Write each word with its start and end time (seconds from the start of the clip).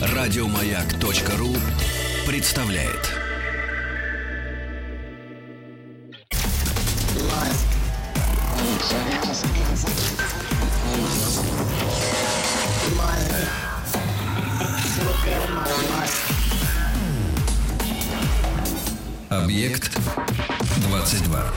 Радиомаяк.ру 0.00 1.56
представляет. 2.26 3.14
Объект 19.30 19.98
22. 20.82 21.52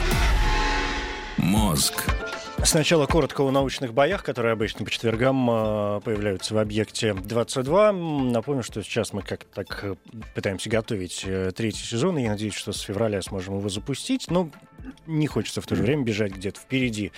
Мозг. 1.38 2.21
Сначала 2.64 3.06
коротко 3.06 3.42
о 3.42 3.50
научных 3.50 3.92
боях, 3.92 4.22
которые 4.22 4.52
обычно 4.52 4.84
по 4.84 4.90
четвергам 4.90 5.50
э, 5.50 6.00
появляются 6.04 6.54
в 6.54 6.58
объекте 6.58 7.12
22. 7.12 7.92
Напомню, 7.92 8.62
что 8.62 8.82
сейчас 8.82 9.12
мы 9.12 9.22
как-то 9.22 9.64
так 9.64 9.80
э, 9.82 9.96
пытаемся 10.34 10.70
готовить 10.70 11.22
э, 11.26 11.50
третий 11.54 11.82
сезон, 11.82 12.18
и 12.18 12.22
я 12.22 12.30
надеюсь, 12.30 12.54
что 12.54 12.72
с 12.72 12.80
февраля 12.80 13.20
сможем 13.20 13.58
его 13.58 13.68
запустить. 13.68 14.30
Но 14.30 14.48
не 15.06 15.26
хочется 15.26 15.60
в 15.60 15.66
то 15.66 15.74
же 15.74 15.82
время 15.82 16.04
бежать 16.04 16.32
где-то 16.32 16.60
впереди 16.60 17.10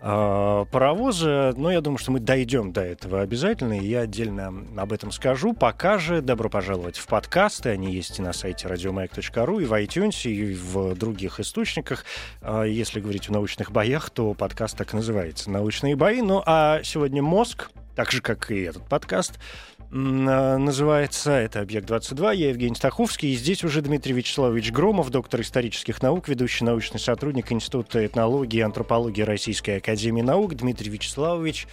э, 0.00 0.64
паровоза, 0.70 1.54
но 1.56 1.70
я 1.70 1.80
думаю, 1.80 1.98
что 1.98 2.12
мы 2.12 2.20
дойдем 2.20 2.72
до 2.72 2.82
этого 2.82 3.20
обязательно, 3.20 3.78
и 3.78 3.86
я 3.86 4.00
отдельно 4.00 4.52
об 4.76 4.92
этом 4.92 5.12
скажу. 5.12 5.52
Пока 5.52 5.98
же 5.98 6.22
добро 6.22 6.48
пожаловать 6.48 6.96
в 6.96 7.06
подкасты, 7.06 7.70
они 7.70 7.92
есть 7.92 8.18
и 8.18 8.22
на 8.22 8.32
сайте 8.32 8.68
radiomayak.ru, 8.68 9.62
и 9.62 9.64
в 9.64 9.72
iTunes, 9.72 10.30
и 10.30 10.54
в 10.54 10.94
других 10.94 11.40
источниках. 11.40 12.04
Э, 12.40 12.64
если 12.66 13.00
говорить 13.00 13.28
о 13.28 13.32
научных 13.32 13.72
боях, 13.72 14.10
то 14.10 14.34
подкаст 14.34 14.76
так 14.76 14.92
называется 14.92 15.50
«Научные 15.50 15.96
бои». 15.96 16.22
Ну 16.22 16.42
а 16.46 16.80
сегодня 16.82 17.22
«Мозг», 17.22 17.70
так 17.94 18.12
же, 18.12 18.22
как 18.22 18.50
и 18.50 18.60
этот 18.60 18.86
подкаст, 18.88 19.38
а, 19.38 19.69
называется. 19.90 21.32
Это 21.32 21.60
«Объект-22». 21.60 22.36
Я 22.36 22.48
Евгений 22.50 22.74
Стаховский. 22.74 23.32
И 23.32 23.36
здесь 23.36 23.64
уже 23.64 23.82
Дмитрий 23.82 24.12
Вячеславович 24.12 24.70
Громов, 24.70 25.10
доктор 25.10 25.40
исторических 25.40 26.00
наук, 26.02 26.28
ведущий 26.28 26.64
научный 26.64 27.00
сотрудник 27.00 27.50
Института 27.50 28.04
этнологии 28.06 28.58
и 28.58 28.62
антропологии 28.62 29.22
Российской 29.22 29.78
Академии 29.78 30.22
Наук. 30.22 30.54
Дмитрий 30.54 30.90
Вячеславович, 30.90 31.66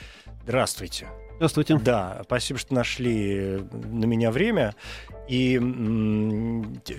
здравствуйте. 0.43 1.07
Здравствуйте. 1.35 1.77
Да, 1.77 2.21
спасибо, 2.23 2.57
что 2.57 2.73
нашли 2.73 3.59
на 3.71 4.05
меня 4.05 4.31
время. 4.31 4.73
И 5.27 5.61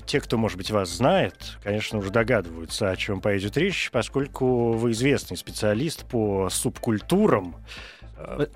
те, 0.06 0.20
кто, 0.20 0.36
может 0.36 0.58
быть, 0.58 0.70
вас 0.70 0.91
знает, 0.91 1.58
конечно, 1.64 1.98
уже 1.98 2.10
догадываются, 2.10 2.91
о 2.91 2.97
чем 2.97 3.20
пойдет 3.20 3.56
речь, 3.56 3.91
поскольку 3.91 4.72
вы 4.75 4.92
известный 4.92 5.36
специалист 5.36 6.05
по 6.05 6.48
субкультурам, 6.50 7.56
Э, 7.97 7.97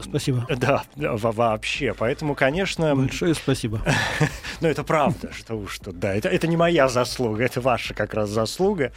спасибо. 0.01 0.47
Да, 0.57 0.85
вообще. 0.97 1.95
Поэтому, 1.97 2.35
конечно... 2.35 2.95
Большое 2.95 3.35
спасибо. 3.35 3.81
Ну, 4.61 4.69
это 4.69 4.85
правда, 4.85 5.33
что 5.33 5.57
уж 5.57 5.73
что, 5.73 5.93
да. 5.93 6.15
Это, 6.15 6.29
это 6.29 6.47
не 6.47 6.57
моя 6.57 6.89
заслуга, 6.89 7.43
это 7.43 7.61
ваша 7.61 7.95
как 7.95 8.15
раз 8.15 8.31
заслуга. 8.31 8.93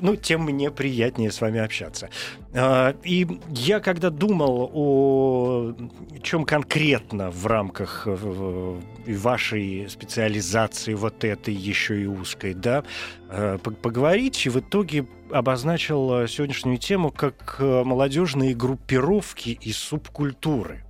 Ну, 0.00 0.14
тем 0.14 0.42
мне 0.42 0.70
приятнее 0.70 1.32
с 1.32 1.40
вами 1.40 1.58
общаться. 1.58 2.10
А, 2.54 2.94
и 3.02 3.26
я, 3.48 3.80
когда 3.80 4.10
думал 4.10 4.70
о 4.72 5.74
чем 6.22 6.44
конкретно 6.44 7.30
в 7.30 7.46
рамках 7.46 8.04
э, 8.06 8.80
вашей 9.06 9.88
специализации 9.88 10.94
вот 10.94 11.24
этой 11.24 11.54
еще 11.54 12.00
и 12.00 12.06
узкой, 12.06 12.54
да, 12.54 12.84
э, 13.30 13.58
поговорить, 13.58 14.46
и 14.46 14.48
в 14.48 14.60
итоге 14.60 15.06
обозначил 15.32 16.20
э, 16.22 16.28
сегодняшнюю 16.28 16.78
тему 16.78 17.10
как 17.10 17.56
э, 17.58 17.84
молодежные 17.84 18.54
группировки 18.54 19.50
и 19.60 19.72
субкультуры. 19.72 20.84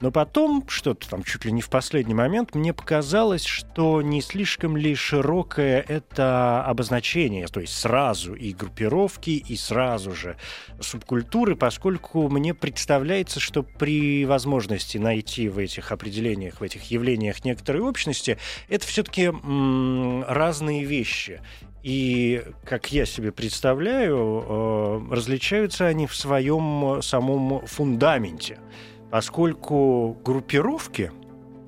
Но 0.00 0.10
потом, 0.10 0.64
что-то 0.68 1.08
там 1.08 1.22
чуть 1.22 1.44
ли 1.44 1.52
не 1.52 1.62
в 1.62 1.70
последний 1.70 2.12
момент, 2.12 2.54
мне 2.54 2.74
показалось, 2.74 3.44
что 3.44 4.02
не 4.02 4.20
слишком 4.20 4.76
ли 4.76 4.94
широкое 4.94 5.80
это 5.80 6.62
обозначение, 6.64 7.46
то 7.46 7.60
есть 7.60 7.74
сразу 7.74 8.34
и 8.34 8.52
группировки, 8.52 9.30
и 9.30 9.56
сразу 9.56 10.14
же 10.14 10.36
субкультуры, 10.80 11.56
поскольку 11.56 12.28
мне 12.28 12.52
представляется, 12.52 13.40
что 13.40 13.62
при 13.62 14.26
возможности 14.26 14.98
найти 14.98 15.48
в 15.48 15.58
этих 15.58 15.90
определениях, 15.90 16.60
в 16.60 16.62
этих 16.62 16.82
явлениях 16.90 17.44
некоторой 17.44 17.80
общности, 17.80 18.36
это 18.68 18.86
все-таки 18.86 19.32
разные 20.26 20.84
вещи. 20.84 21.40
И, 21.84 22.42
как 22.64 22.92
я 22.92 23.04
себе 23.04 23.30
представляю, 23.30 24.16
э, 24.16 25.14
различаются 25.14 25.86
они 25.86 26.06
в 26.06 26.16
своем 26.16 27.02
самом 27.02 27.66
фундаменте. 27.66 28.58
Поскольку 29.10 30.16
группировки, 30.24 31.12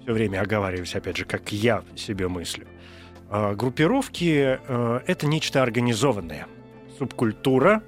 все 0.03 0.13
время 0.15 0.41
оговариваюсь, 0.41 0.95
опять 0.95 1.19
же, 1.19 1.27
как 1.27 1.53
я 1.53 1.85
себе 1.97 2.29
мыслю, 2.29 2.67
э, 3.29 3.55
группировки 3.57 4.59
э,— 4.59 5.01
это 5.07 5.27
нечто 5.27 5.63
организованное. 5.63 6.47
Субкультура 6.99 7.83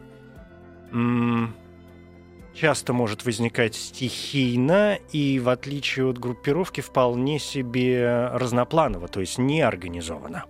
часто 2.55 2.93
может 2.93 3.25
возникать 3.25 3.75
стихийно 3.75 4.99
и, 5.13 5.39
в 5.39 5.49
отличие 5.49 6.11
от 6.11 6.19
группировки, 6.19 6.83
вполне 6.83 7.39
себе 7.39 8.29
разнопланово, 8.35 9.09
то 9.09 9.21
есть 9.21 9.39
неорганизованно. 9.39 10.45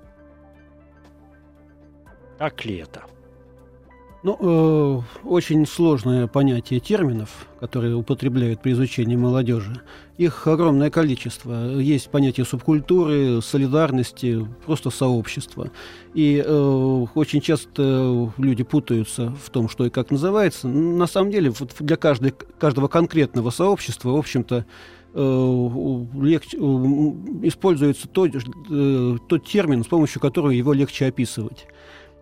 Это? 2.78 3.04
Ну, 4.24 4.36
э, 4.40 5.26
очень 5.28 5.64
сложное 5.64 6.26
понятие 6.26 6.80
терминов, 6.80 7.46
которые 7.60 7.94
употребляют 7.94 8.60
при 8.60 8.72
изучении 8.72 9.14
молодежи. 9.14 9.80
Их 10.16 10.48
огромное 10.48 10.90
количество. 10.90 11.78
Есть 11.78 12.10
понятие 12.10 12.44
субкультуры, 12.44 13.40
солидарности, 13.40 14.44
просто 14.66 14.90
сообщества. 14.90 15.70
И 16.14 16.42
э, 16.44 17.06
очень 17.14 17.40
часто 17.40 18.32
люди 18.38 18.64
путаются 18.64 19.32
в 19.40 19.50
том, 19.50 19.68
что 19.68 19.86
и 19.86 19.90
как 19.90 20.10
называется. 20.10 20.66
На 20.66 21.06
самом 21.06 21.30
деле, 21.30 21.50
вот 21.50 21.76
для 21.78 21.96
каждой, 21.96 22.34
каждого 22.58 22.88
конкретного 22.88 23.50
сообщества, 23.50 24.10
в 24.10 24.16
общем-то, 24.16 24.66
э, 25.14 25.98
легче, 26.20 26.56
используется 26.56 28.08
тот, 28.08 28.32
э, 28.34 29.16
тот 29.28 29.46
термин, 29.46 29.84
с 29.84 29.86
помощью 29.86 30.20
которого 30.20 30.50
его 30.50 30.72
легче 30.72 31.06
описывать. 31.06 31.68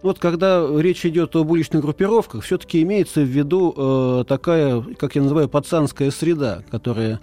Вот 0.07 0.21
когда 0.21 0.65
речь 0.79 1.05
идет 1.05 1.35
об 1.35 1.51
уличных 1.51 1.83
группировках, 1.83 2.45
все-таки 2.45 2.81
имеется 2.83 3.23
в 3.23 3.25
виду 3.25 3.75
э, 3.77 4.25
такая, 4.29 4.81
как 4.97 5.17
я 5.17 5.23
называю, 5.23 5.49
пацанская 5.49 6.13
среда, 6.13 6.63
которая 6.71 7.19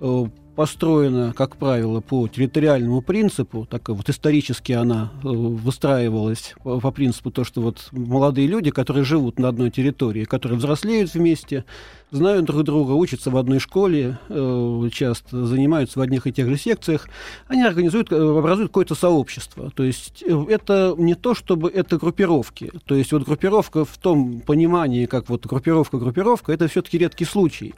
э, 0.00 0.24
построена, 0.54 1.32
как 1.32 1.56
правило, 1.56 2.00
по 2.00 2.28
территориальному 2.28 3.00
принципу, 3.02 3.66
так 3.68 3.88
вот 3.88 4.08
исторически 4.08 4.72
она 4.72 5.10
э, 5.22 5.28
выстраивалась 5.28 6.54
по, 6.62 6.90
принципу 6.90 7.30
то, 7.30 7.44
что 7.44 7.60
вот 7.62 7.88
молодые 7.92 8.46
люди, 8.46 8.70
которые 8.70 9.04
живут 9.04 9.38
на 9.38 9.48
одной 9.48 9.70
территории, 9.70 10.24
которые 10.24 10.58
взрослеют 10.58 11.14
вместе, 11.14 11.64
знают 12.10 12.44
друг 12.44 12.64
друга, 12.64 12.92
учатся 12.92 13.30
в 13.30 13.36
одной 13.36 13.58
школе, 13.58 14.18
э, 14.28 14.88
часто 14.92 15.46
занимаются 15.46 15.98
в 15.98 16.02
одних 16.02 16.26
и 16.26 16.32
тех 16.32 16.48
же 16.48 16.58
секциях, 16.58 17.08
они 17.48 17.62
организуют, 17.62 18.12
э, 18.12 18.16
образуют 18.16 18.70
какое-то 18.70 18.94
сообщество. 18.94 19.70
То 19.70 19.82
есть 19.82 20.22
это 20.22 20.94
не 20.98 21.14
то, 21.14 21.34
чтобы 21.34 21.70
это 21.70 21.96
группировки. 21.96 22.70
То 22.84 22.94
есть 22.94 23.12
вот 23.12 23.24
группировка 23.24 23.84
в 23.84 23.96
том 23.96 24.40
понимании, 24.40 25.06
как 25.06 25.28
вот 25.30 25.46
группировка-группировка, 25.46 26.52
это 26.52 26.68
все-таки 26.68 26.98
редкий 26.98 27.24
случай. 27.24 27.74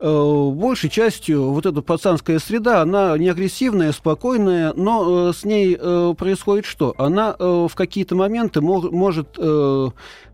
Э, 0.00 0.50
большей 0.52 0.90
частью 0.90 1.50
вот 1.52 1.66
эта 1.66 1.80
пацанская 1.80 2.38
среда, 2.38 2.82
она 2.82 3.16
не 3.16 3.28
агрессивная, 3.28 3.92
спокойная, 3.92 4.72
но 4.74 5.30
э, 5.30 5.32
с 5.32 5.44
ней 5.44 5.76
э, 5.78 6.14
происходит 6.18 6.64
что? 6.64 6.94
Она 6.98 7.36
в 7.38 7.70
какие-то 7.74 8.14
моменты 8.14 8.60
может 8.60 9.38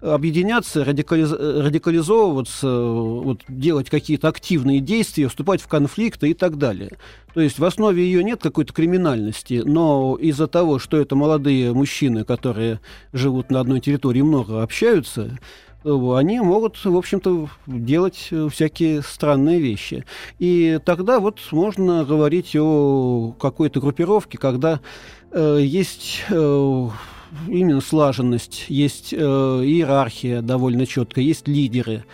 объединяться, 0.00 0.84
радикализ... 0.84 1.32
радикализовываться, 1.32 2.69
вот, 2.69 3.41
делать 3.49 3.91
какие-то 3.91 4.28
активные 4.28 4.81
действия, 4.81 5.29
вступать 5.29 5.61
в 5.61 5.69
конфликты 5.69 6.31
и 6.31 6.34
так 6.34 6.56
далее. 6.56 6.90
То 7.34 7.40
есть 7.40 7.58
в 7.58 7.64
основе 7.64 8.02
ее 8.02 8.25
нет 8.25 8.40
какой-то 8.43 8.73
криминальности, 8.73 9.62
но 9.64 10.17
из-за 10.17 10.46
того, 10.46 10.79
что 10.79 10.96
это 10.96 11.17
молодые 11.17 11.73
мужчины, 11.73 12.25
которые 12.25 12.81
живут 13.12 13.50
на 13.50 13.61
одной 13.61 13.81
территории, 13.81 14.23
много 14.23 14.62
общаются, 14.62 15.38
они 15.85 16.41
могут, 16.41 16.85
в 16.85 16.97
общем-то, 16.97 17.49
делать 17.67 18.29
э, 18.31 18.49
всякие 18.50 19.03
странные 19.03 19.61
вещи. 19.61 20.05
И 20.38 20.79
тогда 20.85 21.21
вот 21.21 21.38
можно 21.53 22.05
говорить 22.05 22.55
о 22.56 23.35
какой-то 23.38 23.81
группировке, 23.81 24.37
когда 24.37 24.81
э, 25.32 25.61
есть 25.62 26.23
э, 26.29 26.88
именно 27.49 27.81
слаженность, 27.81 28.67
есть 28.69 29.12
э, 29.12 29.17
иерархия 29.17 30.43
довольно 30.43 30.87
четкая, 30.87 31.25
есть 31.25 31.49
лидеры 31.49 32.05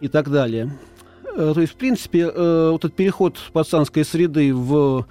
и 0.00 0.08
так 0.08 0.30
далее. 0.30 0.78
Э, 1.36 1.52
то 1.54 1.60
есть, 1.60 1.72
в 1.72 1.76
принципе, 1.76 2.30
э, 2.32 2.70
вот 2.70 2.84
этот 2.84 2.94
переход 2.94 3.38
пацанской 3.52 4.04
среды 4.04 4.54
в 4.54 5.06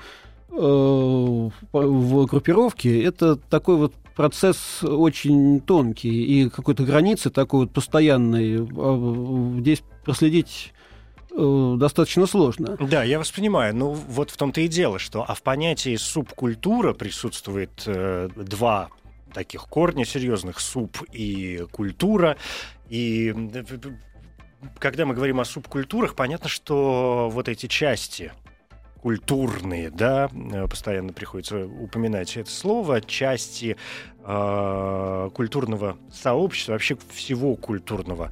в 0.51 2.25
группировке 2.25 3.03
это 3.03 3.35
такой 3.35 3.77
вот 3.77 3.93
процесс 4.19 4.83
очень 4.83 5.61
тонкий, 5.61 6.09
и 6.09 6.49
какой-то 6.49 6.83
границы 6.83 7.29
такой 7.29 7.61
вот 7.61 7.71
постоянной 7.71 8.57
а, 8.59 9.59
здесь 9.61 9.81
проследить 10.03 10.73
э, 11.31 11.75
достаточно 11.77 12.27
сложно. 12.27 12.75
Да, 12.81 13.05
я 13.05 13.17
воспринимаю. 13.17 13.73
Ну, 13.73 13.91
вот 13.91 14.29
в 14.29 14.35
том-то 14.35 14.59
и 14.59 14.67
дело, 14.67 14.99
что 14.99 15.23
а 15.25 15.33
в 15.33 15.41
понятии 15.41 15.95
субкультура 15.95 16.91
присутствует 16.91 17.83
э, 17.85 18.27
два 18.35 18.89
таких 19.33 19.61
корня 19.67 20.03
серьезных 20.03 20.59
суп 20.59 20.97
и 21.13 21.63
культура. 21.71 22.35
И 22.89 23.33
когда 24.79 25.05
мы 25.05 25.13
говорим 25.13 25.39
о 25.39 25.45
субкультурах, 25.45 26.15
понятно, 26.15 26.49
что 26.49 27.29
вот 27.31 27.47
эти 27.47 27.67
части 27.67 28.33
культурные, 29.01 29.89
да, 29.89 30.29
э, 30.33 30.67
постоянно 30.67 31.13
приходится 31.13 31.65
упоминать 31.65 32.35
это 32.37 32.49
слово, 32.49 33.01
части 33.01 33.77
э, 34.23 35.29
культурного 35.33 35.97
сообщества, 36.11 36.73
вообще 36.73 36.97
всего 37.13 37.55
культурного 37.55 38.31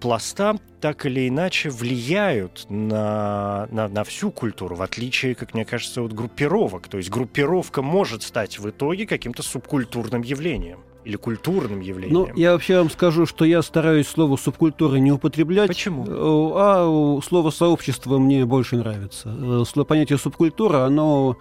пласта, 0.00 0.56
так 0.80 1.06
или 1.06 1.28
иначе 1.28 1.70
влияют 1.70 2.66
на, 2.68 3.68
на, 3.70 3.88
на 3.88 4.04
всю 4.04 4.30
культуру, 4.30 4.76
в 4.76 4.82
отличие, 4.82 5.34
как 5.34 5.54
мне 5.54 5.64
кажется, 5.64 6.02
от 6.02 6.12
группировок. 6.12 6.88
То 6.88 6.98
есть 6.98 7.10
группировка 7.10 7.82
может 7.82 8.22
стать 8.22 8.58
в 8.58 8.68
итоге 8.68 9.06
каким-то 9.06 9.42
субкультурным 9.42 10.22
явлением 10.22 10.80
или 11.06 11.16
культурным 11.16 11.80
явлением. 11.80 12.12
Ну, 12.12 12.28
я 12.34 12.52
вообще 12.52 12.78
вам 12.78 12.90
скажу, 12.90 13.26
что 13.26 13.44
я 13.44 13.62
стараюсь 13.62 14.08
слово 14.08 14.36
субкультура 14.36 14.96
не 14.96 15.12
употреблять. 15.12 15.68
Почему? 15.68 16.04
Э, 16.04 16.52
а 16.56 17.20
слово 17.22 17.50
сообщество 17.50 18.18
мне 18.18 18.44
больше 18.44 18.76
нравится. 18.76 19.32
Э, 19.76 19.84
понятие 19.84 20.18
субкультура, 20.18 20.84
оно 20.84 21.36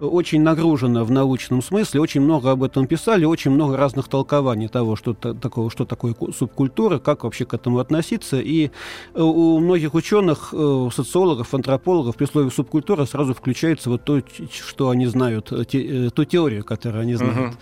очень 0.00 0.42
нагружена 0.42 1.04
в 1.04 1.10
научном 1.10 1.62
смысле, 1.62 2.00
очень 2.00 2.20
много 2.20 2.50
об 2.50 2.62
этом 2.62 2.86
писали, 2.86 3.24
очень 3.24 3.50
много 3.50 3.76
разных 3.76 4.08
толкований 4.08 4.68
того, 4.68 4.96
что, 4.96 5.14
такого, 5.14 5.70
что 5.70 5.84
такое 5.84 6.14
субкультура, 6.36 6.98
как 6.98 7.24
вообще 7.24 7.44
к 7.44 7.54
этому 7.54 7.78
относиться. 7.78 8.40
И 8.40 8.70
э, 9.14 9.20
у 9.20 9.58
многих 9.58 9.94
ученых, 9.94 10.50
э, 10.52 10.88
социологов, 10.94 11.54
антропологов 11.54 12.16
при 12.16 12.26
слове 12.26 12.50
субкультура 12.50 13.06
сразу 13.06 13.34
включается 13.34 13.90
вот 13.90 14.04
то, 14.04 14.20
что 14.50 14.90
они 14.90 15.06
знают, 15.06 15.52
э, 15.52 15.64
те, 15.64 16.10
ту 16.10 16.24
теорию, 16.24 16.64
которую 16.64 17.02
они 17.02 17.14
знают. 17.14 17.56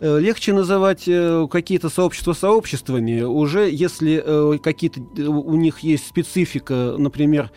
Угу. 0.00 0.16
Легче 0.18 0.52
называть 0.52 1.08
какие-то 1.50 1.88
сообщества 1.88 2.32
сообществами, 2.32 3.22
уже 3.22 3.70
если 3.70 4.58
какие-то 4.58 5.00
у 5.00 5.56
них 5.56 5.80
есть 5.80 6.06
специфика, 6.06 6.94
например, 6.96 7.50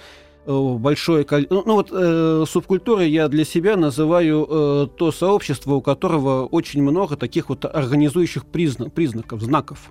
большое 0.45 1.23
количество... 1.23 1.55
Ну, 1.55 1.63
ну 1.65 1.73
вот 1.75 1.89
э, 1.91 2.45
субкультурой 2.47 3.09
я 3.09 3.27
для 3.27 3.45
себя 3.45 3.77
называю 3.77 4.47
э, 4.49 4.87
то 4.97 5.11
сообщество, 5.11 5.75
у 5.75 5.81
которого 5.81 6.45
очень 6.45 6.81
много 6.81 7.15
таких 7.15 7.49
вот 7.49 7.65
организующих 7.65 8.45
признак, 8.45 8.93
признаков, 8.93 9.41
знаков. 9.41 9.89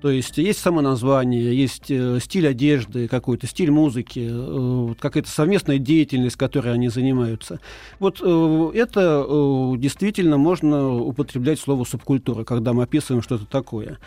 То 0.00 0.10
есть 0.10 0.38
есть 0.38 0.60
самоназвание, 0.60 1.56
есть 1.56 1.90
э, 1.90 2.18
стиль 2.22 2.46
одежды 2.46 3.08
какой-то, 3.08 3.46
стиль 3.46 3.70
музыки, 3.70 4.28
э, 4.30 4.94
какая-то 4.98 5.28
совместная 5.28 5.78
деятельность, 5.78 6.36
которой 6.36 6.72
они 6.74 6.88
занимаются. 6.88 7.60
Вот 7.98 8.20
э, 8.22 8.70
это 8.74 9.26
э, 9.28 9.72
действительно 9.78 10.36
можно 10.36 10.94
употреблять 10.94 11.58
слово 11.58 11.84
субкультура, 11.84 12.44
когда 12.44 12.72
мы 12.72 12.84
описываем 12.84 13.22
что-то 13.22 13.46
такое. 13.46 13.98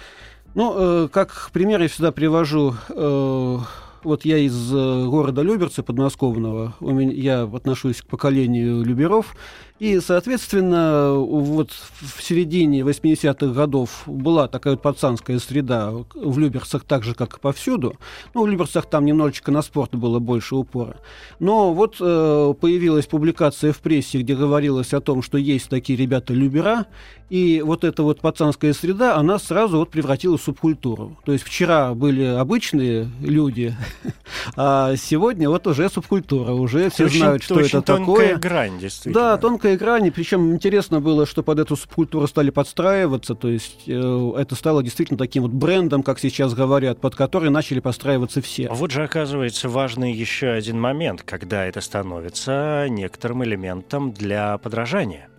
Ну, 0.55 0.73
э, 0.75 1.07
как 1.11 1.49
пример 1.51 1.81
я 1.81 1.87
всегда 1.87 2.11
привожу... 2.11 2.75
Э, 2.89 3.59
вот 4.03 4.25
я 4.25 4.37
из 4.37 4.73
э, 4.73 5.05
города 5.05 5.41
Люберцы 5.41 5.83
подмосковного, 5.83 6.75
у 6.79 6.91
меня, 6.91 7.11
я 7.11 7.43
отношусь 7.43 8.01
к 8.01 8.07
поколению 8.07 8.83
люберов, 8.83 9.35
и, 9.81 9.99
соответственно, 9.99 11.13
вот 11.15 11.71
в 11.71 12.21
середине 12.21 12.81
80-х 12.81 13.47
годов 13.47 14.03
была 14.05 14.47
такая 14.47 14.73
вот 14.73 14.83
пацанская 14.83 15.39
среда 15.39 15.91
в 16.13 16.37
Люберцах 16.37 16.83
так 16.83 17.03
же, 17.03 17.15
как 17.15 17.37
и 17.37 17.39
повсюду. 17.39 17.95
Ну, 18.35 18.43
в 18.43 18.47
Люберцах 18.47 18.85
там 18.85 19.05
немножечко 19.05 19.49
на 19.51 19.63
спорт 19.63 19.95
было 19.95 20.19
больше 20.19 20.53
упора. 20.53 20.97
Но 21.39 21.73
вот 21.73 21.95
э, 21.99 22.53
появилась 22.61 23.07
публикация 23.07 23.73
в 23.73 23.79
прессе, 23.79 24.19
где 24.19 24.35
говорилось 24.35 24.93
о 24.93 25.01
том, 25.01 25.23
что 25.23 25.39
есть 25.39 25.67
такие 25.67 25.97
ребята-любера, 25.97 26.85
и 27.31 27.61
вот 27.65 27.85
эта 27.85 28.03
вот 28.03 28.19
пацанская 28.19 28.73
среда, 28.73 29.15
она 29.15 29.39
сразу 29.39 29.77
вот 29.77 29.89
превратилась 29.89 30.41
в 30.41 30.43
субкультуру. 30.43 31.17
То 31.23 31.31
есть 31.31 31.45
вчера 31.45 31.93
были 31.93 32.25
обычные 32.25 33.09
люди, 33.21 33.73
а 34.57 34.95
сегодня 34.97 35.49
вот 35.49 35.65
уже 35.65 35.87
субкультура, 35.87 36.51
уже 36.51 36.89
все 36.89 37.07
знают, 37.07 37.41
что 37.41 37.61
это 37.61 37.81
такое. 37.81 38.35
грань, 38.35 38.77
действительно. 38.79 39.13
Да, 39.13 39.37
тонкая 39.37 39.70
грани, 39.77 40.09
причем 40.09 40.53
интересно 40.53 40.99
было, 40.99 41.25
что 41.25 41.43
под 41.43 41.59
эту 41.59 41.75
субкультуру 41.75 42.27
стали 42.27 42.49
подстраиваться, 42.49 43.35
то 43.35 43.49
есть 43.49 43.83
э, 43.87 44.33
это 44.37 44.55
стало 44.55 44.83
действительно 44.83 45.17
таким 45.17 45.43
вот 45.43 45.51
брендом, 45.51 46.03
как 46.03 46.19
сейчас 46.19 46.53
говорят, 46.53 46.99
под 46.99 47.15
который 47.15 47.49
начали 47.49 47.79
подстраиваться 47.79 48.41
все. 48.41 48.69
Вот 48.69 48.91
же 48.91 49.03
оказывается 49.03 49.69
важный 49.69 50.11
еще 50.11 50.49
один 50.49 50.79
момент, 50.79 51.23
когда 51.23 51.65
это 51.65 51.81
становится 51.81 52.87
некоторым 52.89 53.43
элементом 53.43 54.11
для 54.11 54.57
подражания. 54.57 55.29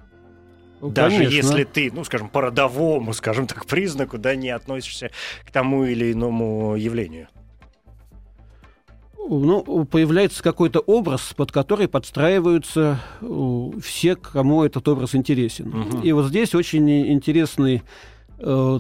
Ну, 0.81 0.91
Даже 0.91 1.19
Конечно. 1.19 1.37
если 1.37 1.65
ты, 1.65 1.91
ну, 1.93 2.03
скажем, 2.05 2.29
по 2.29 2.41
родовому, 2.41 3.13
скажем 3.13 3.47
так, 3.47 3.67
признаку, 3.67 4.19
да, 4.19 4.35
не 4.35 4.51
относишься 4.51 5.11
к 5.47 5.51
тому 5.53 5.85
или 5.85 6.13
иному 6.13 6.75
явлению 6.75 7.29
ну, 9.29 9.85
появляется 9.85 10.43
какой-то 10.43 10.81
образ, 10.81 11.33
под 11.37 11.53
который 11.53 11.89
подстраиваются 11.89 12.99
э, 13.21 13.71
все, 13.83 14.17
кому 14.17 14.65
этот 14.65 14.89
образ 14.89 15.15
интересен. 15.15 15.69
Угу. 15.69 15.99
И 16.03 16.13
вот 16.13 16.27
здесь 16.27 16.55
очень 16.55 16.91
интересный 17.13 17.83
э, 18.39 18.79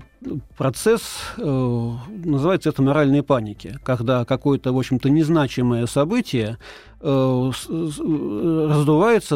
процесс, 0.56 1.02
э, 1.38 1.90
называется 2.24 2.70
это 2.70 2.82
моральной 2.82 3.22
паники, 3.22 3.78
когда 3.84 4.24
какое-то, 4.24 4.72
в 4.72 4.78
общем-то, 4.78 5.10
незначимое 5.10 5.86
событие 5.86 6.58
раздувается 7.00 7.76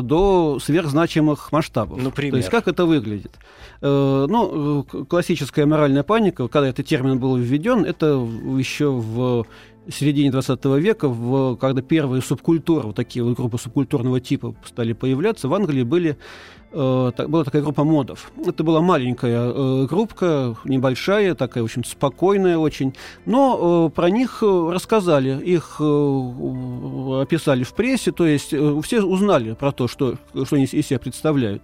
до 0.01 0.61
сверхзначимых 0.61 1.51
масштабов. 1.51 2.01
Например? 2.01 2.35
То 2.35 2.37
есть 2.37 2.49
как 2.49 2.69
это 2.69 2.85
выглядит? 2.87 3.33
Ну, 3.81 4.85
классическая 4.85 5.67
моральная 5.67 6.05
паника, 6.05 6.47
когда 6.47 6.69
этот 6.69 6.87
термин 6.87 7.19
был 7.19 7.37
введен, 7.37 7.85
это 7.85 8.25
еще 8.57 8.93
в 8.93 9.47
середине 9.91 10.31
20 10.31 10.65
века, 10.65 11.09
в, 11.09 11.57
когда 11.57 11.83
первые 11.83 12.23
субкультуры, 12.23 12.89
вот 12.89 12.97
такие 12.97 13.25
вот 13.25 13.37
группы 13.37 13.59
субкультурного 13.59 14.21
типа 14.21 14.55
стали 14.65 14.93
появляться, 14.93 15.49
в 15.49 15.55
Англии 15.55 15.83
были 15.83 16.17
Э, 16.73 17.13
была 17.29 17.45
такая 17.45 17.63
группа 17.63 17.85
модов. 17.85 18.31
Это 18.45 18.65
была 18.65 18.81
маленькая 18.81 19.53
э, 19.55 19.87
группка, 19.87 20.57
небольшая, 20.65 21.35
такая, 21.35 21.63
в 21.63 21.67
общем 21.67 21.85
спокойная 21.85 22.59
очень. 22.59 22.95
Но 23.25 23.89
э, 23.89 23.95
про 23.95 24.11
них 24.11 24.43
рассказали, 24.43 25.41
их 25.43 25.81
описали 25.81 27.63
в 27.63 27.73
прессе, 27.73 28.13
то 28.13 28.27
есть 28.27 28.49
все 28.85 29.03
узнали 29.03 29.55
про 29.55 29.73
то, 29.73 29.89
что, 29.89 30.17
что 30.45 30.57
они 30.57 30.65
из 30.65 30.87
себя 30.87 30.99
представляют. 30.99 31.63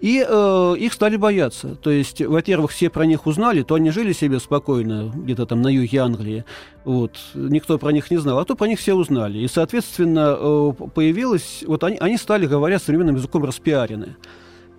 И 0.00 0.18
их 0.18 0.92
стали 0.92 1.16
бояться. 1.16 1.74
То 1.76 1.90
есть, 1.90 2.20
во-первых, 2.20 2.70
все 2.70 2.88
про 2.90 3.04
них 3.04 3.26
узнали, 3.26 3.62
то 3.62 3.74
они 3.74 3.90
жили 3.90 4.12
себе 4.12 4.38
спокойно 4.38 5.12
где-то 5.14 5.46
там 5.46 5.62
на 5.62 5.68
юге 5.68 5.98
Англии. 5.98 6.44
Вот. 6.84 7.12
Никто 7.34 7.78
про 7.78 7.92
них 7.92 8.10
не 8.10 8.16
знал, 8.16 8.38
а 8.38 8.44
то 8.44 8.54
про 8.54 8.66
них 8.66 8.78
все 8.78 8.94
узнали. 8.94 9.38
И, 9.38 9.48
соответственно, 9.48 10.72
появилось... 10.94 11.64
Вот 11.66 11.84
они, 11.84 11.96
они 11.98 12.16
стали, 12.16 12.46
говоря 12.46 12.78
современным 12.78 13.16
языком, 13.16 13.44
распиарены. 13.44 14.16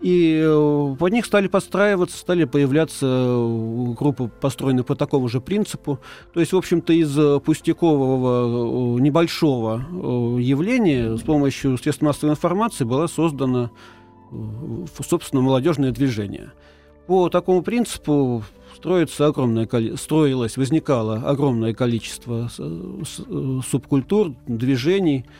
И 0.02 0.42
э, 0.42 0.96
под 0.98 1.12
них 1.12 1.26
стали 1.26 1.48
подстраиваться, 1.48 2.18
стали 2.18 2.46
появляться 2.46 3.06
э, 3.06 3.94
группы, 3.98 4.30
построенные 4.30 4.86
по 4.86 4.96
такому 4.96 5.28
же 5.28 5.42
принципу. 5.42 6.00
То 6.34 6.40
есть, 6.40 6.54
в 6.54 6.58
общем-то, 6.58 6.94
из 6.94 7.18
э, 7.18 7.40
пустякового 7.42 8.98
небольшого 9.00 10.40
явления 10.40 11.18
с 11.18 11.22
помощью 11.22 11.78
средств 11.78 12.02
массовой 12.02 12.32
информации 12.32 12.86
было 12.86 13.08
создано, 13.08 13.72
собственно, 15.06 15.42
молодежное 15.42 15.92
движение. 15.92 16.54
По 17.08 17.28
такому 17.30 17.62
принципу 17.62 18.44
строится 18.76 19.28
огромное 19.28 19.68
строилось, 19.98 20.56
возникало 20.56 21.16
огромное 21.16 21.74
количество 21.74 22.50
субкультур, 23.70 24.34
движений– 24.48 25.26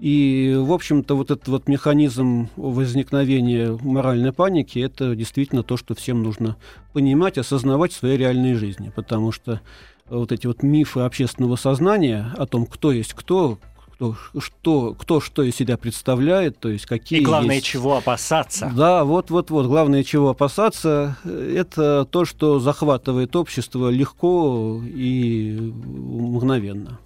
и, 0.00 0.56
в 0.58 0.72
общем-то, 0.72 1.14
вот 1.14 1.30
этот 1.30 1.46
вот 1.48 1.68
механизм 1.68 2.48
возникновения 2.56 3.78
моральной 3.82 4.32
паники, 4.32 4.78
это 4.78 5.14
действительно 5.14 5.62
то, 5.62 5.76
что 5.76 5.94
всем 5.94 6.22
нужно 6.22 6.56
понимать, 6.94 7.36
осознавать 7.36 7.92
в 7.92 7.96
своей 7.96 8.16
реальной 8.16 8.54
жизни. 8.54 8.90
Потому 8.96 9.30
что 9.30 9.60
вот 10.08 10.32
эти 10.32 10.46
вот 10.46 10.62
мифы 10.62 11.00
общественного 11.00 11.56
сознания 11.56 12.32
о 12.38 12.46
том, 12.46 12.64
кто 12.64 12.92
есть 12.92 13.12
кто, 13.12 13.58
кто 13.94 14.16
что, 14.38 14.94
кто 14.94 15.20
что 15.20 15.42
из 15.42 15.54
себя 15.54 15.76
представляет, 15.76 16.58
то 16.58 16.70
есть 16.70 16.86
какие. 16.86 17.20
И 17.20 17.22
главное, 17.22 17.56
есть... 17.56 17.66
чего 17.66 17.98
опасаться. 17.98 18.72
Да, 18.74 19.04
вот, 19.04 19.28
вот, 19.30 19.50
вот. 19.50 19.66
Главное, 19.66 20.02
чего 20.02 20.30
опасаться, 20.30 21.18
это 21.24 22.06
то, 22.06 22.24
что 22.24 22.58
захватывает 22.58 23.36
общество 23.36 23.90
легко 23.90 24.80
и 24.82 25.58
мгновенно. 25.60 26.98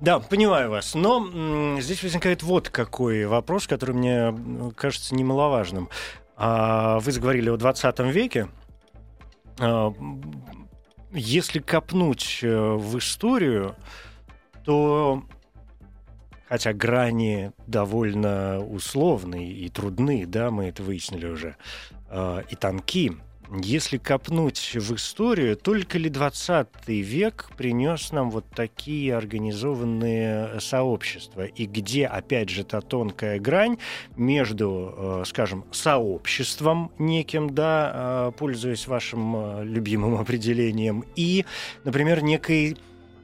Да, 0.00 0.20
понимаю 0.20 0.70
вас. 0.70 0.94
Но 0.94 1.80
здесь 1.80 2.02
возникает 2.02 2.42
вот 2.42 2.68
какой 2.68 3.26
вопрос, 3.26 3.66
который 3.66 3.94
мне 3.94 4.72
кажется 4.76 5.14
немаловажным. 5.14 5.88
А, 6.36 6.98
вы 7.00 7.12
заговорили 7.12 7.48
о 7.48 7.56
20 7.56 7.98
веке. 8.00 8.48
А, 9.60 9.92
если 11.12 11.60
копнуть 11.60 12.40
э, 12.42 12.74
в 12.74 12.98
историю, 12.98 13.76
то 14.64 15.22
хотя 16.48 16.72
грани 16.72 17.52
довольно 17.66 18.60
условные 18.60 19.52
и 19.52 19.68
трудны, 19.68 20.26
да, 20.26 20.50
мы 20.50 20.66
это 20.66 20.82
выяснили 20.82 21.26
уже, 21.26 21.56
э, 22.08 22.42
и 22.50 22.56
тонки. 22.56 23.12
Если 23.50 23.98
копнуть 23.98 24.74
в 24.74 24.94
историю, 24.94 25.56
только 25.56 25.98
ли 25.98 26.08
20 26.08 26.66
век 26.88 27.50
принес 27.56 28.10
нам 28.10 28.30
вот 28.30 28.46
такие 28.50 29.14
организованные 29.14 30.60
сообщества? 30.60 31.44
И 31.44 31.66
где, 31.66 32.06
опять 32.06 32.48
же, 32.48 32.64
та 32.64 32.80
тонкая 32.80 33.38
грань 33.38 33.78
между, 34.16 34.94
э, 34.96 35.22
скажем, 35.26 35.64
сообществом 35.72 36.90
неким, 36.98 37.50
да, 37.50 37.92
э, 37.94 38.32
пользуясь 38.38 38.86
вашим 38.86 39.36
э, 39.36 39.64
любимым 39.64 40.16
определением, 40.16 41.04
и, 41.14 41.44
например, 41.84 42.22
некой 42.22 42.78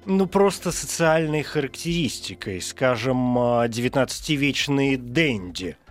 ну, 0.07 0.27
просто 0.27 0.71
социальной 0.71 1.43
характеристикой, 1.43 2.61
скажем, 2.61 3.39
19-вечные 3.39 4.97
денди– 4.97 5.77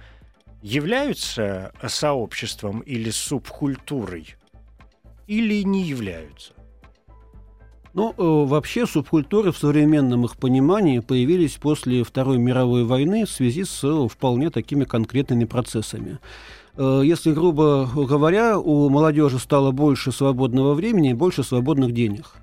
являются 0.62 1.72
сообществом 1.88 2.80
или 2.82 3.10
субкультурой, 3.10 4.36
или 5.28 5.64
не 5.64 5.84
являются? 5.84 6.54
Ну, 7.94 8.12
э, 8.12 8.48
вообще 8.48 8.86
субкультуры 8.86 9.52
в 9.52 9.58
современном 9.58 10.26
их 10.26 10.38
понимании 10.38 11.00
появились 11.00 11.54
после 11.54 12.04
Второй 12.04 12.38
мировой 12.38 12.84
войны 12.84 13.26
в 13.26 13.30
связи 13.32 13.64
с 13.64 13.84
э, 13.84 14.08
вполне 14.08 14.52
такими 14.52 14.84
конкретными 14.84 15.46
процессами. 15.46 16.20
Э, 16.78 17.02
если, 17.04 17.34
грубо 17.34 17.90
говоря, 17.96 18.60
у 18.60 18.90
молодежи 18.90 19.40
стало 19.40 19.72
больше 19.72 20.12
свободного 20.12 20.76
времени 20.76 21.12
и 21.12 21.16
больше 21.16 21.44
свободных 21.44 21.92
денег. 21.94 22.36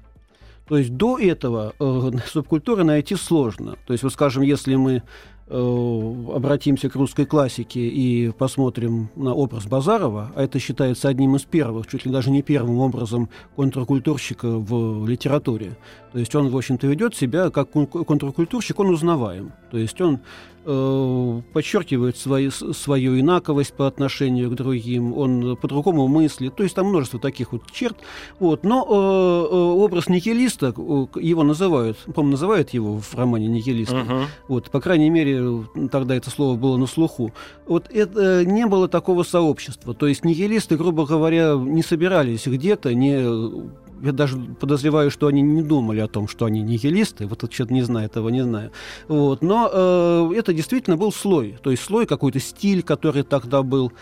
То 0.69 0.79
есть 0.79 0.97
до 0.97 1.17
этого 1.17 1.75
субкультуры 2.27 2.83
найти 2.83 3.15
сложно. 3.15 3.77
То 3.87 3.93
есть, 3.93 4.03
вот 4.03 4.13
скажем, 4.13 4.43
если 4.43 4.75
мы 4.75 5.05
Э, 5.05 5.36
обратимся 5.49 6.89
к 6.89 6.97
русской 6.97 7.25
классике 7.25 7.87
и 7.87 8.33
посмотрим 8.33 9.11
на 9.15 9.33
образ 9.33 9.67
Базарова, 9.67 10.33
а 10.35 10.43
это 10.43 10.59
считается 10.59 11.09
одним 11.09 11.37
из 11.37 11.43
первых, 11.45 11.87
чуть 11.87 12.05
ли 12.05 12.11
даже 12.11 12.31
не 12.31 12.43
первым 12.43 12.79
образом 12.79 13.29
контркультурщика 13.55 14.49
в 14.59 15.07
литературе. 15.07 15.77
То 16.13 16.19
есть 16.19 16.35
он, 16.35 16.49
в 16.49 16.57
общем-то, 16.57 16.87
ведет 16.89 17.15
себя 17.15 17.51
как 17.51 17.71
контркультурщик, 17.71 18.81
он 18.81 18.91
узнаваем. 18.91 19.53
То 19.71 19.79
есть 19.79 20.01
он 20.01 20.21
э, 20.67 21.41
подчеркивает 21.53 22.17
свои, 22.17 22.51
свою 22.51 23.19
инаковость 23.19 23.73
по 23.73 23.87
отношению 23.87 24.51
к 24.51 24.55
другим, 24.55 25.17
он 25.17 25.57
по-другому 25.57 26.09
мыслит. 26.09 26.57
То 26.57 26.63
есть 26.63 26.75
там 26.75 26.89
множество 26.89 27.21
таких 27.21 27.53
вот 27.53 27.63
черт. 27.73 27.97
Вот. 28.39 28.65
Но 28.65 28.83
э, 28.83 29.55
э 29.55 29.57
образ 29.57 30.09
нихилиста, 30.09 30.67
его 30.67 31.43
называют, 31.43 31.99
по-моему, 31.99 32.33
называют 32.33 32.71
его 32.71 32.99
в 32.99 33.15
романе 33.15 33.47
нихилистом. 33.49 34.09
Uh-huh. 34.09 34.25
Вот, 34.49 34.71
по 34.71 34.81
крайней 34.81 35.11
мере, 35.11 35.65
тогда 35.91 36.15
это 36.15 36.31
слово 36.31 36.57
было 36.57 36.77
на 36.77 36.87
слуху. 36.87 37.33
Вот 37.67 37.89
это 37.91 38.45
не 38.45 38.67
было 38.67 38.89
такого 38.89 39.23
сообщества. 39.23 39.95
То 39.95 40.07
есть 40.07 40.25
нихилисты, 40.25 40.77
грубо 40.77 41.07
говоря, 41.07 41.55
не 41.55 41.83
собирались 41.83 42.47
где-то, 42.47 42.95
не 42.95 43.67
я 44.03 44.13
даже 44.13 44.39
подозреваю, 44.39 45.11
что 45.11 45.27
они 45.27 45.43
не 45.43 45.63
думали 45.63 46.01
о 46.01 46.09
том, 46.09 46.29
что 46.29 46.45
они 46.45 46.63
нигилисты, 46.63 47.27
вот 47.27 47.53
что-то 47.53 47.73
не 47.73 47.83
знаю, 47.83 48.07
этого 48.07 48.29
не 48.29 48.43
знаю. 48.43 48.71
Вот. 49.09 49.43
Но 49.43 49.71
э, 49.73 50.33
это 50.37 50.53
действительно 50.53 50.97
был 50.97 51.13
слой, 51.13 51.59
то 51.63 51.71
есть 51.71 51.83
слой, 51.83 52.07
какой-то 52.07 52.41
стиль, 52.41 52.83
который 52.83 53.23
тогда 53.23 53.63
был, 53.63 53.93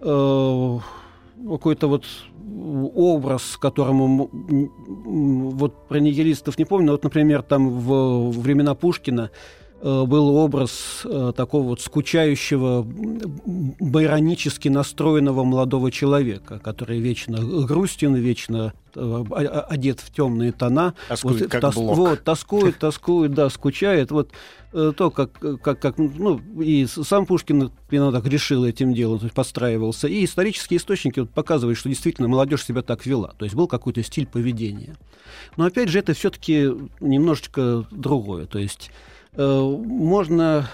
э, 0.00 0.78
какой-то 1.36 1.88
вот 1.88 2.04
образ, 2.94 3.56
которому 3.60 4.30
вот 4.32 5.88
про 5.88 5.98
нигилистов 5.98 6.58
не 6.58 6.64
помню, 6.64 6.86
но 6.86 6.92
вот, 6.92 7.04
например, 7.04 7.42
там 7.42 7.68
в 7.70 8.30
времена 8.40 8.74
Пушкина 8.74 9.30
был 9.84 10.34
образ 10.36 11.02
э, 11.04 11.34
такого 11.36 11.64
вот 11.64 11.80
скучающего, 11.82 12.86
байронически 12.86 14.68
настроенного 14.68 15.44
молодого 15.44 15.90
человека, 15.90 16.58
который 16.58 17.00
вечно 17.00 17.38
грустен, 17.66 18.14
вечно 18.14 18.72
э, 18.94 19.24
одет 19.68 20.00
в 20.00 20.10
темные 20.10 20.52
тона. 20.52 20.94
Тоскует, 21.08 21.40
вот, 21.42 21.50
как 21.50 21.60
тос, 21.60 21.74
блок. 21.74 21.96
Вот, 21.98 22.24
тоскует, 22.24 22.78
тоскует, 22.78 23.34
да, 23.34 23.50
скучает. 23.50 24.10
Вот 24.10 24.30
то, 24.72 25.10
как, 25.10 25.30
как, 25.62 25.78
как 25.78 25.98
ну, 25.98 26.40
и 26.60 26.86
сам 26.86 27.26
Пушкин 27.26 27.70
именно 27.90 28.10
так 28.10 28.26
решил 28.26 28.64
этим 28.64 28.92
делом, 28.92 29.18
то 29.18 29.26
есть 29.26 29.34
подстраивался. 29.36 30.08
И 30.08 30.24
исторические 30.24 30.78
источники 30.78 31.20
вот 31.20 31.30
показывают, 31.30 31.78
что 31.78 31.88
действительно 31.90 32.26
молодежь 32.26 32.64
себя 32.64 32.82
так 32.82 33.06
вела. 33.06 33.34
То 33.38 33.44
есть 33.44 33.54
был 33.54 33.68
какой-то 33.68 34.02
стиль 34.02 34.26
поведения. 34.26 34.96
Но 35.56 35.66
опять 35.66 35.90
же, 35.90 36.00
это 36.00 36.12
все-таки 36.14 36.70
немножечко 37.00 37.84
другое. 37.92 38.46
То 38.46 38.58
есть 38.58 38.90
Э, 38.90 39.12
можно, 39.36 40.68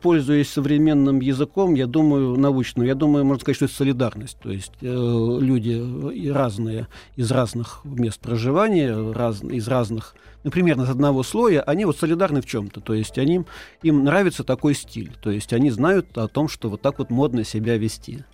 пользуясь 0.00 0.48
современным 0.48 1.20
языком, 1.20 1.74
я 1.74 1.86
думаю, 1.86 2.36
научным, 2.36 2.86
я 2.86 2.94
думаю, 2.94 3.24
можно 3.24 3.40
сказать, 3.40 3.56
что 3.56 3.64
это 3.64 3.74
солидарность. 3.74 4.38
То 4.38 4.50
есть 4.50 4.72
э, 4.80 4.86
люди 4.86 6.30
разные, 6.30 6.86
из 7.16 7.30
разных 7.32 7.80
мест 7.84 8.20
проживания, 8.20 9.12
раз, 9.12 9.42
из 9.42 9.66
разных, 9.66 10.14
например, 10.44 10.80
из 10.80 10.88
одного 10.88 11.24
слоя, 11.24 11.62
они 11.62 11.84
вот 11.84 11.98
солидарны 11.98 12.42
в 12.42 12.46
чем-то. 12.46 12.80
То 12.80 12.94
есть 12.94 13.18
они, 13.18 13.44
им 13.82 14.04
нравится 14.04 14.44
такой 14.44 14.74
стиль. 14.74 15.10
То 15.20 15.30
есть 15.30 15.52
они 15.52 15.70
знают 15.70 16.16
о 16.16 16.28
том, 16.28 16.48
что 16.48 16.68
вот 16.68 16.82
так 16.82 17.00
вот 17.00 17.10
модно 17.10 17.44
себя 17.44 17.76
вести. 17.76 18.24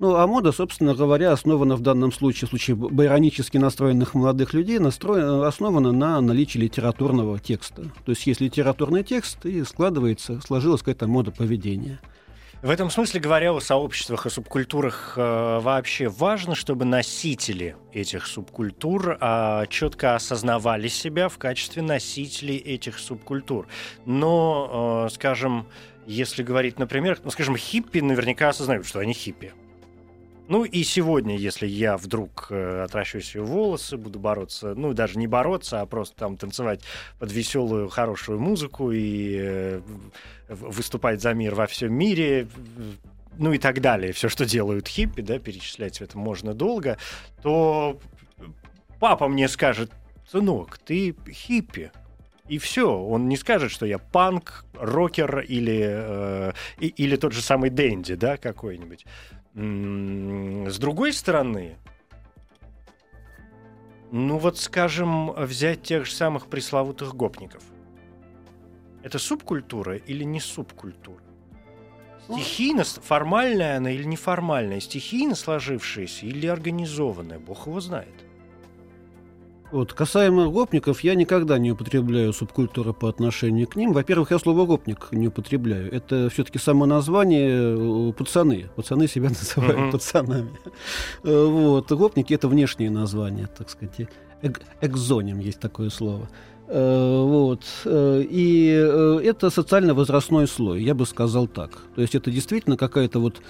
Ну, 0.00 0.16
а 0.16 0.26
мода, 0.26 0.50
собственно 0.50 0.94
говоря, 0.94 1.30
основана 1.30 1.76
в 1.76 1.80
данном 1.80 2.10
случае, 2.10 2.48
в 2.48 2.50
случае 2.50 2.76
байронически 2.76 3.58
настроенных 3.58 4.14
молодых 4.14 4.52
людей, 4.52 4.80
настроена, 4.80 5.46
основана 5.46 5.92
на 5.92 6.20
наличии 6.20 6.58
литературного 6.58 7.38
текста. 7.38 7.84
То 8.04 8.10
есть 8.10 8.26
есть 8.26 8.40
литературный 8.40 9.04
текст, 9.04 9.46
и 9.46 9.62
складывается, 9.62 10.40
сложилась 10.40 10.80
какая-то 10.80 11.06
мода 11.06 11.30
поведения. 11.30 12.00
В 12.64 12.70
этом 12.70 12.88
смысле, 12.88 13.20
говоря 13.20 13.52
о 13.52 13.60
сообществах 13.60 14.24
и 14.24 14.30
субкультурах, 14.30 15.14
э, 15.16 15.60
вообще 15.60 16.08
важно, 16.08 16.54
чтобы 16.54 16.86
носители 16.86 17.76
этих 17.92 18.26
субкультур 18.26 19.18
э, 19.20 19.66
четко 19.68 20.14
осознавали 20.14 20.88
себя 20.88 21.28
в 21.28 21.36
качестве 21.36 21.82
носителей 21.82 22.56
этих 22.56 22.98
субкультур. 22.98 23.68
Но, 24.06 25.06
э, 25.06 25.14
скажем, 25.14 25.66
если 26.06 26.42
говорить, 26.42 26.78
например, 26.78 27.20
ну, 27.22 27.30
скажем, 27.30 27.54
хиппи 27.54 27.98
наверняка 27.98 28.48
осознают, 28.48 28.86
что 28.86 28.98
они 28.98 29.12
хиппи. 29.12 29.52
Ну 30.46 30.64
и 30.64 30.82
сегодня, 30.82 31.36
если 31.36 31.66
я 31.66 31.96
вдруг 31.96 32.48
э, 32.50 32.82
отращу 32.82 33.20
себе 33.20 33.42
волосы, 33.42 33.96
буду 33.96 34.18
бороться, 34.18 34.74
ну 34.74 34.92
даже 34.92 35.18
не 35.18 35.26
бороться, 35.26 35.80
а 35.80 35.86
просто 35.86 36.16
там 36.16 36.36
танцевать 36.36 36.80
под 37.18 37.32
веселую, 37.32 37.88
хорошую 37.88 38.38
музыку 38.38 38.92
и 38.92 39.36
э, 39.38 39.80
выступать 40.48 41.22
за 41.22 41.32
мир 41.32 41.54
во 41.54 41.66
всем 41.66 41.94
мире, 41.94 42.46
ну 43.38 43.54
и 43.54 43.58
так 43.58 43.80
далее, 43.80 44.12
все, 44.12 44.28
что 44.28 44.44
делают 44.44 44.86
хиппи, 44.86 45.22
да, 45.22 45.38
перечислять 45.38 46.02
это 46.02 46.18
можно 46.18 46.52
долго, 46.52 46.98
то 47.42 47.98
папа 49.00 49.28
мне 49.28 49.48
скажет, 49.48 49.90
сынок, 50.30 50.76
ты 50.78 51.16
хиппи. 51.30 51.90
И 52.48 52.58
все, 52.58 52.94
он 52.94 53.26
не 53.28 53.38
скажет, 53.38 53.70
что 53.70 53.86
я 53.86 53.98
панк, 53.98 54.66
рокер 54.74 55.40
или, 55.40 55.82
э, 55.82 56.52
или 56.78 57.16
тот 57.16 57.32
же 57.32 57.40
самый 57.40 57.70
Дэнди, 57.70 58.16
да, 58.16 58.36
какой-нибудь. 58.36 59.06
С 59.54 60.78
другой 60.78 61.12
стороны, 61.12 61.76
ну 64.10 64.38
вот, 64.38 64.58
скажем, 64.58 65.30
взять 65.32 65.82
тех 65.82 66.06
же 66.06 66.12
самых 66.12 66.48
пресловутых 66.48 67.14
гопников. 67.14 67.62
Это 69.04 69.18
субкультура 69.18 69.96
или 69.96 70.24
не 70.24 70.40
субкультура? 70.40 71.22
Ну, 72.26 72.38
стихийно, 72.38 72.84
формальная 72.84 73.76
она 73.76 73.90
или 73.90 74.04
неформальная, 74.04 74.80
стихийно 74.80 75.34
сложившаяся 75.34 76.26
или 76.26 76.46
организованная, 76.46 77.38
бог 77.38 77.66
его 77.66 77.80
знает. 77.80 78.23
Вот, 79.74 79.92
касаемо 79.92 80.50
гопников, 80.50 81.00
я 81.00 81.16
никогда 81.16 81.58
не 81.58 81.72
употребляю 81.72 82.32
субкультуры 82.32 82.92
по 82.92 83.08
отношению 83.08 83.66
к 83.66 83.74
ним. 83.74 83.92
Во-первых, 83.92 84.30
я 84.30 84.38
слово 84.38 84.66
гопник 84.66 85.08
не 85.10 85.26
употребляю. 85.26 85.92
Это 85.92 86.28
все-таки 86.30 86.60
само 86.60 86.86
название 86.86 87.74
э, 87.76 88.12
пацаны. 88.12 88.70
Пацаны 88.76 89.08
себя 89.08 89.28
называют 89.30 89.76
uh-huh. 89.76 89.90
пацанами. 89.90 90.50
Э, 91.24 91.46
вот. 91.46 91.90
Гопники 91.90 92.32
это 92.32 92.46
внешнее 92.46 92.88
название, 92.88 93.48
так 93.48 93.68
сказать. 93.68 94.08
Эк- 94.42 94.62
экзоним 94.80 95.40
есть 95.40 95.58
такое 95.58 95.90
слово. 95.90 96.28
Э, 96.68 97.22
вот. 97.24 97.64
И 97.84 98.66
это 99.24 99.50
социально-возрастной 99.50 100.46
слой, 100.46 100.84
я 100.84 100.94
бы 100.94 101.04
сказал 101.04 101.48
так. 101.48 101.82
То 101.96 102.00
есть 102.00 102.14
это 102.14 102.30
действительно 102.30 102.76
какая-то 102.76 103.18
вот 103.18 103.42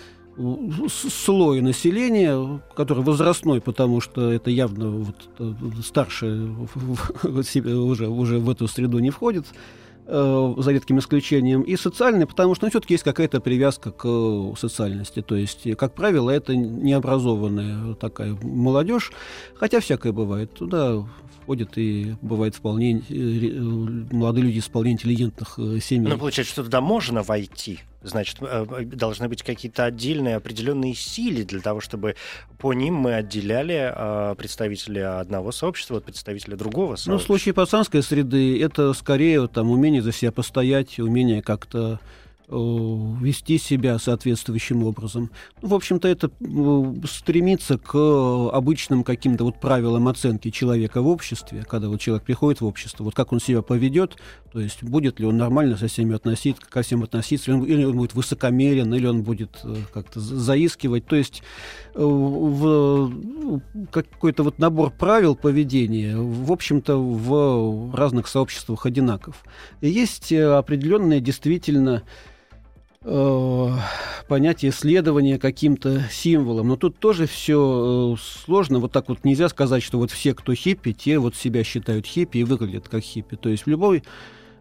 слой 0.89 1.61
населения, 1.61 2.61
который 2.75 3.03
возрастной, 3.03 3.61
потому 3.61 4.01
что 4.01 4.31
это 4.31 4.51
явно 4.51 4.91
вот, 4.91 5.17
э, 5.39 5.53
старшее 5.85 6.57
уже, 7.23 8.09
уже 8.09 8.39
в 8.39 8.51
эту 8.51 8.69
среду 8.69 8.99
не 8.99 9.11
входит, 9.11 9.47
э, 10.07 10.55
за 10.57 10.73
редким 10.73 10.99
исключением, 10.99 11.63
и 11.63 11.77
социальные, 11.77 12.27
потому 12.27 12.55
что 12.55 12.67
ну, 12.67 12.71
все-таки 12.71 12.95
есть 12.95 13.05
какая-то 13.05 13.41
привязка 13.41 13.91
к 13.91 14.05
э, 14.07 14.53
социальности. 14.59 15.23
То 15.23 15.37
есть, 15.37 15.77
как 15.77 15.95
правило, 15.95 16.31
это 16.31 16.57
необразованная 16.57 17.95
такая 17.95 18.37
молодежь, 18.43 19.13
хотя 19.55 19.81
всякое 19.81 20.13
бывает. 20.13 20.53
Туда 20.53 21.05
входят 21.45 21.77
и 21.77 22.17
бывает 22.23 22.55
вполне 22.55 23.03
э, 23.09 23.51
молодые 24.11 24.45
люди 24.45 24.59
из 24.59 24.65
вполне 24.65 24.93
интеллигентных 24.93 25.59
семей. 25.83 26.13
Ну, 26.13 26.19
получается, 26.19 26.53
что 26.53 26.65
туда 26.65 26.81
можно 26.81 27.23
войти? 27.23 27.81
Значит, 28.03 28.39
должны 28.91 29.29
быть 29.29 29.43
какие-то 29.43 29.85
отдельные 29.85 30.37
определенные 30.37 30.95
силы 30.95 31.45
для 31.45 31.61
того, 31.61 31.81
чтобы 31.81 32.17
по 32.59 32.75
ним 32.75 32.95
мы 32.97 33.15
отделяли 33.15 34.35
представителя 34.37 35.21
одного 35.21 35.53
сообщества 35.53 35.97
от 35.97 36.05
представителя 36.05 36.57
другого 36.57 36.97
сообщества. 36.97 37.13
Ну, 37.13 37.19
в 37.19 37.23
случае 37.23 37.55
пацанской 37.55 38.03
среды 38.03 38.61
это 38.61 38.93
скорее 38.93 39.49
там, 39.49 39.71
умение 39.71 40.03
за 40.03 40.13
себя 40.13 40.33
постоять, 40.33 40.99
умение 40.99 41.41
как-то 41.41 41.99
Э, 41.99 42.24
вести 42.49 43.59
себя 43.59 43.99
соответствующим 43.99 44.85
образом. 44.85 45.31
Ну, 45.63 45.69
в 45.69 45.75
общем-то, 45.75 46.07
это 46.09 46.31
э, 46.41 46.95
стремится 47.09 47.79
к 47.79 47.95
обычным 48.53 49.03
каким-то 49.03 49.45
вот 49.45 49.61
правилам 49.61 50.09
оценки 50.09 50.51
человека 50.51 51.01
в 51.01 51.09
обществе, 51.09 51.65
когда 51.67 51.89
вот 51.89 52.01
человек 52.01 52.25
приходит 52.25 52.61
в 52.61 52.67
общество, 52.67 53.05
вот 53.05 53.15
как 53.15 53.33
он 53.33 53.41
себя 53.41 53.63
поведет, 53.63 54.17
то 54.53 54.61
есть 54.61 54.83
будет 54.83 55.21
ли 55.21 55.27
он 55.27 55.39
нормально 55.39 55.79
со 55.79 55.89
всеми 55.89 56.15
относиться, 56.15 56.63
ко 56.69 56.83
всем 56.83 57.03
относиться, 57.03 57.51
или 57.51 57.59
он, 57.59 57.65
или 57.65 57.85
он 57.85 57.97
будет 57.97 58.15
высокомерен, 58.15 58.93
или 58.93 59.07
он 59.07 59.23
будет 59.23 59.61
э, 59.65 59.77
как-то 59.93 60.21
заискивать. 60.21 61.07
То 61.07 61.17
есть 61.17 61.43
в 61.95 63.13
какой-то 63.91 64.43
вот 64.43 64.59
набор 64.59 64.91
правил 64.91 65.35
поведения, 65.37 66.17
в 66.17 66.53
общем-то, 66.53 66.97
в 66.97 67.95
разных 67.95 68.27
сообществах 68.29 68.85
одинаков. 68.85 69.45
И 69.81 69.89
есть 69.89 70.33
определенные 70.33 71.21
действительно 71.21 71.95
Э, 71.95 72.03
понятие 73.05 74.71
исследования 74.71 75.39
каким-то 75.39 76.05
символом. 76.11 76.69
Но 76.69 76.77
тут 76.77 76.99
тоже 76.99 77.27
все 77.27 78.15
э, 78.15 78.21
сложно. 78.21 78.79
Вот 78.79 78.93
так 78.93 79.09
вот 79.09 79.25
нельзя 79.25 79.49
сказать, 79.49 79.83
что 79.83 79.99
вот 79.99 80.11
все, 80.11 80.35
кто 80.35 80.55
хиппи, 80.55 80.93
те 80.93 81.19
вот 81.19 81.37
себя 81.37 81.65
считают 81.65 82.07
хиппи 82.07 82.39
и 82.39 82.45
выглядят 82.45 82.89
как 82.89 83.03
хиппи. 83.03 83.37
То 83.37 83.49
есть 83.51 83.65
в 83.65 83.69
любой 83.69 84.03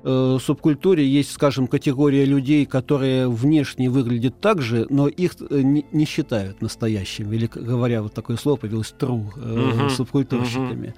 э, 0.03 0.37
субкультуре 0.41 1.07
есть, 1.07 1.31
скажем, 1.31 1.67
категория 1.67 2.25
людей, 2.25 2.65
которые 2.65 3.27
внешне 3.27 3.89
выглядят 3.89 4.39
так 4.39 4.61
же, 4.61 4.85
но 4.89 5.07
их 5.07 5.35
э, 5.49 5.61
не, 5.61 5.85
не 5.91 6.05
считают 6.05 6.61
настоящими, 6.61 7.35
или, 7.35 7.49
говоря 7.53 8.01
вот 8.01 8.13
такое 8.13 8.37
слово 8.37 8.57
появилось, 8.57 8.93
true, 8.99 9.25
э, 9.35 9.39
uh-huh. 9.39 9.89
субкультурщиками. 9.89 10.87
Uh-huh. 10.87 10.93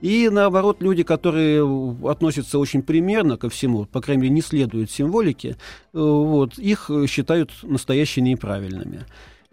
И, 0.00 0.28
наоборот, 0.30 0.82
люди, 0.82 1.02
которые 1.02 1.62
относятся 2.08 2.58
очень 2.58 2.82
примерно 2.82 3.36
ко 3.36 3.48
всему, 3.48 3.86
по 3.86 4.00
крайней 4.00 4.22
мере, 4.22 4.34
не 4.34 4.42
следуют 4.42 4.90
символике, 4.90 5.50
э, 5.50 5.54
вот, 5.92 6.58
их 6.58 6.90
считают 7.08 7.50
настоящими 7.62 8.30
и 8.30 8.36
правильными. 8.36 9.06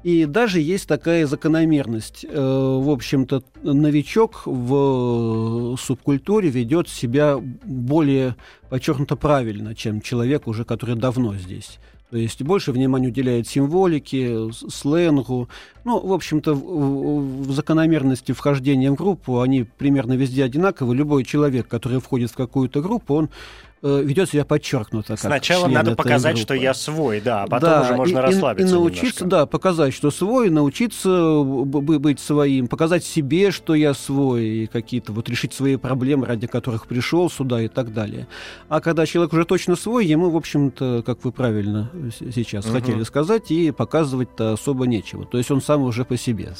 И 0.07 0.23
даже 0.23 0.61
есть 0.61 0.87
такая 0.87 1.27
закономерность. 1.27 2.25
Э, 2.29 2.29
в 2.31 2.89
общем-то, 2.89 3.43
новичок 3.61 4.43
в 4.45 5.75
субкультуре 5.77 6.47
ведет 6.47 6.87
себя 6.87 7.37
более 7.37 8.37
подчеркнуто 8.69 9.17
правильно, 9.17 9.75
чем 9.75 9.99
человек 9.99 10.47
уже, 10.47 10.63
который 10.63 10.95
давно 10.95 11.35
здесь. 11.35 11.77
То 12.09 12.15
есть 12.15 12.41
больше 12.41 12.71
внимания 12.71 13.09
уделяет 13.09 13.49
символике, 13.49 14.49
сленгу. 14.53 15.49
Ну, 15.83 15.99
в 15.99 16.13
общем-то, 16.13 16.53
в, 16.53 17.41
в 17.43 17.51
закономерности 17.51 18.31
вхождения 18.31 18.89
в 18.89 18.95
группу 18.95 19.41
они 19.41 19.63
примерно 19.63 20.13
везде 20.13 20.45
одинаковы. 20.45 20.95
Любой 20.95 21.25
человек, 21.25 21.67
который 21.67 21.99
входит 21.99 22.31
в 22.31 22.35
какую-то 22.35 22.81
группу, 22.81 23.13
он 23.13 23.29
Э, 23.29 23.66
ведет 23.81 24.29
себя 24.29 24.45
подчеркнуто. 24.45 25.09
Как 25.09 25.19
Сначала 25.19 25.67
надо 25.67 25.95
показать, 25.95 26.35
группы. 26.35 26.43
что 26.43 26.53
я 26.55 26.73
свой, 26.73 27.21
да, 27.21 27.43
а 27.43 27.47
потом 27.47 27.69
да, 27.69 27.81
уже 27.81 27.95
можно 27.95 28.19
и, 28.19 28.21
расслабиться. 28.21 28.75
И 28.75 28.77
научиться, 28.77 29.23
немножко. 29.23 29.25
да, 29.25 29.45
показать, 29.45 29.93
что 29.93 30.11
свой, 30.11 30.49
научиться 30.49 31.43
быть 31.43 32.19
своим, 32.19 32.67
показать 32.67 33.03
себе, 33.03 33.51
что 33.51 33.75
я 33.75 33.93
свой, 33.93 34.45
и 34.45 34.67
какие-то 34.67 35.13
вот 35.13 35.29
решить 35.29 35.53
свои 35.53 35.75
проблемы, 35.75 36.25
ради 36.25 36.47
которых 36.47 36.87
пришел 36.87 37.29
сюда 37.29 37.61
и 37.61 37.67
так 37.67 37.93
далее. 37.93 38.27
А 38.69 38.81
когда 38.81 39.05
человек 39.05 39.33
уже 39.33 39.45
точно 39.45 39.75
свой, 39.75 40.05
ему, 40.05 40.29
в 40.29 40.35
общем-то, 40.35 41.03
как 41.05 41.23
вы 41.23 41.31
правильно 41.31 41.91
сейчас 42.19 42.65
угу. 42.65 42.73
хотели 42.73 43.03
сказать, 43.03 43.51
и 43.51 43.71
показывать-то 43.71 44.53
особо 44.53 44.87
нечего. 44.87 45.25
То 45.25 45.37
есть 45.37 45.51
он 45.51 45.61
сам 45.61 45.83
уже 45.83 46.05
по 46.05 46.17
себе 46.17 46.53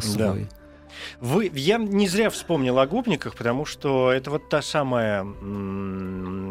свой. 0.00 0.48
Да. 0.50 0.59
Вы, 1.20 1.50
я 1.54 1.78
не 1.78 2.08
зря 2.08 2.30
вспомнил 2.30 2.78
о 2.78 2.86
губниках, 2.86 3.34
потому 3.34 3.64
что 3.64 4.10
это 4.10 4.30
вот 4.30 4.48
та 4.48 4.62
самая, 4.62 5.26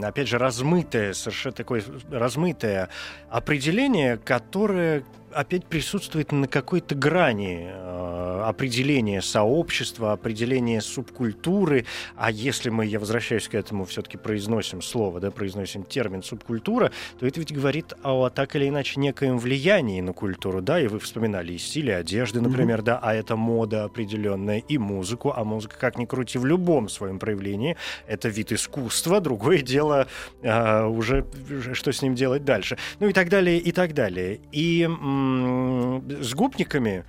опять 0.03 0.27
же, 0.27 0.37
размытое, 0.37 1.13
совершенно 1.13 1.53
такое 1.53 1.83
размытое 2.11 2.89
определение, 3.29 4.17
которое 4.17 5.03
опять 5.33 5.65
присутствует 5.65 6.31
на 6.31 6.47
какой-то 6.47 6.95
грани 6.95 7.69
э, 7.71 8.43
определения 8.45 9.21
сообщества, 9.21 10.11
определения 10.11 10.81
субкультуры. 10.81 11.85
А 12.15 12.31
если 12.31 12.69
мы, 12.69 12.85
я 12.85 12.99
возвращаюсь 12.99 13.47
к 13.47 13.55
этому, 13.55 13.85
все-таки 13.85 14.17
произносим 14.17 14.81
слово, 14.81 15.19
да, 15.19 15.31
произносим 15.31 15.83
термин 15.83 16.23
субкультура, 16.23 16.91
то 17.19 17.25
это 17.25 17.39
ведь 17.39 17.53
говорит 17.53 17.93
о 18.03 18.29
так 18.29 18.55
или 18.55 18.69
иначе 18.69 18.99
некоем 18.99 19.37
влиянии 19.37 20.01
на 20.01 20.13
культуру, 20.13 20.61
да, 20.61 20.79
и 20.79 20.87
вы 20.87 20.99
вспоминали 20.99 21.53
и 21.53 21.57
стили 21.57 21.91
одежды, 21.91 22.41
например, 22.41 22.79
mm-hmm. 22.79 22.83
да, 22.83 22.99
а 23.01 23.13
это 23.13 23.35
мода 23.35 23.83
определенная, 23.83 24.59
и 24.59 24.77
музыку, 24.77 25.33
а 25.35 25.43
музыка, 25.43 25.77
как 25.79 25.97
ни 25.97 26.05
крути, 26.05 26.37
в 26.37 26.45
любом 26.45 26.89
своем 26.89 27.19
проявлении, 27.19 27.77
это 28.07 28.29
вид 28.29 28.51
искусства, 28.51 29.21
другое 29.21 29.61
дело 29.61 30.07
э, 30.41 30.85
уже, 30.85 31.25
что 31.73 31.91
с 31.91 32.01
ним 32.01 32.15
делать 32.15 32.45
дальше. 32.45 32.77
Ну 32.99 33.07
и 33.07 33.13
так 33.13 33.29
далее, 33.29 33.57
и 33.57 33.71
так 33.71 33.93
далее. 33.93 34.39
И 34.51 34.87
с 36.21 36.33
губниками 36.33 37.05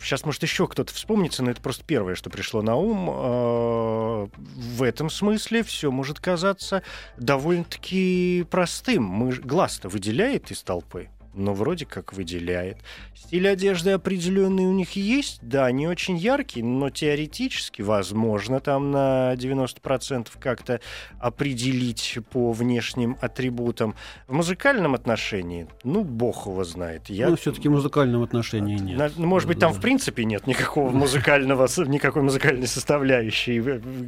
Сейчас, 0.00 0.22
а, 0.22 0.26
может, 0.26 0.42
еще 0.42 0.66
кто-то 0.68 0.94
вспомнится, 0.94 1.42
но 1.42 1.50
это 1.50 1.60
просто 1.60 1.84
первое, 1.84 2.14
что 2.14 2.30
пришло 2.30 2.62
на 2.62 2.76
ум. 2.76 3.10
А, 3.10 4.28
в 4.34 4.82
этом 4.82 5.10
смысле 5.10 5.62
все 5.64 5.90
может 5.90 6.18
казаться 6.18 6.82
довольно-таки 7.18 8.46
простым. 8.48 9.02
Мы, 9.02 9.32
глаз-то 9.32 9.88
выделяет 9.88 10.50
из 10.50 10.62
толпы 10.62 11.10
но 11.36 11.54
вроде 11.54 11.86
как 11.86 12.12
выделяет. 12.12 12.78
Стиль 13.14 13.48
одежды 13.48 13.90
определенный 13.90 14.64
у 14.64 14.72
них 14.72 14.92
есть, 14.92 15.38
да, 15.42 15.70
не 15.70 15.86
очень 15.86 16.16
яркий, 16.16 16.62
но 16.62 16.90
теоретически, 16.90 17.82
возможно, 17.82 18.60
там 18.60 18.90
на 18.90 19.34
90% 19.34 20.28
как-то 20.38 20.80
определить 21.18 22.18
по 22.30 22.52
внешним 22.52 23.16
атрибутам. 23.20 23.94
В 24.28 24.32
музыкальном 24.32 24.94
отношении, 24.94 25.66
ну, 25.84 26.04
бог 26.04 26.46
его 26.46 26.64
знает. 26.64 27.08
Я... 27.08 27.28
Ну, 27.28 27.36
все-таки 27.36 27.68
в 27.68 27.72
музыкальном 27.72 28.22
отношении 28.22 28.78
нет. 28.78 28.98
На, 28.98 29.10
ну, 29.16 29.26
может 29.26 29.48
быть, 29.48 29.58
там 29.58 29.72
в 29.72 29.80
принципе 29.80 30.24
нет 30.24 30.46
никакого 30.46 30.90
музыкального, 30.90 31.68
никакой 31.86 32.22
музыкальной 32.22 32.66
составляющей, 32.66 33.62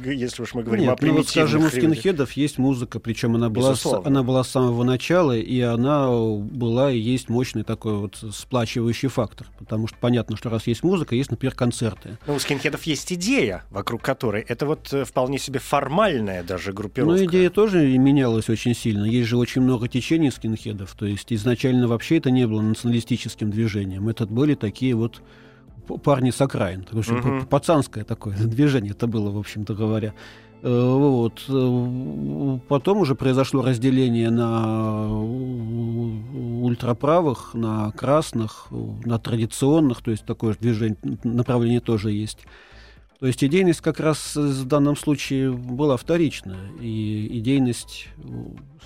если 0.09 0.43
уж 0.43 0.53
мы 0.53 0.63
говорим 0.63 0.85
нет, 0.85 0.93
о 0.93 0.95
примитивных. 0.95 1.53
Ну, 1.53 1.59
вот, 1.61 1.71
скажем, 1.71 1.89
у 1.89 1.93
скинхедов 1.93 2.31
есть 2.33 2.57
музыка, 2.57 2.99
причем 2.99 3.35
она 3.35 3.49
была, 3.49 3.75
она 4.05 4.23
была 4.23 4.43
с 4.43 4.49
самого 4.49 4.83
начала, 4.83 5.37
и 5.37 5.59
она 5.61 6.09
была 6.09 6.91
и 6.91 6.97
есть 6.97 7.18
есть 7.19 7.29
мощный 7.29 7.63
такой 7.63 7.95
вот 7.97 8.17
сплачивающий 8.31 9.09
фактор. 9.09 9.47
Потому 9.59 9.87
что 9.87 9.97
понятно, 9.99 10.37
что 10.37 10.49
раз 10.49 10.67
есть 10.67 10.83
музыка, 10.83 11.15
есть, 11.15 11.31
например, 11.31 11.53
концерты. 11.53 12.17
Ну, 12.25 12.35
у 12.35 12.39
скинхедов 12.39 12.83
есть 12.83 13.11
идея, 13.13 13.63
вокруг 13.69 14.01
которой 14.01 14.41
это 14.41 14.65
вот 14.65 14.91
э, 14.93 15.05
вполне 15.05 15.37
себе 15.37 15.59
формальная 15.59 16.43
даже 16.43 16.73
группировка. 16.73 17.15
Ну, 17.15 17.25
идея 17.25 17.49
тоже 17.49 17.97
менялась 17.97 18.49
очень 18.49 18.75
сильно. 18.75 19.05
Есть 19.05 19.27
же 19.27 19.37
очень 19.37 19.61
много 19.61 19.87
течений 19.87 20.31
скинхедов. 20.31 20.95
То 20.97 21.05
есть 21.05 21.31
изначально 21.31 21.87
вообще 21.87 22.17
это 22.17 22.31
не 22.31 22.47
было 22.47 22.61
националистическим 22.61 23.51
движением. 23.51 24.07
Это 24.09 24.25
были 24.25 24.55
такие 24.55 24.95
вот 24.95 25.21
парни 26.03 26.31
с 26.31 26.39
окраин. 26.39 26.85
В 26.89 26.99
общем, 26.99 27.17
угу. 27.19 27.45
пацанское 27.47 28.03
такое 28.03 28.37
движение 28.39 28.91
это 28.91 29.07
было, 29.07 29.31
в 29.31 29.37
общем-то 29.37 29.73
говоря. 29.73 30.13
Э, 30.61 30.93
вот. 30.97 31.43
Э, 31.47 32.59
потом 32.67 32.99
уже 32.99 33.15
произошло 33.15 33.61
разделение 33.61 34.29
на 34.29 35.09
ультраправых, 36.61 37.53
на 37.53 37.91
красных, 37.91 38.67
на 38.71 39.19
традиционных, 39.19 40.01
то 40.01 40.11
есть 40.11 40.25
такое 40.25 40.53
же 40.53 40.59
движение, 40.59 40.97
направление 41.23 41.79
тоже 41.79 42.11
есть. 42.11 42.39
То 43.19 43.27
есть 43.27 43.43
идейность 43.43 43.81
как 43.81 43.99
раз 43.99 44.35
в 44.35 44.65
данном 44.65 44.95
случае 44.95 45.51
была 45.51 45.97
вторичная, 45.97 46.71
и 46.79 47.39
идейность 47.39 48.07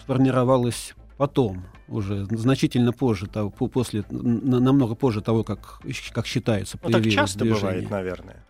сформировалась 0.01 0.95
потом, 1.17 1.65
уже 1.87 2.25
значительно 2.25 2.93
позже, 2.93 3.27
того, 3.27 3.51
после, 3.51 4.03
намного 4.09 4.95
позже 4.95 5.21
того, 5.21 5.43
как, 5.43 5.81
как 6.13 6.25
считается, 6.25 6.79
ну, 6.83 6.89
так 6.89 7.07
часто 7.09 7.39
движение. 7.39 7.61
бывает, 7.61 7.89
наверное 7.91 8.43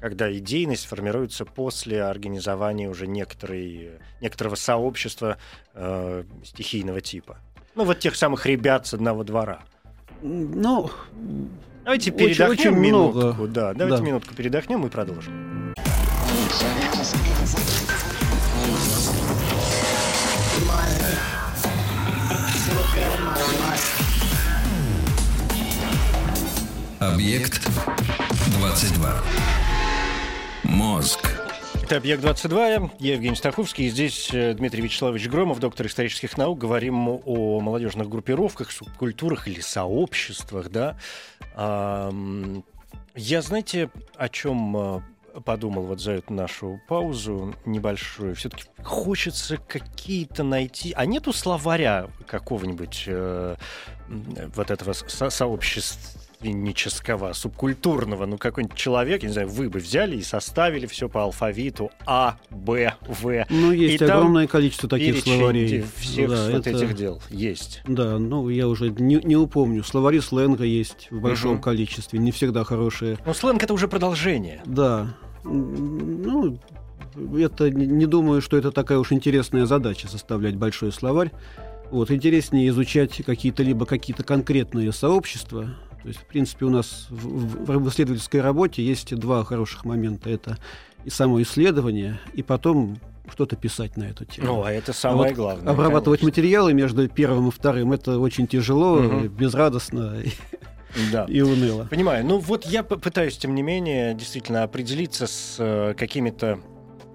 когда 0.00 0.32
идейность 0.32 0.86
формируется 0.86 1.44
после 1.44 2.02
организования 2.02 2.88
уже 2.88 3.06
некоторой, 3.06 3.92
некоторого 4.20 4.54
сообщества 4.54 5.36
э, 5.74 6.24
стихийного 6.44 7.00
типа. 7.00 7.38
Ну, 7.74 7.84
вот 7.84 7.98
тех 8.00 8.16
самых 8.16 8.46
ребят 8.46 8.86
с 8.86 8.94
одного 8.94 9.24
двора. 9.24 9.62
Ну, 10.22 10.90
давайте 11.84 12.10
передохнем 12.10 12.50
очень, 12.50 12.70
очень 12.70 12.80
минутку. 12.80 13.18
Много. 13.18 13.46
Да, 13.46 13.74
давайте 13.74 13.98
да. 13.98 14.04
минутку 14.04 14.34
передохнем 14.34 14.86
и 14.86 14.90
продолжим. 14.90 15.74
Объект 26.98 27.66
22. 28.58 29.59
Мозг. 30.70 31.28
Это 31.82 31.96
«Объект-22». 31.96 32.90
Я 33.00 33.14
Евгений 33.14 33.34
Стаховский. 33.34 33.86
И 33.86 33.90
здесь 33.90 34.30
э, 34.32 34.54
Дмитрий 34.54 34.82
Вячеславович 34.82 35.28
Громов, 35.28 35.58
доктор 35.58 35.88
исторических 35.88 36.38
наук. 36.38 36.60
Говорим 36.60 37.08
о 37.08 37.58
молодежных 37.60 38.08
группировках, 38.08 38.70
субкультурах 38.70 39.48
или 39.48 39.60
сообществах, 39.60 40.70
да. 40.70 40.96
Я, 43.16 43.42
знаете, 43.42 43.90
о 44.16 44.28
чем 44.28 44.76
э, 44.76 45.00
подумал 45.44 45.82
вот 45.82 46.00
за 46.00 46.12
эту 46.12 46.32
нашу 46.32 46.80
паузу 46.86 47.52
небольшую. 47.66 48.36
Все-таки 48.36 48.64
хочется 48.84 49.56
какие-то 49.56 50.44
найти... 50.44 50.92
А 50.92 51.04
нету 51.04 51.32
словаря 51.32 52.08
какого-нибудь 52.28 53.04
э, 53.08 53.56
вот 54.08 54.70
этого 54.70 54.92
со 54.92 55.30
сообщества 55.30 56.19
родственнического, 56.40 57.32
субкультурного, 57.32 58.26
ну 58.26 58.38
какой-нибудь 58.38 58.76
человек, 58.76 59.22
я 59.22 59.28
не 59.28 59.32
знаю, 59.32 59.48
вы 59.48 59.68
бы 59.68 59.78
взяли 59.78 60.16
и 60.16 60.22
составили 60.22 60.86
все 60.86 61.08
по 61.08 61.22
алфавиту 61.22 61.90
А, 62.06 62.36
Б, 62.50 62.94
В. 63.06 63.46
Ну, 63.50 63.72
есть 63.72 64.00
и 64.00 64.04
огромное 64.04 64.46
количество 64.46 64.88
таких 64.88 65.22
словарей. 65.22 65.84
всех 65.96 66.30
да, 66.30 66.46
вот 66.50 66.66
это... 66.66 66.70
этих 66.70 66.94
дел 66.94 67.22
есть. 67.30 67.82
Да, 67.86 68.18
ну 68.18 68.48
я 68.48 68.68
уже 68.68 68.90
не, 68.90 69.16
не 69.16 69.36
упомню. 69.36 69.84
Словари 69.84 70.20
сленга 70.20 70.64
есть 70.64 71.08
в 71.10 71.20
большом 71.20 71.54
угу. 71.54 71.62
количестве, 71.62 72.18
не 72.18 72.32
всегда 72.32 72.64
хорошие. 72.64 73.18
Но 73.26 73.34
сленг 73.34 73.62
это 73.62 73.74
уже 73.74 73.88
продолжение. 73.88 74.62
Да. 74.64 75.14
Ну, 75.44 76.58
это 77.36 77.70
не 77.70 78.06
думаю, 78.06 78.40
что 78.40 78.56
это 78.56 78.70
такая 78.70 78.98
уж 78.98 79.12
интересная 79.12 79.66
задача 79.66 80.08
составлять 80.08 80.56
большой 80.56 80.92
словарь. 80.92 81.32
Вот, 81.90 82.10
интереснее 82.12 82.68
изучать 82.68 83.20
какие-то 83.24 83.64
либо 83.64 83.84
какие-то 83.84 84.22
конкретные 84.22 84.92
сообщества, 84.92 85.70
то 86.02 86.08
есть, 86.08 86.20
в 86.20 86.24
принципе, 86.24 86.64
у 86.64 86.70
нас 86.70 87.06
в, 87.10 87.64
в, 87.64 87.78
в 87.78 87.88
исследовательской 87.88 88.40
работе 88.40 88.82
есть 88.84 89.14
два 89.14 89.44
хороших 89.44 89.84
момента. 89.84 90.30
Это 90.30 90.58
и 91.04 91.10
само 91.10 91.40
исследование, 91.42 92.20
и 92.32 92.42
потом 92.42 92.98
что-то 93.30 93.56
писать 93.56 93.96
на 93.96 94.04
эту 94.04 94.24
тему. 94.24 94.46
Ну, 94.46 94.64
а 94.64 94.72
это 94.72 94.92
самое 94.92 95.26
а 95.26 95.28
вот 95.28 95.36
главное. 95.36 95.72
Обрабатывать 95.72 96.20
конечно. 96.20 96.40
материалы 96.40 96.74
между 96.74 97.08
первым 97.08 97.48
и 97.48 97.50
вторым 97.50 97.92
это 97.92 98.18
очень 98.18 98.46
тяжело, 98.46 98.94
угу. 98.94 99.28
безрадостно 99.28 100.16
да. 101.12 101.26
и 101.28 101.40
уныло. 101.40 101.86
Понимаю. 101.90 102.24
Ну 102.24 102.38
вот 102.38 102.64
я 102.66 102.82
пытаюсь, 102.82 103.36
тем 103.36 103.54
не 103.54 103.62
менее, 103.62 104.14
действительно 104.14 104.62
определиться 104.62 105.26
с 105.26 105.56
э, 105.58 105.94
какими-то 105.96 106.60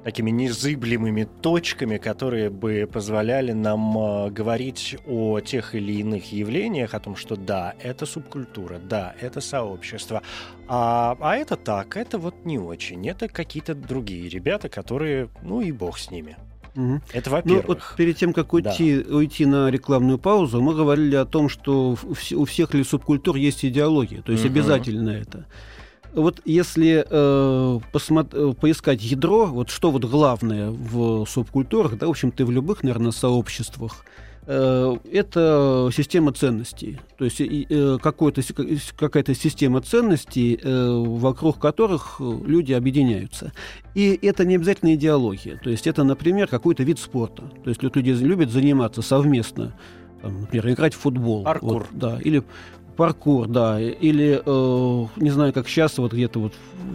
такими 0.05 0.29
незыблемыми 0.29 1.27
точками, 1.41 1.97
которые 1.97 2.51
бы 2.51 2.87
позволяли 2.91 3.53
нам 3.53 3.97
э, 3.97 4.29
говорить 4.29 4.95
о 5.07 5.39
тех 5.39 5.73
или 5.73 5.93
иных 5.93 6.31
явлениях, 6.31 6.93
о 6.93 6.99
том, 6.99 7.15
что 7.15 7.35
да, 7.35 7.73
это 7.79 8.05
субкультура, 8.05 8.77
да, 8.77 9.15
это 9.19 9.41
сообщество, 9.41 10.21
а, 10.67 11.17
а 11.19 11.35
это 11.35 11.55
так, 11.55 11.97
это 11.97 12.19
вот 12.19 12.45
не 12.45 12.59
очень, 12.59 13.09
это 13.09 13.27
какие-то 13.27 13.73
другие 13.73 14.29
ребята, 14.29 14.69
которые, 14.69 15.27
ну 15.41 15.61
и 15.61 15.71
бог 15.71 15.97
с 15.97 16.11
ними. 16.11 16.37
Угу. 16.75 17.01
Это 17.11 17.29
во-первых. 17.31 17.67
Ну, 17.67 17.73
вот 17.73 17.81
перед 17.97 18.15
тем, 18.15 18.31
как 18.31 18.53
уйти, 18.53 19.01
да. 19.01 19.15
уйти 19.15 19.47
на 19.47 19.71
рекламную 19.71 20.19
паузу, 20.19 20.61
мы 20.61 20.75
говорили 20.75 21.15
о 21.15 21.25
том, 21.25 21.49
что 21.49 21.97
у 22.31 22.45
всех 22.45 22.75
ли 22.75 22.83
субкультур 22.83 23.37
есть 23.37 23.65
идеология, 23.65 24.21
то 24.21 24.31
есть 24.31 24.45
угу. 24.45 24.51
обязательно 24.51 25.09
это 25.09 25.47
вот 26.15 26.41
если 26.45 27.05
э, 27.09 27.79
посмотри, 27.91 28.39
э, 28.39 28.53
поискать 28.53 29.03
ядро, 29.03 29.45
вот 29.45 29.69
что 29.69 29.91
вот 29.91 30.05
главное 30.05 30.69
в 30.69 31.25
субкультурах, 31.25 31.97
да, 31.97 32.07
в 32.07 32.11
общем-то, 32.11 32.45
в 32.45 32.51
любых, 32.51 32.83
наверное, 32.83 33.11
сообществах, 33.11 34.05
э, 34.47 34.95
это 35.11 35.89
система 35.93 36.31
ценностей. 36.31 36.99
То 37.17 37.25
есть 37.25 37.41
э, 37.41 37.97
какая-то 37.99 39.35
система 39.35 39.81
ценностей, 39.81 40.59
э, 40.61 41.03
вокруг 41.05 41.59
которых 41.59 42.19
люди 42.19 42.73
объединяются. 42.73 43.51
И 43.93 44.17
это 44.21 44.45
не 44.45 44.55
обязательно 44.55 44.95
идеология. 44.95 45.59
То 45.63 45.69
есть 45.69 45.87
это, 45.87 46.03
например, 46.03 46.47
какой-то 46.47 46.83
вид 46.83 46.99
спорта. 46.99 47.43
То 47.63 47.69
есть 47.69 47.83
люди 47.83 48.11
любят 48.11 48.51
заниматься 48.51 49.01
совместно 49.01 49.73
там, 50.25 50.41
например, 50.41 50.69
играть 50.71 50.93
в 50.95 50.99
футбол. 50.99 51.43
Паркур. 51.43 51.73
Вот, 51.73 51.87
да, 51.91 52.19
или 52.19 52.43
Паркур, 52.95 53.47
да. 53.47 53.79
Или, 53.79 54.41
э, 54.45 55.05
не 55.17 55.29
знаю, 55.29 55.53
как 55.53 55.67
сейчас, 55.67 55.97
вот 55.97 56.13
где-то 56.13 56.39
вот 56.39 56.53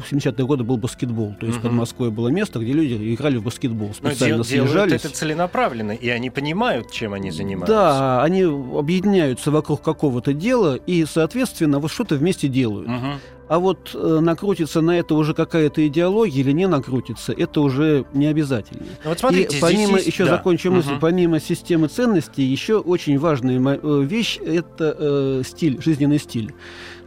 в 0.09 0.13
70-е 0.13 0.47
годы 0.47 0.65
был 0.65 0.77
баскетбол. 0.77 1.37
То 1.39 1.47
есть 1.47 1.59
угу. 1.59 1.69
под 1.69 1.73
Москвой 1.73 2.11
было 2.11 2.29
место, 2.29 2.59
где 2.59 2.73
люди 2.73 3.15
играли 3.15 3.37
в 3.37 3.45
баскетбол. 3.45 3.93
Специально 3.95 4.39
Но 4.39 4.45
дел, 4.45 4.65
съезжались. 4.65 5.05
это 5.05 5.11
целенаправленно, 5.11 5.93
и 5.93 6.09
они 6.09 6.31
понимают, 6.31 6.91
чем 6.91 7.13
они 7.13 7.31
занимаются. 7.31 7.75
Да, 7.75 8.23
они 8.23 8.43
объединяются 8.43 9.51
вокруг 9.51 9.83
какого-то 9.83 10.33
дела, 10.33 10.75
и, 10.75 11.05
соответственно, 11.05 11.79
вот 11.79 11.91
что-то 11.91 12.17
вместе 12.17 12.49
делают. 12.49 12.89
Угу. 12.89 13.07
А 13.51 13.59
вот 13.59 13.91
э, 13.95 14.21
накрутится 14.21 14.81
на 14.81 14.97
это 14.97 15.17
уже 15.17 15.35
какая-то 15.35 15.85
идеология 15.85 16.41
или 16.41 16.53
не 16.53 16.69
накрутится, 16.69 17.33
это 17.33 17.63
уже 17.63 18.05
не 18.15 18.27
обязательно. 18.27 18.85
Ну 19.03 19.11
вот 19.11 19.19
смотрите, 19.19 19.57
и 19.57 19.61
помимо, 19.61 19.99
здесь 19.99 20.07
еще 20.07 20.25
да. 20.25 20.37
закончу 20.37 20.71
мысль, 20.71 20.93
угу. 20.93 21.01
помимо 21.01 21.41
системы 21.41 21.89
ценностей, 21.89 22.45
еще 22.45 22.79
очень 22.79 23.19
важная 23.19 23.59
э, 23.59 24.03
вещь– 24.05 24.39
это 24.47 24.97
э, 24.97 25.43
стиль, 25.45 25.83
жизненный 25.83 26.21
стиль. 26.21 26.55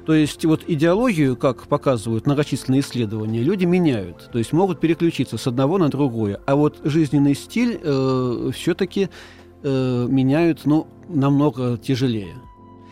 То 0.06 0.13
есть 0.13 0.43
вот 0.43 0.63
идеологию, 0.67 1.38
как 1.38 1.65
показывают 1.67 2.25
многочисленные 2.25 2.82
исследования, 2.82 3.39
люди 3.41 3.63
меняют, 3.63 4.29
то 4.34 4.38
есть 4.38 4.51
могут 4.51 4.82
переключиться 4.82 5.38
с 5.38 5.47
одного 5.47 5.77
на 5.77 5.88
другое. 5.88 6.41
А 6.45 6.58
вот 6.58 6.82
жизненный 6.84 7.36
стиль 7.36 7.79
э, 7.82 8.51
все-таки 8.53 9.08
э, 9.63 10.08
меняют 10.10 10.65
ну, 10.65 10.88
намного 11.08 11.77
тяжелее. 11.77 12.36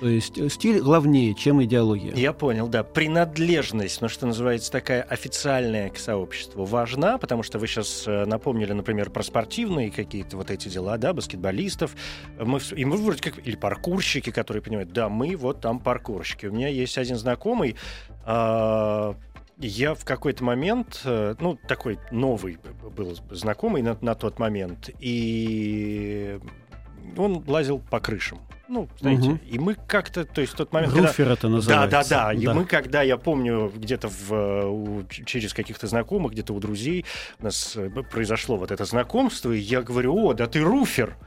То 0.02 0.08
есть 0.08 0.36
э, 0.40 0.50
стиль 0.50 0.82
главнее, 0.82 1.36
чем 1.36 1.64
идеология. 1.64 2.12
Я 2.16 2.34
понял, 2.34 2.68
да. 2.68 2.84
Принадлежность, 2.84 4.02
ну 4.02 4.10
что 4.10 4.26
называется, 4.26 4.72
такая 4.72 5.04
официальная 5.04 5.92
к 5.92 5.98
сообществу 6.00 6.66
важна, 6.66 7.20
потому 7.20 7.44
что 7.44 7.60
вы 7.60 7.68
сейчас 7.68 8.06
э, 8.08 8.26
напомнили, 8.26 8.74
например, 8.74 9.12
про 9.12 9.22
спортивные 9.22 9.92
какие-то 9.92 10.38
вот 10.38 10.50
эти 10.50 10.70
дела, 10.70 10.98
да, 10.98 11.14
баскетболистов. 11.14 11.96
Мы, 12.40 12.60
и 12.76 12.84
мы 12.84 12.98
вроде 12.98 13.22
как, 13.22 13.48
или 13.48 13.56
паркурщики, 13.56 14.32
которые 14.32 14.64
понимают, 14.64 14.92
да, 14.92 15.08
мы 15.08 15.36
вот 15.36 15.62
там 15.62 15.80
паркурщики. 15.80 16.48
У 16.48 16.52
меня 16.52 16.68
есть 16.68 16.98
один 16.98 17.18
знакомый, 17.18 17.76
э, 18.26 19.14
я 19.60 19.94
в 19.94 20.04
какой-то 20.04 20.44
момент, 20.44 21.02
э, 21.06 21.36
ну, 21.40 21.60
такой 21.68 22.00
новый 22.10 22.58
был 22.96 23.16
знакомый 23.30 23.84
на, 23.84 23.96
на 24.02 24.16
тот 24.16 24.40
момент, 24.40 24.90
и 25.00 26.40
он 27.18 27.44
лазил 27.48 27.80
по 27.80 28.00
крышам. 28.00 28.40
Ну, 28.68 28.88
знаете, 29.02 29.32
угу. 29.32 29.40
и 29.46 29.60
мы 29.60 29.76
как-то, 29.76 30.24
то 30.24 30.40
есть 30.40 30.56
тот 30.56 30.72
момент... 30.72 30.94
Руфер 30.94 31.14
когда... 31.16 31.34
это 31.34 31.50
называется. 31.50 31.90
Да, 31.90 32.04
да, 32.04 32.28
да. 32.28 32.34
И 32.34 32.48
мы, 32.48 32.64
когда, 32.64 33.02
я 33.02 33.18
помню, 33.18 33.70
где-то 33.76 34.08
в, 34.08 34.32
у, 34.66 35.04
через 35.10 35.54
каких-то 35.54 35.88
знакомых, 35.88 36.32
где-то 36.32 36.54
у 36.54 36.60
друзей 36.62 37.06
у 37.40 37.44
нас 37.44 37.76
э, 37.76 37.90
произошло 37.90 38.56
вот 38.56 38.72
это 38.72 38.86
знакомство, 38.86 39.52
и 39.52 39.60
я 39.60 39.82
говорю, 39.82 40.16
о, 40.16 40.34
да 40.34 40.48
ты 40.48 40.62
руфер. 40.62 41.18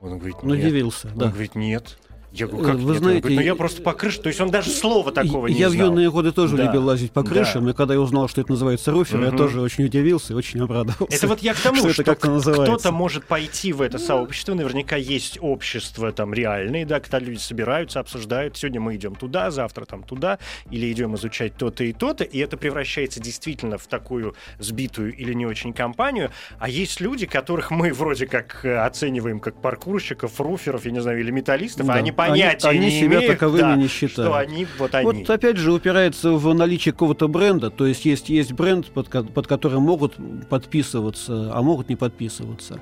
Он 0.00 0.16
говорит, 0.18 0.36
нет. 0.36 0.44
Он 0.44 0.50
удивился, 0.52 1.08
Он 1.08 1.18
да. 1.18 1.28
говорит, 1.28 1.54
нет. 1.54 1.98
Я 2.32 2.46
говорю, 2.46 2.64
как 2.64 2.76
Вы 2.76 2.92
нет? 2.92 2.98
знаете, 3.02 3.20
говорит, 3.20 3.38
ну 3.38 3.44
я 3.44 3.54
просто 3.54 3.82
по 3.82 3.92
крыше. 3.92 4.20
То 4.20 4.28
есть 4.28 4.40
он 4.40 4.50
даже 4.50 4.70
слова 4.70 5.10
такого 5.10 5.46
я 5.48 5.52
не 5.52 5.58
знал. 5.60 5.72
Я 5.72 5.78
в 5.78 5.88
юные 5.90 6.10
годы 6.10 6.32
тоже 6.32 6.56
да. 6.56 6.64
любил 6.64 6.84
лазить 6.84 7.12
по 7.12 7.24
крышам, 7.24 7.64
да. 7.64 7.72
и 7.72 7.74
когда 7.74 7.94
я 7.94 8.00
узнал, 8.00 8.28
что 8.28 8.40
это 8.40 8.52
называется 8.52 8.92
руфер, 8.92 9.16
угу. 9.16 9.24
я 9.24 9.30
тоже 9.32 9.60
очень 9.60 9.84
удивился 9.84 10.32
и 10.32 10.36
очень 10.36 10.60
обрадовался. 10.60 11.16
Это 11.16 11.26
вот 11.26 11.40
я 11.40 11.54
к 11.54 11.60
тому, 11.62 11.76
что, 11.76 11.92
что 11.92 12.14
кто-то 12.14 12.92
может 12.92 13.24
пойти 13.24 13.72
в 13.72 13.82
это 13.82 13.98
сообщество, 13.98 14.54
наверняка 14.54 14.96
есть 14.96 15.38
общество 15.40 16.12
там 16.12 16.32
реальные, 16.32 16.86
да, 16.86 17.00
когда 17.00 17.18
люди 17.18 17.38
собираются, 17.38 18.00
обсуждают, 18.00 18.56
сегодня 18.56 18.80
мы 18.80 18.96
идем 18.96 19.14
туда, 19.16 19.50
завтра 19.50 19.84
там 19.84 20.02
туда, 20.02 20.38
или 20.70 20.90
идем 20.92 21.16
изучать 21.16 21.56
то-то 21.56 21.84
и 21.84 21.92
то-то, 21.92 22.24
и 22.24 22.38
это 22.38 22.56
превращается 22.56 23.20
действительно 23.20 23.76
в 23.78 23.86
такую 23.86 24.34
сбитую 24.58 25.14
или 25.16 25.32
не 25.32 25.46
очень 25.46 25.72
компанию, 25.72 26.30
а 26.58 26.68
есть 26.68 27.00
люди, 27.00 27.26
которых 27.26 27.70
мы 27.70 27.92
вроде 27.92 28.26
как 28.26 28.64
э, 28.64 28.76
оцениваем 28.76 29.40
как 29.40 29.60
паркурщиков, 29.60 30.40
руферов, 30.40 30.84
я 30.84 30.92
не 30.92 31.00
знаю, 31.00 31.20
или 31.20 31.30
металлистов, 31.30 31.86
да. 31.86 31.94
а 31.94 31.96
они 31.96 32.12
понятия 32.28 32.68
они, 32.68 32.78
они 32.78 32.86
не 32.86 33.00
себя 33.00 33.16
имеют, 33.16 33.26
таковыми 33.26 33.60
да, 33.60 33.76
не 33.76 33.88
считают. 33.88 34.30
Что 34.30 34.36
они, 34.36 34.66
вот 34.78 34.94
они. 34.94 35.04
Вот 35.04 35.30
опять 35.30 35.56
же 35.56 35.72
упирается 35.72 36.32
в 36.32 36.54
наличие 36.54 36.92
какого-то 36.92 37.28
бренда, 37.28 37.70
то 37.70 37.86
есть 37.86 38.04
есть, 38.04 38.28
есть 38.28 38.52
бренд, 38.52 38.86
под, 38.86 39.08
под 39.08 39.46
которым 39.46 39.82
могут 39.82 40.14
подписываться, 40.48 41.50
а 41.54 41.62
могут 41.62 41.88
не 41.88 41.96
подписываться. 41.96 42.80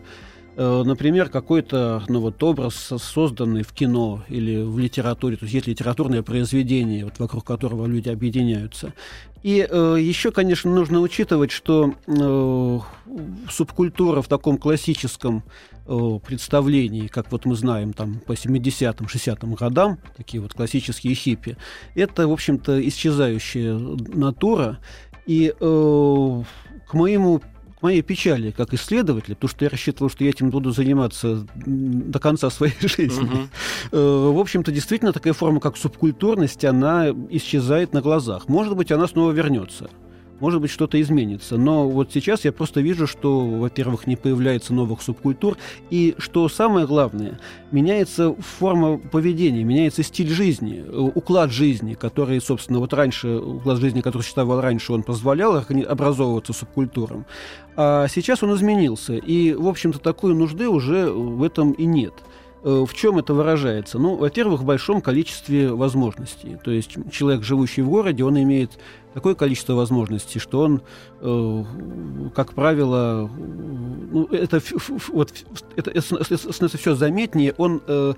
Э, 0.61 0.83
например, 0.85 1.29
какой-то 1.29 2.03
ну, 2.09 2.19
вот, 2.19 2.43
образ, 2.43 2.75
созданный 2.75 3.63
в 3.63 3.73
кино 3.73 4.25
или 4.29 4.61
в 4.61 4.77
литературе, 4.77 5.37
то 5.37 5.45
есть 5.45 5.55
есть 5.55 5.69
литературное 5.69 6.25
произведение, 6.25 7.05
вот, 7.05 7.21
вокруг 7.21 7.45
которого 7.45 7.87
люди 7.87 8.09
объединяются. 8.09 8.93
И 9.45 9.65
э, 9.71 9.97
еще, 10.01 10.33
конечно, 10.33 10.75
нужно 10.75 10.99
учитывать, 10.99 11.53
что 11.53 11.95
э, 12.09 12.79
субкультура 13.49 14.21
в 14.21 14.27
таком 14.27 14.59
классическом 14.59 15.45
э, 15.87 16.19
представлении, 16.27 17.07
как 17.07 17.31
вот 17.31 17.45
мы 17.45 17.55
знаем 17.55 17.93
там 17.93 18.19
по 18.27 18.33
70-м, 18.33 19.07
60-м 19.07 19.55
годам, 19.55 19.99
такие 20.17 20.43
вот 20.43 20.55
классические 20.55 21.15
хиппи, 21.15 21.57
это, 21.95 22.27
в 22.27 22.33
общем-то, 22.33 22.85
исчезающая 22.89 23.79
натура. 23.79 24.81
И 25.25 25.55
э, 25.57 26.43
к 26.89 26.95
моему 26.95 27.43
к 27.79 27.83
моей 27.83 28.03
печали 28.03 28.51
как 28.51 28.75
исследователя, 28.75 29.37
потому 29.37 29.51
что 29.51 29.65
я 29.65 29.71
рассчитывал, 29.71 30.11
что 30.11 30.25
я 30.25 30.31
этим 30.31 30.51
буду 30.51 30.73
заниматься 30.73 31.47
до 31.55 32.19
конца 32.19 32.51
своей 32.51 32.75
жизни. 32.81 33.49
Uh-huh. 33.93 34.33
В 34.33 34.39
общем-то, 34.39 34.73
действительно, 34.73 35.13
такая 35.13 35.33
форма, 35.33 35.61
как 35.61 35.77
субкультурность, 35.77 36.65
она 36.65 37.11
исчезает 37.31 37.93
на 37.93 38.01
глазах. 38.01 38.49
Может 38.49 38.77
быть, 38.77 38.91
она 38.91 39.07
снова 39.07 39.31
вернется 39.31 39.91
может 40.41 40.61
быть, 40.61 40.71
что-то 40.71 41.01
изменится. 41.01 41.57
Но 41.57 41.89
вот 41.89 42.11
сейчас 42.13 42.45
я 42.45 42.53
просто 42.53 42.81
вижу, 42.81 43.07
что, 43.07 43.41
во-первых, 43.41 44.07
не 44.07 44.17
появляется 44.17 44.75
новых 44.75 45.03
субкультур, 45.03 45.57
и, 45.91 46.15
что 46.19 46.49
самое 46.49 46.87
главное, 46.87 47.39
меняется 47.71 48.35
форма 48.35 48.99
поведения, 48.99 49.65
меняется 49.65 50.03
стиль 50.03 50.31
жизни, 50.31 50.85
э, 50.87 51.11
уклад 51.15 51.51
жизни, 51.51 51.95
который, 51.95 52.41
собственно, 52.41 52.79
вот 52.79 52.93
раньше, 52.93 53.37
уклад 53.37 53.79
жизни, 53.79 54.01
который 54.01 54.23
существовал 54.23 54.61
раньше, 54.61 54.93
он 54.93 55.03
позволял 55.03 55.57
образовываться 55.57 56.53
субкультурам. 56.53 57.27
А 57.77 58.09
сейчас 58.09 58.43
он 58.43 58.55
изменился, 58.55 59.15
и, 59.15 59.55
в 59.55 59.69
общем-то, 59.69 59.99
такой 59.99 60.35
нужды 60.35 60.69
уже 60.69 61.11
в 61.11 61.43
этом 61.43 61.73
и 61.73 61.85
нет. 61.85 62.15
Э, 62.63 62.85
в 62.87 62.95
чем 62.95 63.19
это 63.19 63.35
выражается? 63.35 63.99
Ну, 63.99 64.17
во-первых, 64.17 64.61
в 64.61 64.65
большом 64.65 65.01
количестве 65.01 65.73
возможностей. 65.73 66.57
То 66.63 66.71
есть 66.71 66.97
человек, 67.11 67.43
живущий 67.43 67.83
в 67.83 67.89
городе, 67.89 68.25
он 68.25 68.41
имеет 68.43 68.79
такое 69.15 69.35
количество 69.35 69.75
возможностей, 69.75 70.39
что 70.39 70.61
он, 70.61 70.83
э, 71.21 71.65
как 72.35 72.55
правило, 72.55 73.31
ну, 74.13 74.27
это, 74.27 74.61
вот, 75.09 75.33
это, 75.77 75.91
это 75.91 76.01
становится 76.01 76.79
все 76.79 76.95
заметнее, 76.95 77.55
он 77.59 77.81
э, 77.87 78.15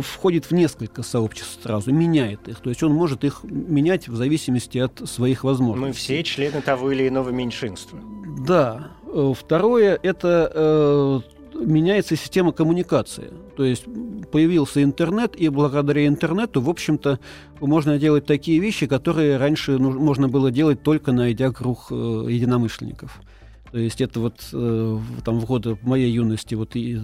входит 0.00 0.46
в 0.46 0.52
несколько 0.52 1.02
сообществ 1.02 1.62
сразу, 1.62 1.92
меняет 1.92 2.48
их. 2.48 2.58
То 2.60 2.70
есть 2.70 2.82
он 2.82 2.92
может 2.92 3.24
их 3.24 3.40
менять 3.44 4.08
в 4.08 4.16
зависимости 4.16 4.78
от 4.78 5.08
своих 5.08 5.44
возможностей. 5.44 5.86
Мы 5.88 5.92
все 5.92 6.22
члены 6.22 6.60
того 6.60 6.92
или 6.92 7.08
иного 7.08 7.30
меньшинства. 7.30 7.98
Да. 8.46 8.92
Э, 9.06 9.32
второе– 9.36 9.98
это 10.02 10.50
э, 10.54 11.20
меняется 11.64 12.16
система 12.16 12.52
коммуникации. 12.52 13.30
То 13.56 13.64
есть 13.64 13.84
появился 14.30 14.82
интернет, 14.82 15.34
и 15.36 15.48
благодаря 15.48 16.06
интернету, 16.06 16.60
в 16.60 16.68
общем-то, 16.68 17.18
можно 17.60 17.98
делать 17.98 18.26
такие 18.26 18.58
вещи, 18.58 18.86
которые 18.86 19.36
раньше 19.36 19.78
ну, 19.78 19.90
можно 19.98 20.28
было 20.28 20.50
делать 20.50 20.82
только 20.82 21.12
найдя 21.12 21.50
круг 21.50 21.88
э, 21.90 21.94
единомышленников. 22.28 23.20
То 23.72 23.78
есть 23.78 24.02
это 24.02 24.20
вот 24.20 24.34
э, 24.52 24.98
там 25.24 25.40
в 25.40 25.46
годы 25.46 25.78
моей 25.80 26.12
юности, 26.12 26.54
вот 26.54 26.76
и, 26.76 27.00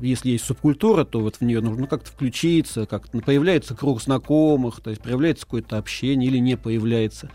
если 0.00 0.30
есть 0.30 0.46
субкультура, 0.46 1.04
то 1.04 1.20
вот 1.20 1.36
в 1.36 1.40
нее 1.42 1.60
нужно 1.60 1.86
как-то 1.86 2.10
включиться, 2.10 2.86
как-то 2.86 3.18
появляется 3.20 3.74
круг 3.74 4.00
знакомых, 4.00 4.80
то 4.80 4.88
есть 4.88 5.02
появляется 5.02 5.44
какое-то 5.44 5.76
общение 5.76 6.30
или 6.30 6.38
не 6.38 6.56
появляется. 6.56 7.30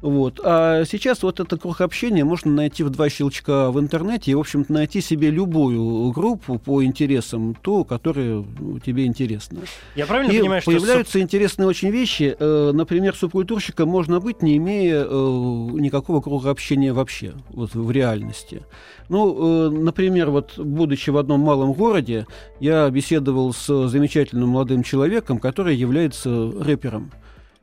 Вот. 0.00 0.40
А 0.44 0.84
сейчас 0.84 1.22
вот 1.22 1.40
это 1.40 1.56
круг 1.56 1.80
общения 1.80 2.24
можно 2.24 2.52
найти 2.52 2.82
в 2.82 2.90
два 2.90 3.08
щелчка 3.08 3.70
в 3.70 3.80
интернете 3.80 4.30
и, 4.30 4.34
в 4.34 4.40
общем-то, 4.40 4.72
найти 4.72 5.00
себе 5.00 5.30
любую 5.30 6.10
группу 6.12 6.58
по 6.58 6.84
интересам, 6.84 7.54
ту, 7.54 7.84
которая 7.84 8.44
ну, 8.58 8.78
тебе 8.78 9.06
интересна. 9.06 9.60
Я 9.94 10.06
правильно 10.06 10.30
и 10.30 10.38
понимаю, 10.40 10.62
что... 10.62 10.70
появляются 10.70 11.14
суб... 11.14 11.22
интересные 11.22 11.66
очень 11.66 11.90
вещи. 11.90 12.36
Э, 12.38 12.70
например, 12.72 13.14
субкультурщиком 13.14 13.88
можно 13.88 14.20
быть, 14.20 14.42
не 14.42 14.56
имея 14.56 15.04
э, 15.04 15.08
никакого 15.08 16.20
круга 16.20 16.50
общения 16.50 16.92
вообще, 16.92 17.32
вот 17.50 17.74
в 17.74 17.90
реальности. 17.90 18.62
Ну, 19.08 19.66
э, 19.66 19.70
например, 19.70 20.30
вот 20.30 20.58
будучи 20.58 21.10
в 21.10 21.16
одном 21.16 21.40
малом 21.40 21.72
городе, 21.72 22.26
я 22.60 22.88
беседовал 22.90 23.52
с 23.52 23.88
замечательным 23.88 24.50
молодым 24.50 24.82
человеком, 24.82 25.38
который 25.38 25.74
является 25.76 26.52
рэпером. 26.60 27.10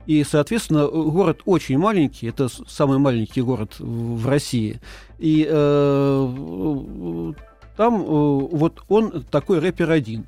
И, 0.05 0.23
соответственно, 0.23 0.87
город 0.87 1.41
очень 1.45 1.77
маленький, 1.77 2.27
это 2.27 2.47
самый 2.67 2.99
маленький 2.99 3.41
город 3.41 3.75
в 3.79 4.27
России. 4.27 4.79
И 5.17 5.47
э, 5.49 7.33
там 7.77 8.01
э, 8.01 8.05
вот 8.05 8.83
он 8.87 9.23
такой 9.31 9.59
рэпер 9.59 9.89
один. 9.89 10.25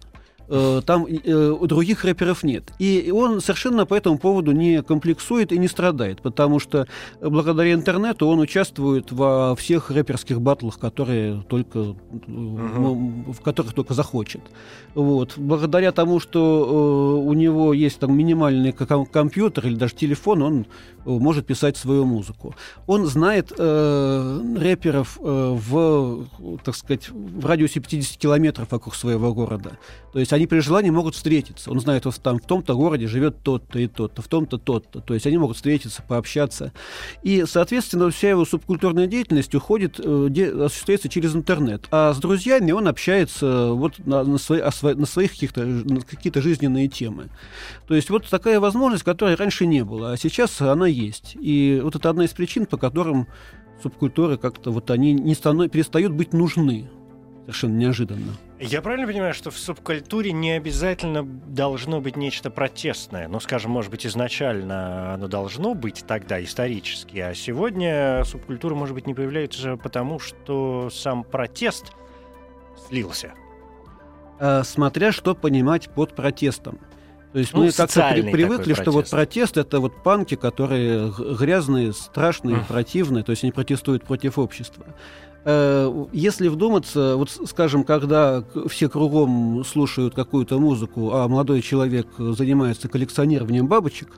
Э, 0.49 0.81
там 0.85 1.05
э, 1.05 1.55
других 1.63 2.05
рэперов 2.05 2.43
нет. 2.43 2.71
И 2.79 3.11
он 3.13 3.41
совершенно 3.41 3.85
по 3.85 3.93
этому 3.93 4.17
поводу 4.17 4.51
не 4.53 4.81
комплексует 4.81 5.51
и 5.51 5.57
не 5.57 5.67
страдает, 5.67 6.21
потому 6.21 6.59
что 6.59 6.87
благодаря 7.21 7.73
интернету 7.73 8.27
он 8.27 8.39
участвует 8.39 9.11
во 9.11 9.55
всех 9.55 9.91
рэперских 9.91 10.39
батлах, 10.39 10.79
которые 10.79 11.43
только, 11.49 11.79
uh-huh. 11.79 13.33
в 13.33 13.41
которых 13.41 13.73
только 13.73 13.93
захочет. 13.93 14.41
Вот. 14.95 15.33
Благодаря 15.37 15.91
тому, 15.91 16.19
что 16.19 17.21
у 17.25 17.33
него 17.33 17.73
есть 17.73 17.99
там 17.99 18.17
минимальный 18.17 18.71
компьютер 18.71 19.67
или 19.67 19.75
даже 19.75 19.95
телефон, 19.95 20.41
он 20.41 20.65
может 21.07 21.45
писать 21.45 21.77
свою 21.77 22.05
музыку. 22.05 22.55
Он 22.85 23.05
знает 23.05 23.51
э, 23.57 24.55
рэперов 24.57 25.17
э, 25.21 25.57
в, 25.69 26.25
так 26.63 26.75
сказать, 26.75 27.09
в 27.09 27.45
радиусе 27.45 27.79
50 27.79 28.17
километров 28.17 28.71
вокруг 28.71 28.95
своего 28.95 29.33
города. 29.33 29.77
То 30.13 30.19
есть 30.19 30.33
они 30.37 30.47
при 30.47 30.59
желании 30.59 30.89
могут 30.89 31.15
встретиться. 31.15 31.69
Он 31.69 31.79
знает, 31.79 32.05
вот 32.05 32.15
там 32.15 32.39
в 32.39 32.45
том-то 32.45 32.75
городе 32.75 33.07
живет 33.07 33.43
тот-то 33.43 33.79
и 33.79 33.87
тот-то, 33.87 34.21
в 34.21 34.27
том-то 34.27 34.57
тот-то. 34.57 35.01
То 35.01 35.13
есть 35.13 35.27
они 35.27 35.37
могут 35.37 35.57
встретиться, 35.57 36.01
пообщаться. 36.01 36.71
И, 37.23 37.43
соответственно, 37.47 38.09
вся 38.09 38.29
его 38.29 38.45
субкультурная 38.45 39.07
деятельность 39.07 39.53
уходит, 39.55 39.99
э, 40.03 40.27
де, 40.29 40.49
осуществляется 40.49 41.09
через 41.09 41.35
интернет. 41.35 41.87
А 41.91 42.13
с 42.13 42.17
друзьями 42.17 42.71
он 42.71 42.87
общается 42.87 43.71
вот 43.73 43.99
на, 44.05 44.23
на, 44.23 44.37
свои, 44.37 44.61
на 44.61 45.05
своих 45.05 45.31
каких-то 45.31 45.83
какие-то 46.09 46.41
жизненные 46.41 46.87
темы. 46.87 47.29
То 47.87 47.95
есть 47.95 48.09
вот 48.09 48.27
такая 48.27 48.59
возможность, 48.59 49.03
которой 49.03 49.35
раньше 49.35 49.65
не 49.65 49.83
было, 49.83 50.13
а 50.13 50.17
сейчас 50.17 50.61
она 50.61 50.87
есть. 50.87 51.35
И 51.39 51.81
вот 51.83 51.95
это 51.95 52.09
одна 52.09 52.25
из 52.25 52.31
причин, 52.31 52.65
по 52.65 52.77
которым 52.77 53.27
субкультуры 53.81 54.37
как-то 54.37 54.71
вот 54.71 54.89
они 54.91 55.13
не 55.13 55.35
станов... 55.35 55.69
перестают 55.71 56.13
быть 56.13 56.33
нужны 56.33 56.89
совершенно 57.47 57.77
неожиданно. 57.77 58.33
Я 58.59 58.81
правильно 58.81 59.07
понимаю, 59.07 59.33
что 59.33 59.51
в 59.51 59.57
субкультуре 59.57 60.33
не 60.33 60.51
обязательно 60.51 61.23
должно 61.23 62.01
быть 62.01 62.17
нечто 62.17 62.51
протестное? 62.51 63.29
Ну, 63.29 63.39
скажем, 63.39 63.71
может 63.71 63.89
быть, 63.89 64.05
изначально 64.05 65.13
оно 65.13 65.29
должно 65.29 65.73
быть 65.73 66.03
тогда 66.05 66.43
исторически, 66.43 67.19
а 67.19 67.33
сегодня 67.33 68.23
субкультура, 68.25 68.75
может 68.75 68.95
быть, 68.95 69.07
не 69.07 69.13
появляется 69.13 69.77
потому, 69.77 70.19
что 70.19 70.89
сам 70.91 71.23
протест 71.23 71.93
слился? 72.89 73.33
А, 74.39 74.63
смотря 74.63 75.13
что 75.13 75.33
понимать 75.33 75.89
под 75.89 76.15
протестом. 76.15 76.79
То 77.31 77.39
есть 77.39 77.53
ну, 77.53 77.63
мы 77.63 77.71
как-то 77.71 78.09
при, 78.11 78.31
привыкли, 78.31 78.73
что 78.73 78.91
вот 78.91 79.09
протест 79.09 79.57
это 79.57 79.79
вот 79.79 80.03
панки, 80.03 80.35
которые 80.35 81.11
грязные, 81.11 81.93
страшные, 81.93 82.57
mm. 82.57 82.67
противные, 82.67 83.23
то 83.23 83.31
есть 83.31 83.43
они 83.43 83.51
протестуют 83.51 84.03
против 84.03 84.39
общества. 84.39 84.85
Э, 85.49 85.89
если 86.11 86.49
вдуматься, 86.49 87.15
вот, 87.15 87.29
скажем, 87.45 87.85
когда 87.85 88.43
все 88.67 88.89
кругом 88.89 89.63
слушают 89.63 90.13
какую-то 90.13 90.59
музыку, 90.59 91.13
а 91.13 91.25
молодой 91.29 91.61
человек 91.61 92.05
занимается 92.17 92.89
коллекционированием 92.89 93.65
бабочек, 93.65 94.09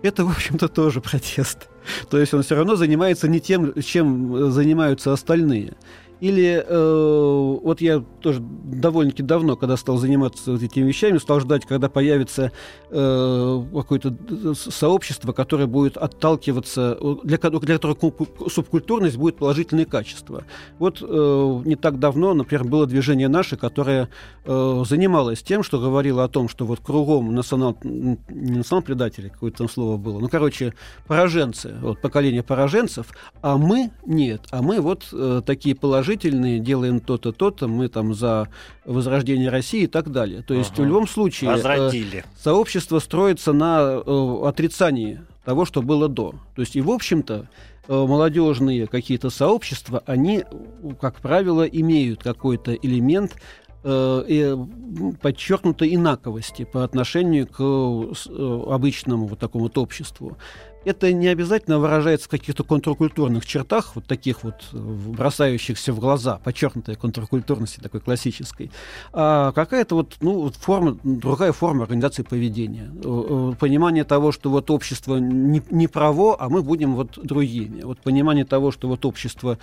это, 0.00 0.24
в 0.24 0.30
общем-то, 0.30 0.68
тоже 0.68 1.02
протест. 1.02 1.68
То 2.08 2.18
есть 2.18 2.32
он 2.32 2.42
все 2.42 2.54
равно 2.54 2.76
занимается 2.76 3.28
не 3.28 3.40
тем, 3.40 3.74
чем 3.82 4.50
занимаются 4.50 5.12
остальные. 5.12 5.74
Или 6.20 6.62
э, 6.66 7.58
вот 7.62 7.80
я 7.80 8.04
тоже 8.20 8.40
довольно-таки 8.40 9.22
давно, 9.22 9.56
когда 9.56 9.76
стал 9.78 9.96
заниматься 9.96 10.52
вот 10.52 10.62
этими 10.62 10.86
вещами, 10.86 11.16
стал 11.16 11.40
ждать, 11.40 11.64
когда 11.64 11.88
появится 11.88 12.52
э, 12.90 13.64
какое-то 13.74 14.54
сообщество, 14.54 15.32
которое 15.32 15.66
будет 15.66 15.96
отталкиваться, 15.96 16.98
для, 17.24 17.38
для 17.38 17.74
которого 17.78 17.96
субкультурность 18.48 19.16
будет 19.16 19.36
положительное 19.36 19.86
качество. 19.86 20.44
Вот 20.78 20.98
э, 21.00 21.62
не 21.64 21.76
так 21.76 21.98
давно, 21.98 22.34
например, 22.34 22.64
было 22.64 22.86
движение 22.86 23.28
«Наше», 23.28 23.56
которое 23.56 24.10
э, 24.44 24.84
занималось 24.86 25.42
тем, 25.42 25.62
что 25.62 25.80
говорило 25.80 26.24
о 26.24 26.28
том, 26.28 26.50
что 26.50 26.66
вот 26.66 26.80
кругом 26.80 27.34
национал, 27.34 27.78
не 27.82 28.18
национал-предатели, 28.28 29.28
какое-то 29.28 29.58
там 29.58 29.70
слово 29.70 29.96
было, 29.96 30.18
ну, 30.18 30.28
короче, 30.28 30.74
пораженцы, 31.06 31.74
вот, 31.80 32.00
поколение 32.02 32.42
пораженцев, 32.42 33.06
а 33.40 33.56
мы 33.56 33.90
нет, 34.04 34.42
а 34.50 34.60
мы 34.60 34.80
вот 34.80 35.08
э, 35.12 35.40
такие 35.46 35.74
положения 35.74 36.09
положительные, 36.10 36.58
делаем 36.58 37.00
то-то, 37.00 37.32
то-то, 37.32 37.68
мы 37.68 37.88
там 37.88 38.14
за 38.14 38.48
возрождение 38.84 39.48
России 39.50 39.84
и 39.84 39.86
так 39.86 40.10
далее. 40.10 40.42
То 40.42 40.54
есть 40.54 40.72
ага. 40.72 40.82
в 40.82 40.86
любом 40.86 41.08
случае 41.08 41.56
э, 41.56 42.22
сообщество 42.38 42.98
строится 42.98 43.52
на 43.52 44.02
э, 44.04 44.38
отрицании 44.44 45.20
того, 45.44 45.64
что 45.64 45.82
было 45.82 46.08
до. 46.08 46.34
То 46.54 46.62
есть 46.62 46.76
и 46.76 46.80
в 46.80 46.90
общем-то 46.90 47.48
э, 47.88 47.92
молодежные 47.92 48.86
какие-то 48.86 49.30
сообщества, 49.30 50.02
они, 50.06 50.44
как 51.00 51.20
правило, 51.20 51.62
имеют 51.62 52.22
какой-то 52.22 52.74
элемент 52.74 53.36
э, 53.84 54.56
подчеркнутой 55.22 55.94
инаковости 55.94 56.64
по 56.64 56.82
отношению 56.84 57.46
к 57.46 57.60
обычному 58.72 59.26
вот 59.26 59.38
такому 59.38 59.64
вот 59.64 59.78
обществу 59.78 60.36
это 60.84 61.12
не 61.12 61.28
обязательно 61.28 61.78
выражается 61.78 62.26
в 62.26 62.30
каких-то 62.30 62.64
контркультурных 62.64 63.44
чертах, 63.44 63.94
вот 63.94 64.06
таких 64.06 64.42
вот 64.42 64.54
э, 64.72 64.76
бросающихся 64.76 65.92
в 65.92 66.00
глаза, 66.00 66.40
подчеркнутой 66.42 66.96
контркультурности 66.96 67.80
такой 67.80 68.00
классической, 68.00 68.70
а 69.12 69.52
какая-то 69.52 69.94
вот, 69.96 70.16
ну, 70.20 70.50
форма, 70.50 70.98
другая 71.02 71.52
форма 71.52 71.84
организации 71.84 72.22
поведения. 72.22 72.90
Э, 73.04 73.52
э, 73.52 73.54
понимание 73.58 74.04
того, 74.04 74.32
что 74.32 74.50
вот 74.50 74.70
общество 74.70 75.16
не, 75.16 75.62
не 75.70 75.86
право, 75.86 76.36
а 76.40 76.48
мы 76.48 76.62
будем 76.62 76.94
вот 76.94 77.18
другими. 77.22 77.82
Вот 77.82 78.00
понимание 78.00 78.44
того, 78.44 78.70
что 78.70 78.88
вот 78.88 79.04
общество 79.04 79.58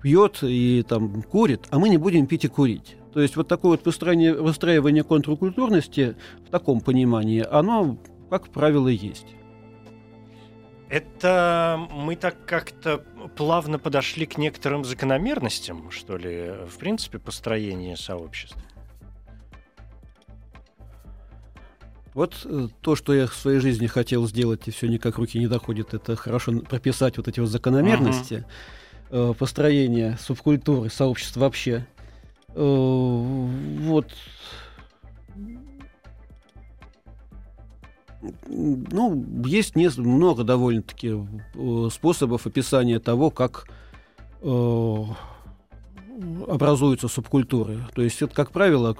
пьет 0.00 0.38
и 0.42 0.84
там 0.88 1.22
курит, 1.22 1.62
а 1.70 1.78
мы 1.78 1.88
не 1.88 1.96
будем 1.96 2.26
пить 2.26 2.44
и 2.44 2.48
курить. 2.48 2.96
То 3.12 3.20
есть 3.20 3.36
вот 3.36 3.48
такое 3.48 3.72
вот 3.72 3.84
выстраивание, 3.84 4.34
выстраивание 4.34 5.04
контркультурности 5.04 6.16
в 6.46 6.50
таком 6.50 6.80
понимании, 6.80 7.44
оно, 7.48 7.98
как 8.30 8.48
правило, 8.48 8.88
есть. 8.88 9.26
Это 10.92 11.88
мы 11.90 12.16
так 12.16 12.44
как-то 12.44 12.98
плавно 13.34 13.78
подошли 13.78 14.26
к 14.26 14.36
некоторым 14.36 14.84
закономерностям, 14.84 15.90
что 15.90 16.18
ли, 16.18 16.52
в 16.68 16.76
принципе, 16.76 17.18
построения 17.18 17.96
сообщества. 17.96 18.60
Вот 22.12 22.42
э, 22.44 22.68
то, 22.82 22.94
что 22.94 23.14
я 23.14 23.26
в 23.26 23.32
своей 23.32 23.60
жизни 23.60 23.86
хотел 23.86 24.28
сделать, 24.28 24.68
и 24.68 24.70
все 24.70 24.86
никак 24.86 25.16
руки 25.16 25.38
не 25.38 25.46
доходит, 25.46 25.94
это 25.94 26.14
хорошо 26.14 26.60
прописать 26.60 27.16
вот 27.16 27.26
эти 27.26 27.40
вот 27.40 27.48
закономерности 27.48 28.44
uh-huh. 29.08 29.32
построения 29.32 30.18
субкультуры, 30.20 30.90
сообщества 30.90 31.40
вообще. 31.40 31.86
Э, 32.48 32.54
вот 32.54 34.12
ну, 38.46 39.24
есть 39.44 39.76
не, 39.76 39.90
много 39.96 40.44
довольно-таки 40.44 41.14
способов 41.90 42.46
описания 42.46 43.00
того, 43.00 43.30
как 43.30 43.68
э, 44.42 45.04
образуются 46.48 47.08
субкультуры. 47.08 47.80
То 47.94 48.02
есть 48.02 48.22
это, 48.22 48.34
как 48.34 48.52
правило, 48.52 48.94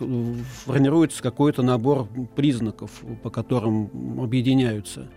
формируется 0.65 1.23
какой-то 1.23 1.63
набор 1.63 2.09
признаков, 2.35 2.91
по 3.23 3.31
которым 3.31 4.21
объединяются 4.21 5.09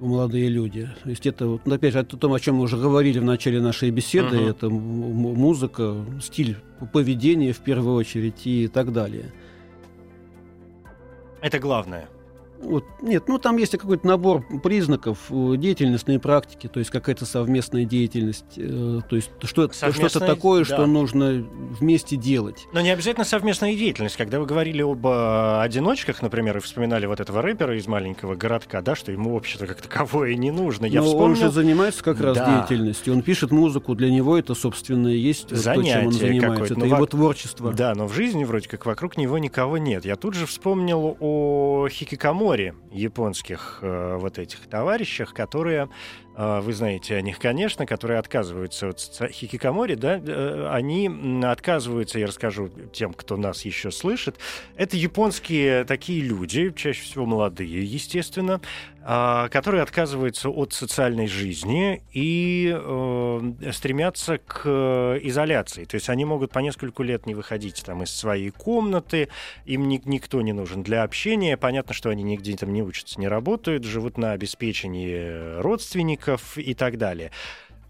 молодые 0.00 0.48
люди. 0.48 0.88
То 1.02 1.10
есть 1.10 1.26
это, 1.26 1.46
вот, 1.46 1.66
опять 1.66 1.92
же, 1.92 1.98
о 1.98 2.04
том, 2.04 2.32
о 2.32 2.40
чем 2.40 2.56
мы 2.56 2.62
уже 2.62 2.76
говорили 2.76 3.18
в 3.18 3.24
начале 3.24 3.60
нашей 3.60 3.90
беседы, 3.90 4.36
uh-huh. 4.36 4.50
это 4.50 4.70
музыка, 4.70 6.04
стиль 6.22 6.56
поведения 6.92 7.52
в 7.52 7.58
первую 7.58 7.96
очередь 7.96 8.46
и 8.46 8.68
так 8.68 8.92
далее. 8.92 9.32
Это 11.40 11.58
главное. 11.58 12.08
Вот, 12.60 12.84
нет, 13.02 13.28
ну 13.28 13.38
там 13.38 13.56
есть 13.56 13.72
какой-то 13.76 14.06
набор 14.06 14.44
признаков 14.62 15.18
э, 15.30 15.54
деятельностной 15.56 16.18
практики, 16.18 16.66
то 16.66 16.80
есть 16.80 16.90
какая-то 16.90 17.24
совместная 17.24 17.84
деятельность, 17.84 18.56
э, 18.56 19.00
то 19.08 19.16
есть 19.16 19.30
что, 19.42 19.70
что-то 19.72 20.20
такое, 20.20 20.60
да. 20.60 20.64
что 20.64 20.86
нужно 20.86 21.46
вместе 21.80 22.16
делать. 22.16 22.66
Но 22.72 22.80
не 22.80 22.90
обязательно 22.90 23.24
совместная 23.24 23.74
деятельность. 23.74 24.16
Когда 24.16 24.40
вы 24.40 24.46
говорили 24.46 24.82
об 24.82 25.06
э, 25.06 25.60
одиночках, 25.60 26.20
например, 26.20 26.56
и 26.56 26.60
вспоминали 26.60 27.06
вот 27.06 27.20
этого 27.20 27.42
рэпера 27.42 27.76
из 27.76 27.86
маленького 27.86 28.34
городка, 28.34 28.82
да, 28.82 28.96
что 28.96 29.12
ему 29.12 29.36
общество 29.36 29.66
как 29.66 29.80
таковое 29.80 30.34
не 30.34 30.50
нужно. 30.50 30.86
Я 30.86 31.00
Но 31.00 31.06
вспомнил... 31.06 31.26
он 31.26 31.36
же 31.36 31.50
занимается 31.50 32.02
как 32.02 32.20
раз 32.20 32.36
да. 32.36 32.58
деятельностью, 32.58 33.14
он 33.14 33.22
пишет 33.22 33.52
музыку, 33.52 33.94
для 33.94 34.10
него 34.10 34.36
это, 34.36 34.54
собственно, 34.54 35.08
есть 35.08 35.50
Занятие 35.50 35.92
то, 35.92 35.98
чем 35.98 36.06
он 36.06 36.12
занимается, 36.12 36.74
это 36.74 36.86
его 36.86 37.06
творчество. 37.06 37.72
Да, 37.72 37.94
но 37.94 38.08
в 38.08 38.14
жизни 38.14 38.42
вроде 38.44 38.68
как 38.68 38.84
вокруг 38.84 39.16
него 39.16 39.38
никого 39.38 39.78
нет. 39.78 40.04
Я 40.04 40.16
тут 40.16 40.34
же 40.34 40.46
вспомнил 40.46 41.16
о 41.20 41.88
Хикикамо 41.88 42.47
море 42.48 42.74
японских 42.90 43.80
э, 43.82 44.16
вот 44.18 44.38
этих 44.38 44.60
товарищах, 44.68 45.34
которые 45.34 45.90
а, 46.40 46.60
вы 46.60 46.72
знаете 46.72 47.16
о 47.16 47.20
них, 47.20 47.40
конечно, 47.40 47.84
которые 47.84 48.20
отказываются 48.20 48.90
от 48.90 49.32
хикикамори, 49.32 49.96
да, 49.96 50.18
э, 50.18 50.68
они 50.70 51.10
отказываются, 51.44 52.20
я 52.20 52.28
расскажу 52.28 52.70
тем, 52.92 53.12
кто 53.12 53.36
нас 53.36 53.64
еще 53.64 53.90
слышит. 53.90 54.36
Это 54.76 54.96
японские 54.96 55.82
такие 55.84 56.22
люди, 56.22 56.72
чаще 56.76 57.02
всего 57.02 57.26
молодые, 57.26 57.84
естественно, 57.84 58.60
которые 59.08 59.82
отказываются 59.82 60.50
от 60.50 60.74
социальной 60.74 61.28
жизни 61.28 62.02
и 62.12 62.76
э, 62.78 63.72
стремятся 63.72 64.36
к 64.36 65.18
изоляции. 65.22 65.84
То 65.84 65.94
есть 65.94 66.10
они 66.10 66.26
могут 66.26 66.52
по 66.52 66.58
нескольку 66.58 67.02
лет 67.02 67.24
не 67.24 67.34
выходить 67.34 67.82
там 67.86 68.02
из 68.02 68.10
своей 68.10 68.50
комнаты, 68.50 69.30
им 69.64 69.88
ни, 69.88 69.98
никто 70.04 70.42
не 70.42 70.52
нужен 70.52 70.82
для 70.82 71.04
общения. 71.04 71.56
Понятно, 71.56 71.94
что 71.94 72.10
они 72.10 72.22
нигде 72.22 72.54
там 72.54 72.70
не 72.72 72.82
учатся, 72.82 73.18
не 73.18 73.28
работают, 73.28 73.84
живут 73.84 74.18
на 74.18 74.32
обеспечении 74.32 75.58
родственников, 75.60 76.58
и 76.58 76.74
так 76.74 76.98
далее. 76.98 77.30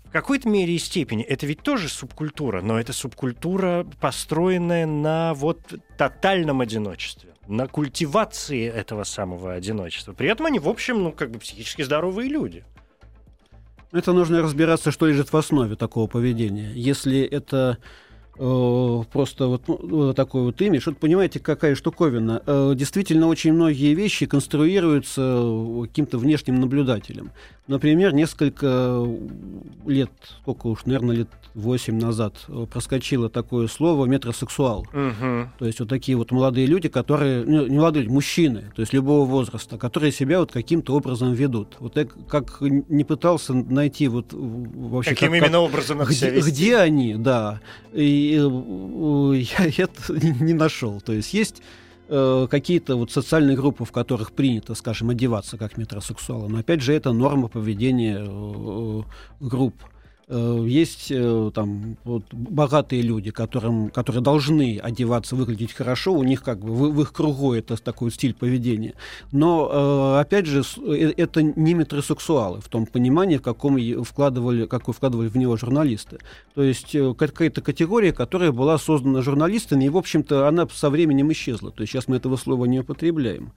В 0.05 0.11
какой-то 0.11 0.49
мере 0.49 0.75
и 0.75 0.79
степени 0.79 1.23
это 1.23 1.47
ведь 1.47 1.63
тоже 1.63 1.89
субкультура, 1.89 2.63
но 2.63 2.81
это 2.81 2.93
субкультура, 2.93 3.87
построенная 4.01 4.87
на 4.87 5.35
вот 5.35 5.61
тотальном 5.99 6.63
одиночестве, 6.63 7.35
на 7.49 7.67
культивации 7.67 8.69
этого 8.69 9.05
самого 9.05 9.55
одиночества. 9.55 10.13
При 10.13 10.29
этом 10.29 10.47
они, 10.47 10.59
в 10.59 10.69
общем, 10.69 11.03
ну, 11.03 11.13
как 11.13 11.31
бы 11.31 11.39
психически 11.39 11.83
здоровые 11.83 12.29
люди. 12.29 12.65
Это 13.91 14.13
нужно 14.13 14.43
разбираться, 14.43 14.91
что 14.91 15.07
лежит 15.07 15.33
в 15.33 15.37
основе 15.37 15.75
такого 15.75 16.07
поведения. 16.07 16.71
Если 16.75 17.23
это 17.23 17.79
просто 18.39 19.47
вот 19.47 19.63
ну, 19.67 20.13
такой 20.15 20.43
вот 20.43 20.61
имидж. 20.63 20.85
Вот 20.87 20.99
понимаете, 20.99 21.41
какая 21.41 21.75
штуковина. 21.75 22.43
Э, 22.47 22.73
действительно, 22.77 23.29
очень 23.29 23.53
многие 23.53 23.95
вещи 23.95 24.27
конструируются 24.27 25.23
каким-то 25.83 26.19
внешним 26.19 26.61
наблюдателем. 26.61 27.33
Например, 27.69 28.15
несколько 28.15 29.07
лет, 29.87 30.11
сколько 30.41 30.69
уж, 30.69 30.87
наверное, 30.87 31.17
лет 31.17 31.29
8 31.55 31.99
назад 31.99 32.35
э, 32.49 32.67
проскочило 32.71 33.29
такое 33.29 33.67
слово 33.67 34.07
метросексуал. 34.07 34.87
Угу. 34.93 35.51
То 35.59 35.67
есть 35.67 35.81
вот 35.81 35.89
такие 35.89 36.17
вот 36.17 36.31
молодые 36.31 36.67
люди, 36.67 36.89
которые, 36.89 37.45
ну, 37.45 37.67
не 37.67 37.77
молодые, 37.77 38.09
мужчины, 38.09 38.73
то 38.75 38.81
есть 38.81 38.95
любого 38.95 39.27
возраста, 39.27 39.77
которые 39.77 40.13
себя 40.13 40.41
вот 40.41 40.51
каким-то 40.51 40.95
образом 40.95 41.35
ведут. 41.35 41.77
Вот 41.79 41.97
я 41.97 42.07
как 42.07 42.59
не 42.61 43.05
пытался 43.05 43.53
найти 43.53 44.09
вот 44.09 44.29
вообще... 44.33 45.11
Каким 45.11 45.33
как, 45.33 45.39
именно 45.39 45.59
как, 45.59 45.71
образом 45.71 45.99
где, 46.05 46.41
где 46.41 46.77
они, 46.79 47.17
да. 47.17 47.61
И 47.93 48.28
э, 48.28 48.28
я 48.37 49.67
это 49.85 50.13
не 50.13 50.53
нашел. 50.53 51.01
То 51.01 51.13
есть 51.13 51.35
есть 51.35 51.63
э, 52.09 52.47
какие-то 52.51 52.97
вот 52.97 53.11
социальные 53.11 53.57
группы, 53.57 53.85
в 53.85 53.93
которых 53.93 54.33
принято, 54.33 54.75
скажем, 54.75 55.11
одеваться 55.11 55.57
как 55.57 55.77
метросексуалы. 55.77 56.49
Но 56.49 56.59
опять 56.59 56.83
же, 56.83 56.93
это 56.93 57.13
норма 57.13 57.49
поведения 57.49 58.19
э, 58.21 59.03
групп. 59.41 59.75
Э, 60.31 60.63
есть 60.67 61.11
э, 61.11 61.51
там 61.55 61.97
вот, 62.05 62.23
богатые 62.33 63.01
люди, 63.01 63.31
которым, 63.31 63.89
которые 63.89 64.23
должны 64.23 64.79
одеваться, 64.79 65.35
выглядеть 65.35 65.73
хорошо, 65.73 66.13
у 66.13 66.23
них 66.23 66.43
как 66.43 66.59
бы 66.59 66.75
в, 66.75 66.93
в 66.93 67.01
их 67.01 67.13
кругу 67.13 67.55
это 67.55 67.83
такой 67.83 68.11
стиль 68.11 68.35
поведения. 68.35 68.93
Но, 69.33 70.17
э, 70.17 70.21
опять 70.21 70.45
же, 70.45 70.63
это 71.17 71.43
не 71.43 71.73
метросексуалы 71.73 72.61
в 72.61 72.69
том 72.69 72.85
понимании, 72.85 73.39
в 73.39 73.43
каком 73.43 73.79
вкладывали, 74.05 74.67
какой 74.67 74.93
вкладывали 74.93 75.29
в 75.29 75.37
него 75.37 75.57
журналисты. 75.57 76.19
То 76.55 76.63
есть 76.63 76.95
какая-то 77.17 77.63
категория, 77.63 78.13
которая 78.13 78.53
была 78.53 78.77
создана 78.77 79.23
журналистами, 79.23 79.85
и, 79.85 79.89
в 79.89 79.97
общем-то, 79.97 80.47
она 80.47 80.69
со 80.71 80.91
временем 80.91 81.33
исчезла. 81.33 81.71
То 81.71 81.83
есть 81.83 81.93
сейчас 81.93 82.07
мы 82.07 82.17
этого 82.17 82.37
слова 82.37 82.67
не 82.67 82.81
употребляем. 82.81 83.53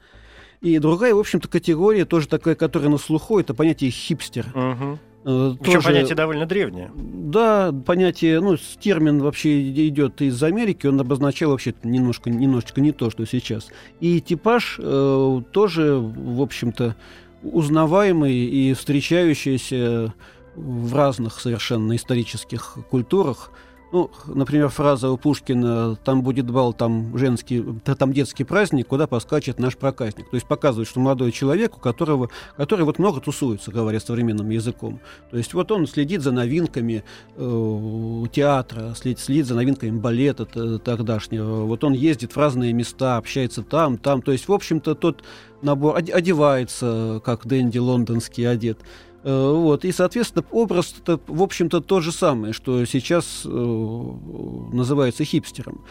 И 0.62 0.78
другая, 0.80 1.14
в 1.16 1.20
общем-то, 1.20 1.50
категория, 1.50 2.06
тоже 2.06 2.28
такая, 2.28 2.56
которая 2.56 2.90
на 2.90 2.98
слуху, 2.98 3.40
это 3.40 3.54
понятие 3.54 3.90
хипстер. 3.90 4.46
Uh-huh 4.54 5.00
Причем 5.24 5.58
тоже, 5.58 5.82
понятие 5.82 6.16
довольно 6.16 6.46
древнее. 6.46 6.92
Да, 6.96 7.72
понятие, 7.86 8.40
ну, 8.40 8.58
термин 8.80 9.20
вообще 9.20 9.70
идет 9.88 10.22
из 10.22 10.42
Америки, 10.42 10.88
он 10.88 11.00
обозначал 11.00 11.52
вообще 11.52 11.74
немножко, 11.84 12.30
немножечко 12.30 12.82
не 12.82 12.92
то, 12.92 13.10
что 13.10 13.26
сейчас. 13.26 13.68
И 14.00 14.20
типаж 14.20 14.80
э, 14.82 15.42
тоже, 15.52 15.98
в 15.98 16.42
общем-то, 16.42 16.96
узнаваемый 17.44 18.34
и 18.34 18.74
встречающийся 18.74 20.14
в 20.56 20.96
разных 20.96 21.40
совершенно 21.40 21.96
исторических 21.96 22.78
культурах. 22.90 23.52
Ну, 23.92 24.10
например, 24.26 24.70
фраза 24.70 25.10
у 25.10 25.18
Пушкина 25.18 25.98
«там 25.98 26.22
будет 26.22 26.50
бал, 26.50 26.74
там 26.74 27.18
женский, 27.18 27.64
там 27.84 28.14
детский 28.14 28.46
праздник, 28.46 28.88
куда 28.88 29.06
поскачет 29.06 29.60
наш 29.60 29.76
проказник». 29.76 30.30
То 30.30 30.36
есть 30.36 30.48
показывает, 30.48 30.88
что 30.88 31.02
молодой 31.02 31.32
человек, 31.32 31.76
у 31.76 31.80
которого, 31.80 32.30
который 32.56 32.86
вот 32.86 33.00
много 33.00 33.20
тусуется, 33.20 33.72
говоря 33.72 34.00
современным 34.00 34.50
языком. 34.50 35.02
То 35.30 35.38
есть 35.38 35.54
вот 35.54 35.72
он 35.72 35.88
следит 35.88 36.22
за 36.22 36.32
новинками 36.32 37.04
э, 37.36 38.24
театра, 38.32 38.94
следит, 38.96 39.20
следит 39.20 39.46
за 39.48 39.56
новинками 39.56 40.00
балета 40.00 40.46
тогдашнего. 40.80 41.66
Вот 41.66 41.84
он 41.84 41.92
ездит 41.92 42.32
в 42.32 42.38
разные 42.38 42.72
места, 42.72 43.18
общается 43.18 43.62
там, 43.62 43.98
там. 43.98 44.22
То 44.22 44.32
есть, 44.32 44.48
в 44.48 44.54
общем-то, 44.54 44.96
тот 44.96 45.24
набор 45.62 45.98
одевается, 45.98 47.22
как 47.26 47.46
Дэнди 47.46 47.78
лондонский 47.78 48.50
одет. 48.50 48.80
Э, 49.24 49.54
вот, 49.54 49.86
и, 49.86 49.92
соответственно, 49.92 50.46
образ, 50.52 50.96
это, 51.02 51.20
в 51.28 51.42
общем-то, 51.42 51.82
то 51.82 52.02
же 52.02 52.12
самое, 52.12 52.54
что 52.54 52.86
сейчас 52.86 53.44
э, 53.46 53.50
называется 53.50 55.24
хипстером. 55.24 55.84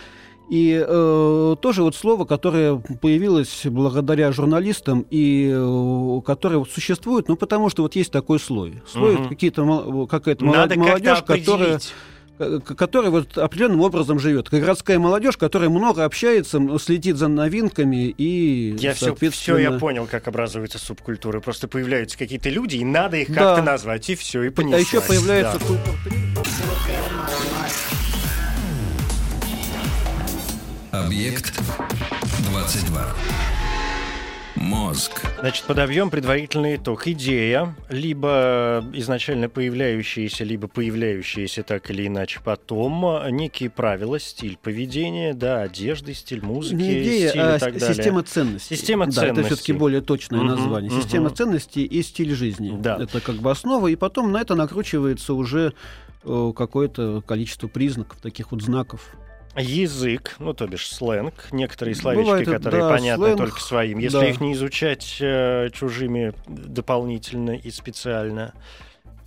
И 0.50 0.84
э, 0.84 1.56
тоже 1.62 1.84
вот 1.84 1.94
слово, 1.94 2.24
которое 2.24 2.76
появилось 2.76 3.62
благодаря 3.66 4.32
журналистам 4.32 5.06
и 5.08 5.48
э, 5.48 6.20
которое 6.26 6.58
вот 6.58 6.70
существует, 6.70 7.28
ну 7.28 7.36
потому 7.36 7.68
что 7.68 7.82
вот 7.82 7.94
есть 7.94 8.10
такой 8.10 8.40
слой. 8.40 8.82
Слой 8.84 9.14
угу. 9.14 9.28
какие-то 9.28 10.08
какая-то 10.10 10.44
молодежь, 10.44 11.22
которая 11.22 11.78
которая 12.64 13.10
вот 13.10 13.36
определенным 13.36 13.80
образом 13.82 14.18
живет. 14.18 14.48
Городская 14.50 14.98
молодежь, 14.98 15.36
которая 15.36 15.68
много 15.68 16.04
общается, 16.04 16.60
следит 16.78 17.16
за 17.16 17.28
новинками 17.28 18.14
и, 18.16 18.76
я 18.78 18.94
соответственно... 18.94 19.30
Все, 19.30 19.54
все 19.54 19.58
я 19.58 19.78
понял, 19.78 20.06
как 20.10 20.26
образуются 20.28 20.78
субкультуры. 20.78 21.40
Просто 21.40 21.68
появляются 21.68 22.16
какие-то 22.16 22.48
люди, 22.48 22.76
и 22.76 22.84
надо 22.84 23.18
их 23.18 23.28
как-то 23.28 23.56
да. 23.56 23.62
назвать, 23.62 24.08
и 24.08 24.14
все, 24.14 24.44
и 24.44 24.50
понеслась. 24.50 24.80
А 24.80 24.96
еще 24.96 25.00
появляется 25.06 25.58
да. 25.58 25.66
культура... 25.66 25.96
Объект 30.92 31.60
22. 32.50 33.06
Мозг. 34.60 35.22
Значит, 35.40 35.64
подобьем 35.64 36.10
предварительный 36.10 36.76
итог. 36.76 37.06
Идея, 37.06 37.74
либо 37.88 38.84
изначально 38.92 39.48
появляющаяся, 39.48 40.44
либо 40.44 40.68
появляющаяся 40.68 41.62
так 41.62 41.90
или 41.90 42.06
иначе 42.06 42.40
потом, 42.44 43.06
некие 43.30 43.70
правила, 43.70 44.20
стиль 44.20 44.58
поведения, 44.62 45.32
да, 45.32 45.62
одежды, 45.62 46.12
стиль 46.12 46.42
музыки, 46.42 46.74
Не 46.74 47.02
идея, 47.02 47.28
стиль 47.30 47.40
а 47.40 47.56
и 47.56 47.58
так 47.58 47.78
далее. 47.78 47.94
система 47.94 48.22
ценностей. 48.22 48.76
Система 48.76 49.06
да, 49.06 49.12
ценностей. 49.12 49.40
это 49.40 49.46
все-таки 49.46 49.72
более 49.72 50.02
точное 50.02 50.42
название. 50.42 50.90
мгм. 50.90 51.00
Система 51.00 51.30
ценностей 51.30 51.84
и 51.84 52.02
стиль 52.02 52.34
жизни. 52.34 52.76
Да. 52.78 52.98
Это 53.00 53.20
как 53.22 53.36
бы 53.36 53.50
основа, 53.50 53.88
и 53.88 53.96
потом 53.96 54.30
на 54.30 54.42
это 54.42 54.54
накручивается 54.54 55.32
уже 55.32 55.72
э, 56.22 56.52
какое-то 56.54 57.22
количество 57.26 57.66
признаков, 57.66 58.18
таких 58.20 58.52
вот 58.52 58.60
знаков. 58.60 59.16
Язык, 59.56 60.36
ну, 60.38 60.54
то 60.54 60.66
бишь 60.66 60.88
сленг, 60.88 61.48
некоторые 61.50 61.94
словечки, 61.94 62.24
Бывает, 62.24 62.48
которые 62.48 62.82
да, 62.82 62.90
понятны 62.90 63.24
сленг, 63.26 63.38
только 63.38 63.60
своим. 63.60 63.98
Если 63.98 64.20
да. 64.20 64.28
их 64.28 64.40
не 64.40 64.52
изучать 64.52 65.16
э, 65.20 65.70
чужими 65.72 66.32
дополнительно 66.46 67.56
и 67.56 67.70
специально. 67.70 68.54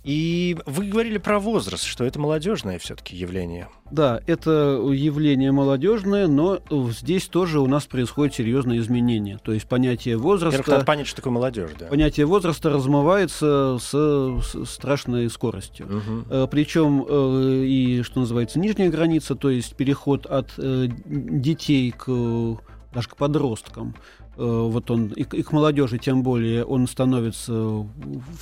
И 0.04 0.56
вы 0.66 0.86
говорили 0.86 1.16
про 1.16 1.40
возраст, 1.40 1.84
что 1.84 2.04
это 2.04 2.20
молодежное 2.20 2.78
все-таки 2.78 3.16
явление. 3.16 3.68
Да, 3.90 4.20
это 4.26 4.78
явление 4.92 5.50
молодежное, 5.50 6.26
но 6.26 6.60
здесь 6.90 7.26
тоже 7.26 7.58
у 7.58 7.66
нас 7.66 7.86
происходит 7.86 8.34
серьезные 8.34 8.80
изменения. 8.80 9.38
То 9.42 9.52
есть 9.52 9.66
понятие 9.66 10.18
возраста... 10.18 10.58
Во-первых, 10.58 10.74
надо 10.74 10.84
понять, 10.84 11.06
что 11.06 11.16
такое 11.16 11.32
молодежь, 11.32 11.70
да. 11.78 11.86
Понятие 11.86 12.26
возраста 12.26 12.68
размывается 12.68 13.78
с, 13.80 13.90
с 13.90 14.66
страшной 14.66 15.30
скоростью. 15.30 15.86
Мгм. 15.86 16.26
Э, 16.28 16.48
Причем 16.50 17.06
э, 17.08 17.64
и, 17.64 18.02
что 18.02 18.20
называется, 18.20 18.58
нижняя 18.58 18.90
граница, 18.90 19.34
то 19.34 19.48
есть 19.48 19.74
переход 19.74 20.26
от 20.26 20.52
э, 20.58 20.88
детей 21.06 21.92
к 21.96 22.58
даже 22.94 23.08
к 23.08 23.16
подросткам, 23.16 23.96
вот 24.36 24.90
он 24.90 25.06
и, 25.08 25.22
и 25.22 25.42
к 25.42 25.52
молодежи 25.52 25.98
тем 25.98 26.22
более 26.22 26.64
он 26.64 26.86
становится 26.86 27.86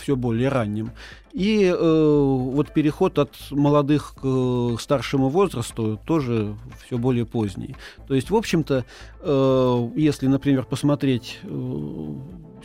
все 0.00 0.16
более 0.16 0.48
ранним. 0.48 0.90
И 1.32 1.64
э, 1.64 1.74
вот 1.74 2.74
переход 2.74 3.18
от 3.18 3.34
молодых 3.50 4.14
к 4.14 4.20
э, 4.22 4.76
старшему 4.78 5.30
возрасту 5.30 5.98
тоже 6.04 6.54
все 6.84 6.98
более 6.98 7.24
поздний. 7.24 7.74
То 8.06 8.14
есть, 8.14 8.30
в 8.30 8.36
общем-то, 8.36 8.84
э, 9.20 9.88
если, 9.96 10.26
например, 10.26 10.66
посмотреть 10.66 11.38
э, 11.42 12.14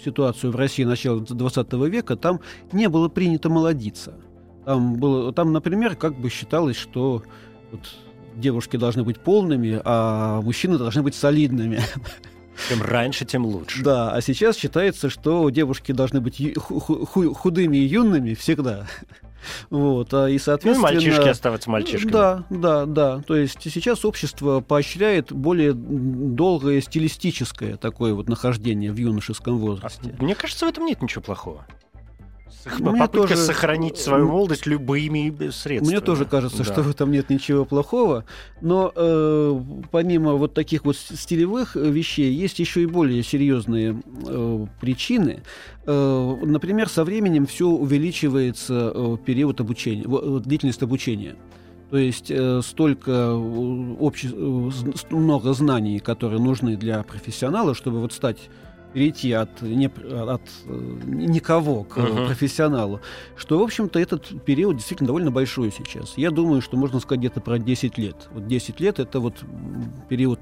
ситуацию 0.03 0.51
в 0.51 0.57
России 0.57 0.83
начала 0.83 1.21
20 1.21 1.73
века, 1.73 2.17
там 2.17 2.41
не 2.73 2.89
было 2.89 3.07
принято 3.07 3.49
молодиться. 3.49 4.15
Там, 4.65 4.95
было, 4.95 5.31
там, 5.31 5.53
например, 5.53 5.95
как 5.95 6.19
бы 6.19 6.29
считалось, 6.29 6.75
что 6.75 7.23
вот 7.71 7.81
девушки 8.35 8.75
должны 8.75 9.03
быть 9.03 9.19
полными, 9.19 9.81
а 9.85 10.41
мужчины 10.41 10.77
должны 10.77 11.03
быть 11.03 11.15
солидными. 11.15 11.79
Чем 12.69 12.81
раньше, 12.81 13.25
тем 13.25 13.45
лучше. 13.45 13.83
Да, 13.83 14.11
а 14.11 14.21
сейчас 14.21 14.57
считается, 14.57 15.09
что 15.09 15.49
девушки 15.49 15.91
должны 15.91 16.21
быть 16.21 16.41
худыми 16.57 17.77
и 17.77 17.85
юными 17.85 18.33
всегда. 18.33 18.87
Вот, 19.69 20.13
а 20.13 20.27
и, 20.27 20.31
Ну 20.31 20.35
и 20.35 20.39
соответственно... 20.39 20.91
мальчишки 20.91 21.27
оставаться 21.29 21.69
мальчишками. 21.69 22.11
Да, 22.11 22.43
да, 22.49 22.85
да. 22.85 23.21
То 23.21 23.35
есть 23.35 23.59
сейчас 23.61 24.03
общество 24.03 24.59
поощряет 24.59 25.31
более 25.31 25.73
долгое 25.73 26.81
стилистическое 26.81 27.77
такое 27.77 28.13
вот 28.13 28.27
нахождение 28.27 28.91
в 28.91 28.97
юношеском 28.97 29.55
А 29.55 29.57
возрасте. 29.57 30.15
Мне 30.19 30.35
кажется, 30.35 30.65
в 30.65 30.69
этом 30.69 30.85
нет 30.85 31.01
ничего 31.01 31.21
плохого. 31.21 31.65
Мне 32.79 32.99
Попытка 32.99 33.29
тоже- 33.29 33.37
сохранить 33.37 33.97
свою 33.97 34.27
молодость 34.27 34.65
любыми 34.65 35.29
средствами. 35.51 35.79
Мне 35.95 36.01
тоже 36.01 36.25
кажется, 36.25 36.59
Да. 36.59 36.63
что 36.65 36.81
в 36.81 36.89
этом 36.89 37.11
нет 37.11 37.29
ничего 37.29 37.65
плохого, 37.65 38.25
но 38.61 38.91
э, 38.95 39.61
помимо 39.91 40.33
вот 40.33 40.53
таких 40.53 40.83
вот 40.85 40.97
стилевых 40.97 41.75
э, 41.77 41.89
вещей 41.89 42.33
есть 42.33 42.59
еще 42.59 42.83
и 42.83 42.85
более 42.85 43.23
серьезные 43.23 44.01
э, 44.25 44.65
причины. 44.81 45.43
Э, 45.85 46.35
например, 46.43 46.89
со 46.89 47.03
временем 47.03 47.45
все 47.45 47.67
увеличивается 47.67 48.91
э, 48.93 49.17
период 49.25 49.61
обучения, 49.61 50.03
э, 50.05 50.39
длительность 50.43 50.83
обучения. 50.83 51.35
То 51.89 51.97
есть 51.97 52.29
э, 52.29 52.61
столько 52.65 53.11
э, 53.11 53.95
обще- 53.99 54.33
э, 54.33 55.15
много 55.15 55.53
знаний, 55.53 55.99
которые 55.99 56.41
нужны 56.41 56.75
для 56.75 57.01
профессионала, 57.03 57.73
чтобы 57.75 58.01
вот 58.01 58.11
стать 58.11 58.49
перейти 58.93 59.31
от, 59.33 59.61
не, 59.61 59.87
от 59.87 60.41
э, 60.65 60.71
никого 61.05 61.83
к 61.83 61.97
Мгм. 61.97 62.25
профессионалу, 62.27 62.99
что, 63.35 63.59
в 63.59 63.61
общем-то, 63.63 63.99
этот 63.99 64.43
период 64.45 64.77
действительно 64.77 65.07
довольно 65.07 65.31
большой 65.31 65.71
сейчас. 65.71 66.13
Я 66.17 66.31
думаю, 66.31 66.61
что 66.61 66.77
можно 66.77 66.99
сказать 66.99 67.19
где-то 67.19 67.41
про 67.41 67.59
10 67.59 67.97
лет. 67.97 68.27
Вот 68.33 68.47
10 68.47 68.79
лет– 68.79 68.99
это 69.01 69.19
вот 69.19 69.35
период 70.09 70.39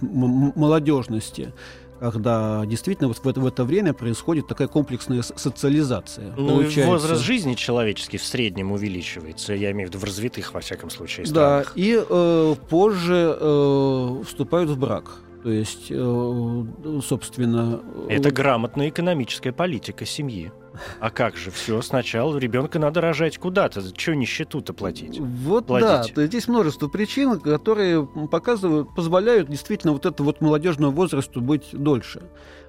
молодежности, 0.55 1.53
когда 1.99 2.65
действительно 2.65 3.07
вот 3.07 3.17
в 3.17 3.27
это, 3.27 3.39
в 3.39 3.45
это 3.47 3.63
время 3.63 3.93
происходит 3.93 4.47
такая 4.47 4.67
комплексная 4.67 5.21
социализация. 5.21 6.33
Ну, 6.37 6.47
Получается- 6.49 6.87
возраст 6.91 7.23
жизни 7.23 7.53
человеческий 7.53 8.17
в 8.17 8.23
среднем 8.23 8.71
увеличивается, 8.71 9.53
я 9.53 9.71
имею 9.71 9.87
в 9.89 9.91
виду 9.93 9.99
в 9.99 10.03
развитых, 10.03 10.53
во 10.53 10.59
всяком 10.59 10.89
случае, 10.89 11.25
Да, 11.25 11.31
странах. 11.63 11.73
и 11.75 11.97
э, 12.07 12.55
позже 12.69 13.37
э, 13.39 14.23
вступают 14.27 14.69
в 14.69 14.77
брак. 14.77 15.19
То 15.45 15.51
есть, 15.51 15.91
э, 15.91 16.65
собственно... 17.03 17.79
Это 18.09 18.29
вот- 18.29 18.33
грамотная 18.33 18.89
экономическая 18.89 19.51
политика 19.51 20.03
семьи. 20.03 20.51
А 20.99 21.11
как 21.11 21.37
же, 21.37 21.51
все, 21.51 21.83
сначала 21.83 22.35
ребенка 22.39 22.79
надо 22.79 22.99
рожать 22.99 23.37
куда-то. 23.37 23.83
Чего 23.95 24.15
нищету-то 24.15 24.73
платить? 24.73 25.19
Вот 25.19 25.67
платить. 25.67 26.15
да, 26.15 26.25
здесь 26.25 26.47
множество 26.47 26.87
причин, 26.87 27.39
которые 27.39 28.07
показывают, 28.07 28.95
позволяют 28.95 29.47
действительно 29.47 29.93
вот 29.93 30.07
это 30.07 30.23
вот 30.23 30.41
молодежному 30.41 30.91
возрасту 30.91 31.41
быть 31.41 31.67
дольше. 31.73 32.23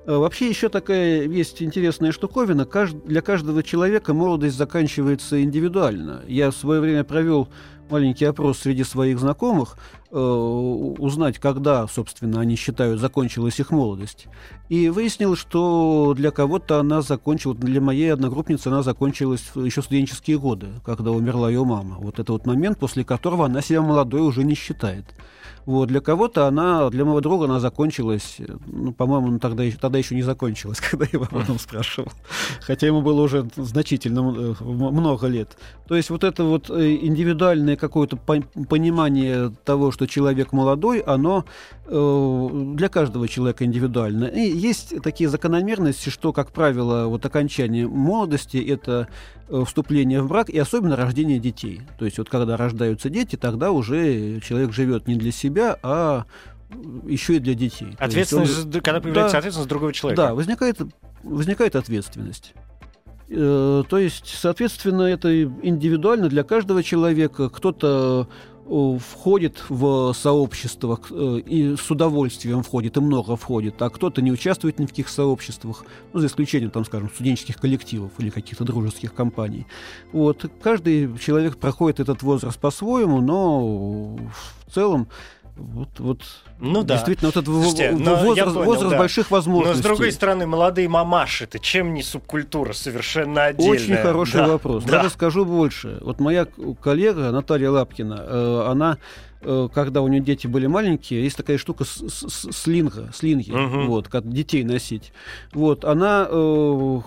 Э, 0.06 0.16
Вообще 0.16 0.48
еще 0.48 0.68
такая 0.68 1.26
есть 1.26 1.62
интересная 1.62 2.12
штуковина. 2.12 2.66
Для 3.04 3.22
каждого 3.22 3.62
человека 3.62 4.14
молодость 4.14 4.56
заканчивается 4.56 5.42
индивидуально. 5.42 6.22
Я 6.28 6.50
в 6.50 6.56
свое 6.56 6.80
время 6.80 7.04
провел 7.04 7.48
маленький 7.90 8.24
опрос 8.24 8.58
среди 8.58 8.84
своих 8.84 9.18
знакомых, 9.18 9.76
э, 10.10 10.16
узнать, 10.18 11.38
когда, 11.38 11.86
собственно, 11.86 12.40
они 12.40 12.56
считают, 12.56 13.00
закончилась 13.00 13.60
их 13.60 13.70
молодость. 13.70 14.26
И 14.68 14.88
выяснилось, 14.88 15.38
что 15.38 16.14
для 16.16 16.30
кого-то 16.30 16.80
она 16.80 17.02
закончилась, 17.02 17.58
для 17.58 17.80
моей 17.80 18.12
одногруппницы 18.12 18.68
она 18.68 18.82
закончилась 18.82 19.44
еще 19.54 19.82
студенческие 19.82 20.38
годы, 20.38 20.66
когда 20.84 21.10
умерла 21.12 21.48
ее 21.48 21.64
мама. 21.64 21.96
Вот 22.00 22.18
это 22.18 22.32
вот 22.32 22.46
момент, 22.46 22.78
после 22.78 23.04
которого 23.04 23.46
она 23.46 23.60
себя 23.60 23.82
молодой 23.82 24.22
уже 24.22 24.42
не 24.44 24.54
считает. 24.54 25.04
Вот, 25.66 25.88
для 25.88 26.00
кого-то 26.00 26.46
она, 26.46 26.88
для 26.90 27.04
моего 27.04 27.20
друга 27.20 27.46
она 27.46 27.58
закончилась, 27.58 28.36
э, 28.38 28.44
ну, 28.66 28.92
по-моему, 28.92 29.32
ну, 29.32 29.38
тогда, 29.40 29.64
тогда 29.80 29.98
еще 29.98 30.14
не 30.14 30.22
закончилась, 30.22 30.80
когда 30.90 31.04
я 31.06 31.10
его 31.14 31.26
об 31.28 31.36
этом 31.36 31.58
спрашивал. 31.58 32.12
Хотя 32.60 32.86
ему 32.86 33.02
было 33.02 33.20
уже 33.20 33.48
значительно 33.56 34.20
э, 34.20 34.54
много 34.62 35.26
лет. 35.26 35.58
То 35.88 35.96
есть 35.96 36.10
вот 36.10 36.22
это 36.22 36.44
вот 36.44 36.70
э, 36.70 36.94
индивидуальное 37.02 37.74
какое-то 37.74 38.16
пон- 38.16 38.44
понимание 38.66 39.52
того, 39.64 39.90
что 39.90 40.06
человек 40.06 40.52
молодой, 40.52 41.00
оно 41.00 41.44
для 41.88 42.88
каждого 42.88 43.28
человека 43.28 43.64
индивидуально. 43.64 44.24
И 44.24 44.40
есть 44.40 45.00
такие 45.02 45.30
закономерности, 45.30 46.08
что, 46.08 46.32
как 46.32 46.50
правило, 46.50 47.06
вот 47.06 47.24
окончание 47.24 47.86
молодости– 47.86 48.56
это 48.68 49.06
вступление 49.64 50.20
в 50.20 50.26
брак 50.26 50.50
и 50.50 50.58
особенно 50.58 50.96
рождение 50.96 51.38
детей. 51.38 51.82
То 51.96 52.04
есть 52.04 52.18
вот 52.18 52.28
когда 52.28 52.56
рождаются 52.56 53.08
дети, 53.08 53.36
тогда 53.36 53.70
уже 53.70 54.40
человек 54.40 54.72
живет 54.72 55.06
не 55.06 55.14
для 55.14 55.30
себя, 55.30 55.55
а 55.82 56.24
еще 57.06 57.36
и 57.36 57.38
для 57.38 57.54
детей. 57.54 57.88
Он- 58.00 58.06
Ответственность, 58.06 58.52
за- 58.72 58.80
когда 58.80 59.00
появляется 59.00 59.32
Да. 59.34 59.38
ответственность 59.38 59.68
другого 59.68 59.92
человека. 59.92 60.22
да, 60.22 60.34
возникает, 60.34 60.78
возникает 61.22 61.76
ответственность. 61.76 62.54
Э, 63.28 63.82
То 63.88 63.98
есть, 63.98 64.26
соответственно, 64.38 65.02
это 65.02 65.42
индивидуально 65.44 66.28
для 66.28 66.44
каждого 66.44 66.82
человека. 66.82 67.48
Кто-то 67.50 68.28
э, 68.68 68.98
входит 68.98 69.62
в 69.68 70.12
сообщество 70.12 71.00
э, 71.10 71.38
и 71.46 71.76
с 71.76 71.88
удовольствием 71.90 72.62
входит, 72.64 72.96
и 72.96 73.00
много 73.00 73.36
входит, 73.36 73.80
а 73.80 73.90
кто-то 73.90 74.20
не 74.22 74.32
участвует 74.32 74.78
ни 74.80 74.86
в 74.86 74.88
каких 74.88 75.08
сообществах, 75.08 75.84
ну, 76.12 76.18
за 76.20 76.26
исключением, 76.26 76.70
там, 76.72 76.84
скажем, 76.84 77.08
студенческих 77.08 77.58
коллективов 77.58 78.10
или 78.18 78.30
каких-то 78.30 78.64
дружеских 78.64 79.14
компаний. 79.14 79.66
Вот. 80.12 80.44
Каждый 80.62 81.16
человек 81.18 81.58
проходит 81.58 82.00
этот 82.00 82.22
возраст 82.24 82.58
по-своему, 82.58 83.20
но 83.20 84.16
в 84.66 84.72
целом 84.74 85.06
Вот, 85.56 85.88
вот 85.98 86.22
ну 86.58 86.82
да. 86.82 86.94
Действительно, 86.94 87.28
вот 87.28 87.36
этот 87.36 87.46
Слушайте, 87.46 87.92
возраст, 87.92 88.54
понял, 88.54 88.64
возраст 88.64 88.90
да. 88.90 88.98
больших 88.98 89.30
возможностей. 89.30 89.76
Но 89.76 89.82
с 89.82 89.84
другой 89.84 90.12
стороны, 90.12 90.46
молодые 90.46 90.88
мамаши, 90.88 91.44
это 91.44 91.58
чем 91.58 91.94
не 91.94 92.02
субкультура 92.02 92.74
совершенно 92.74 93.44
отдельная? 93.44 93.72
Очень 93.72 93.96
хороший 93.96 94.36
да. 94.36 94.48
вопрос. 94.48 94.84
Да. 94.84 94.98
Даже 94.98 95.10
скажу 95.10 95.46
больше. 95.46 95.98
Вот 96.02 96.20
моя 96.20 96.46
коллега 96.82 97.30
Наталья 97.30 97.70
Лапкина, 97.70 98.24
э, 98.26 98.66
она 98.68 98.98
э, 99.40 99.68
когда 99.72 100.02
у 100.02 100.08
нее 100.08 100.20
дети 100.20 100.46
были 100.46 100.66
маленькие, 100.66 101.24
есть 101.24 101.38
такая 101.38 101.56
штука 101.56 101.84
с, 101.84 102.02
с, 102.06 102.52
слинга, 102.52 103.10
слинги, 103.14 103.52
угу. 103.52 103.86
вот, 103.86 104.08
как 104.08 104.28
детей 104.30 104.62
носить. 104.62 105.12
Вот, 105.54 105.86
она 105.86 106.26
э, 106.28 107.00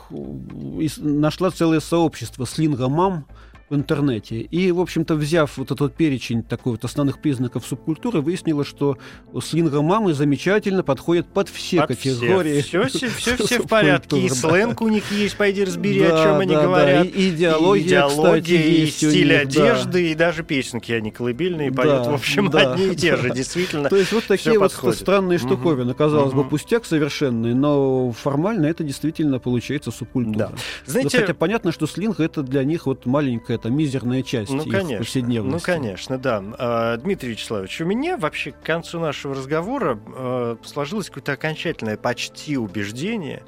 нашла 0.97 1.51
целое 1.51 1.81
сообщество 1.81 2.47
слинга 2.47 2.87
мам, 2.89 3.25
в 3.69 3.75
интернете. 3.75 4.41
И, 4.41 4.71
в 4.71 4.79
общем-то, 4.79 5.15
взяв 5.15 5.57
вот 5.57 5.71
этот 5.71 5.93
перечень 5.95 6.43
такой 6.43 6.73
вот 6.73 6.85
основных 6.85 7.21
признаков 7.21 7.65
субкультуры, 7.65 8.21
выяснилось, 8.21 8.67
что 8.67 8.97
слингомамы 9.41 10.13
замечательно 10.13 10.83
подходят 10.83 11.27
под 11.27 11.49
все 11.49 11.81
под 11.81 11.89
категории. 11.89 12.61
Все, 12.61 12.85
все, 12.85 13.09
все, 13.09 13.37
все 13.37 13.61
в 13.61 13.67
порядке. 13.67 14.19
И 14.19 14.29
сленг 14.29 14.81
у 14.81 14.87
них 14.87 15.11
есть, 15.11 15.37
пойди 15.37 15.63
разбери, 15.63 16.01
да, 16.01 16.07
о 16.07 16.23
чем 16.23 16.35
да, 16.35 16.39
они 16.39 16.55
да, 16.55 16.63
говорят. 16.63 17.07
И 17.07 17.29
идеология, 17.29 17.83
и, 17.83 17.87
идеология, 17.87 18.39
кстати, 18.39 18.51
и 18.51 18.85
стиль 18.87 19.27
них, 19.27 19.41
одежды, 19.41 19.91
да. 19.91 19.99
и 19.99 20.15
даже 20.15 20.43
песенки 20.43 20.91
они 20.91 21.11
колыбельные 21.11 21.71
поют. 21.71 22.03
Да, 22.03 22.11
в 22.11 22.15
общем, 22.15 22.49
да, 22.49 22.73
одни 22.73 22.93
и 22.93 22.95
те 22.95 23.15
же, 23.17 23.29
действительно. 23.35 23.89
То 23.89 23.95
есть 23.95 24.11
вот 24.11 24.25
такие 24.25 24.57
вот 24.57 24.71
подходит. 24.71 24.99
странные 24.99 25.37
штуковины. 25.37 25.93
Казалось 25.93 26.33
бы, 26.33 26.43
пустяк 26.43 26.85
совершенный, 26.85 27.53
но 27.53 28.11
формально 28.11 28.65
это 28.65 28.83
действительно 28.83 29.39
получается 29.39 29.91
субкультура. 29.91 30.53
Знаете, 30.85 31.19
хотя 31.19 31.33
понятно, 31.33 31.71
что 31.71 31.85
слинг 31.85 32.19
это 32.19 32.41
для 32.41 32.63
них 32.63 32.87
вот 32.87 33.05
маленькая 33.05 33.58
это 33.59 33.69
мизерная 33.69 34.23
часть 34.23 34.51
ну, 34.51 34.63
их 34.63 34.71
конечно, 34.71 34.97
повседневности. 34.97 35.69
Ну, 35.69 35.75
конечно, 35.75 36.17
да. 36.17 36.43
А, 36.57 36.97
Дмитрий 36.97 37.31
Вячеславович, 37.31 37.81
у 37.81 37.85
меня 37.85 38.17
вообще 38.17 38.51
к 38.51 38.61
концу 38.61 38.99
нашего 38.99 39.35
разговора 39.35 39.99
а, 40.07 40.57
сложилось 40.63 41.07
какое-то 41.07 41.33
окончательное 41.33 41.97
почти 41.97 42.57
убеждение 42.57 43.43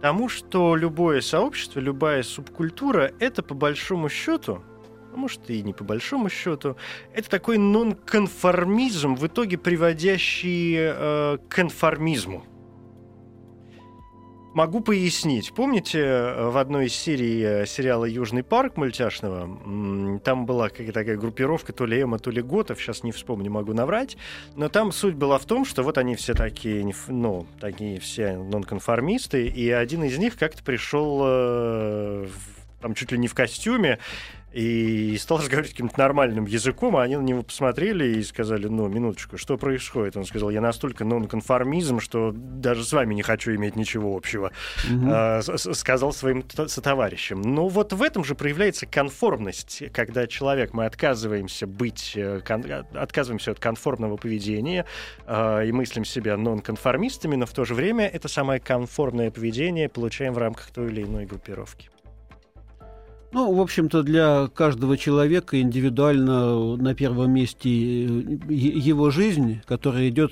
тому, 0.00 0.28
что 0.28 0.76
любое 0.76 1.22
сообщество, 1.22 1.80
любая 1.80 2.22
субкультура— 2.22 3.12
это 3.20 3.42
по 3.42 3.54
большому 3.54 4.08
счету 4.08 4.62
а 5.14 5.16
может 5.16 5.48
и 5.48 5.62
не 5.62 5.72
по 5.72 5.84
большому 5.84 6.28
счету, 6.28 6.76
это 7.12 7.30
такой 7.30 7.56
нонконформизм, 7.56 9.14
в 9.14 9.24
итоге 9.28 9.56
приводящий 9.56 10.74
э, 10.76 11.38
к 11.38 11.54
конформизму. 11.54 12.44
Могу 14.54 14.80
пояснить. 14.80 15.52
Помните, 15.52 15.98
э, 15.98 16.48
в 16.48 16.56
одной 16.58 16.86
из 16.86 16.94
серий 16.94 17.42
э, 17.42 17.66
сериала 17.66 18.04
«Южный 18.04 18.44
парк» 18.44 18.76
мультяшного, 18.76 20.20
там 20.20 20.46
была 20.46 20.68
какая-то 20.68 20.92
такая 20.92 21.16
группировка, 21.16 21.72
то 21.72 21.86
ли 21.86 22.00
Эма, 22.00 22.20
то 22.20 22.30
ли 22.30 22.40
Готов, 22.40 22.80
сейчас 22.80 23.02
не 23.02 23.10
вспомню, 23.10 23.50
могу 23.50 23.72
наврать, 23.72 24.16
но 24.54 24.68
там 24.68 24.92
суть 24.92 25.16
была 25.16 25.38
в 25.38 25.44
том, 25.44 25.64
что 25.64 25.82
вот 25.82 25.98
они 25.98 26.14
все 26.14 26.34
такие, 26.34 26.88
ну, 27.08 27.48
такие 27.58 27.98
все 27.98 28.36
нонконформисты, 28.36 29.48
и 29.48 29.70
один 29.70 30.04
из 30.04 30.18
них 30.18 30.38
как-то 30.38 30.62
пришел 30.62 31.22
э, 31.24 32.28
там 32.80 32.94
чуть 32.94 33.10
ли 33.10 33.18
не 33.18 33.28
в 33.28 33.34
костюме, 33.34 33.98
и 34.54 35.16
стал 35.18 35.38
разговаривать 35.38 35.72
каким-то 35.72 35.98
нормальным 35.98 36.44
языком, 36.44 36.96
а 36.96 37.02
они 37.02 37.16
на 37.16 37.22
него 37.22 37.42
посмотрели 37.42 38.18
и 38.18 38.22
сказали, 38.22 38.68
ну, 38.68 38.86
минуточку, 38.86 39.36
что 39.36 39.58
происходит? 39.58 40.16
Он 40.16 40.24
сказал, 40.24 40.50
я 40.50 40.60
настолько 40.60 41.04
нонконформизм, 41.04 41.98
что 41.98 42.30
даже 42.32 42.84
с 42.84 42.92
вами 42.92 43.14
не 43.14 43.22
хочу 43.22 43.52
иметь 43.56 43.74
ничего 43.74 44.16
общего, 44.16 44.52
угу. 44.88 45.06
а, 45.10 45.40
сказал 45.42 46.12
своим 46.12 46.44
сотоварищам. 46.68 47.42
Но 47.42 47.66
вот 47.66 47.92
в 47.92 48.00
этом 48.00 48.22
же 48.22 48.36
проявляется 48.36 48.86
конформность, 48.86 49.82
когда 49.92 50.28
человек, 50.28 50.72
мы 50.72 50.86
отказываемся 50.86 51.66
быть, 51.66 52.12
э, 52.14 52.40
кон, 52.46 52.64
отказываемся 52.94 53.50
от 53.50 53.58
конформного 53.58 54.16
поведения 54.16 54.86
а, 55.26 55.62
и 55.62 55.72
мыслим 55.72 56.04
себя 56.04 56.36
нонконформистами, 56.36 57.34
но 57.34 57.46
в 57.46 57.52
то 57.52 57.64
же 57.64 57.74
время 57.74 58.06
это 58.06 58.28
самое 58.28 58.60
конформное 58.60 59.32
поведение 59.32 59.88
получаем 59.88 60.32
в 60.32 60.38
рамках 60.38 60.70
той 60.70 60.92
или 60.92 61.02
иной 61.02 61.26
группировки. 61.26 61.90
Ну, 63.34 63.52
в 63.52 63.60
общем-то, 63.60 64.04
для 64.04 64.48
каждого 64.54 64.96
человека 64.96 65.60
индивидуально 65.60 66.76
на 66.76 66.94
первом 66.94 67.32
месте 67.32 67.68
э, 67.68 68.38
его 68.48 69.10
жизнь, 69.10 69.60
которая 69.66 70.08
идет 70.08 70.30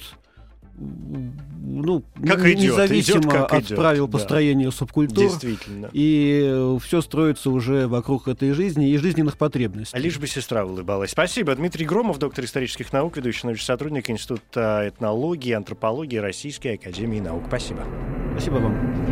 ну, 0.78 2.02
как 2.26 2.46
идет, 2.46 2.58
независимо 2.58 3.20
идет, 3.20 3.30
как 3.32 3.52
от 3.52 3.64
идет, 3.64 3.76
правил 3.76 4.06
да. 4.06 4.12
построения 4.12 4.70
субкультур. 4.70 5.24
Действительно. 5.24 5.90
И 5.92 6.42
э, 6.44 6.78
все 6.80 7.00
строится 7.02 7.50
уже 7.50 7.88
вокруг 7.88 8.28
этой 8.28 8.52
жизни 8.52 8.90
и 8.90 8.96
жизненных 8.96 9.36
потребностей. 9.36 9.96
А 9.96 10.00
лишь 10.00 10.18
бы 10.18 10.26
сестра 10.26 10.64
улыбалась. 10.64 11.10
Спасибо. 11.10 11.54
Дмитрий 11.54 11.84
Громов, 11.84 12.18
доктор 12.18 12.44
исторических 12.44 12.92
наук, 12.92 13.16
ведущий 13.16 13.46
научный 13.46 13.64
сотрудник 13.64 14.08
Института 14.10 14.84
этнологии 14.86 15.50
и 15.50 15.54
антропологии 15.54 16.18
Российской 16.18 16.74
Академии 16.74 17.20
Наук. 17.20 17.44
Спасибо. 17.48 17.84
Спасибо 18.32 18.54
вам. 18.54 19.11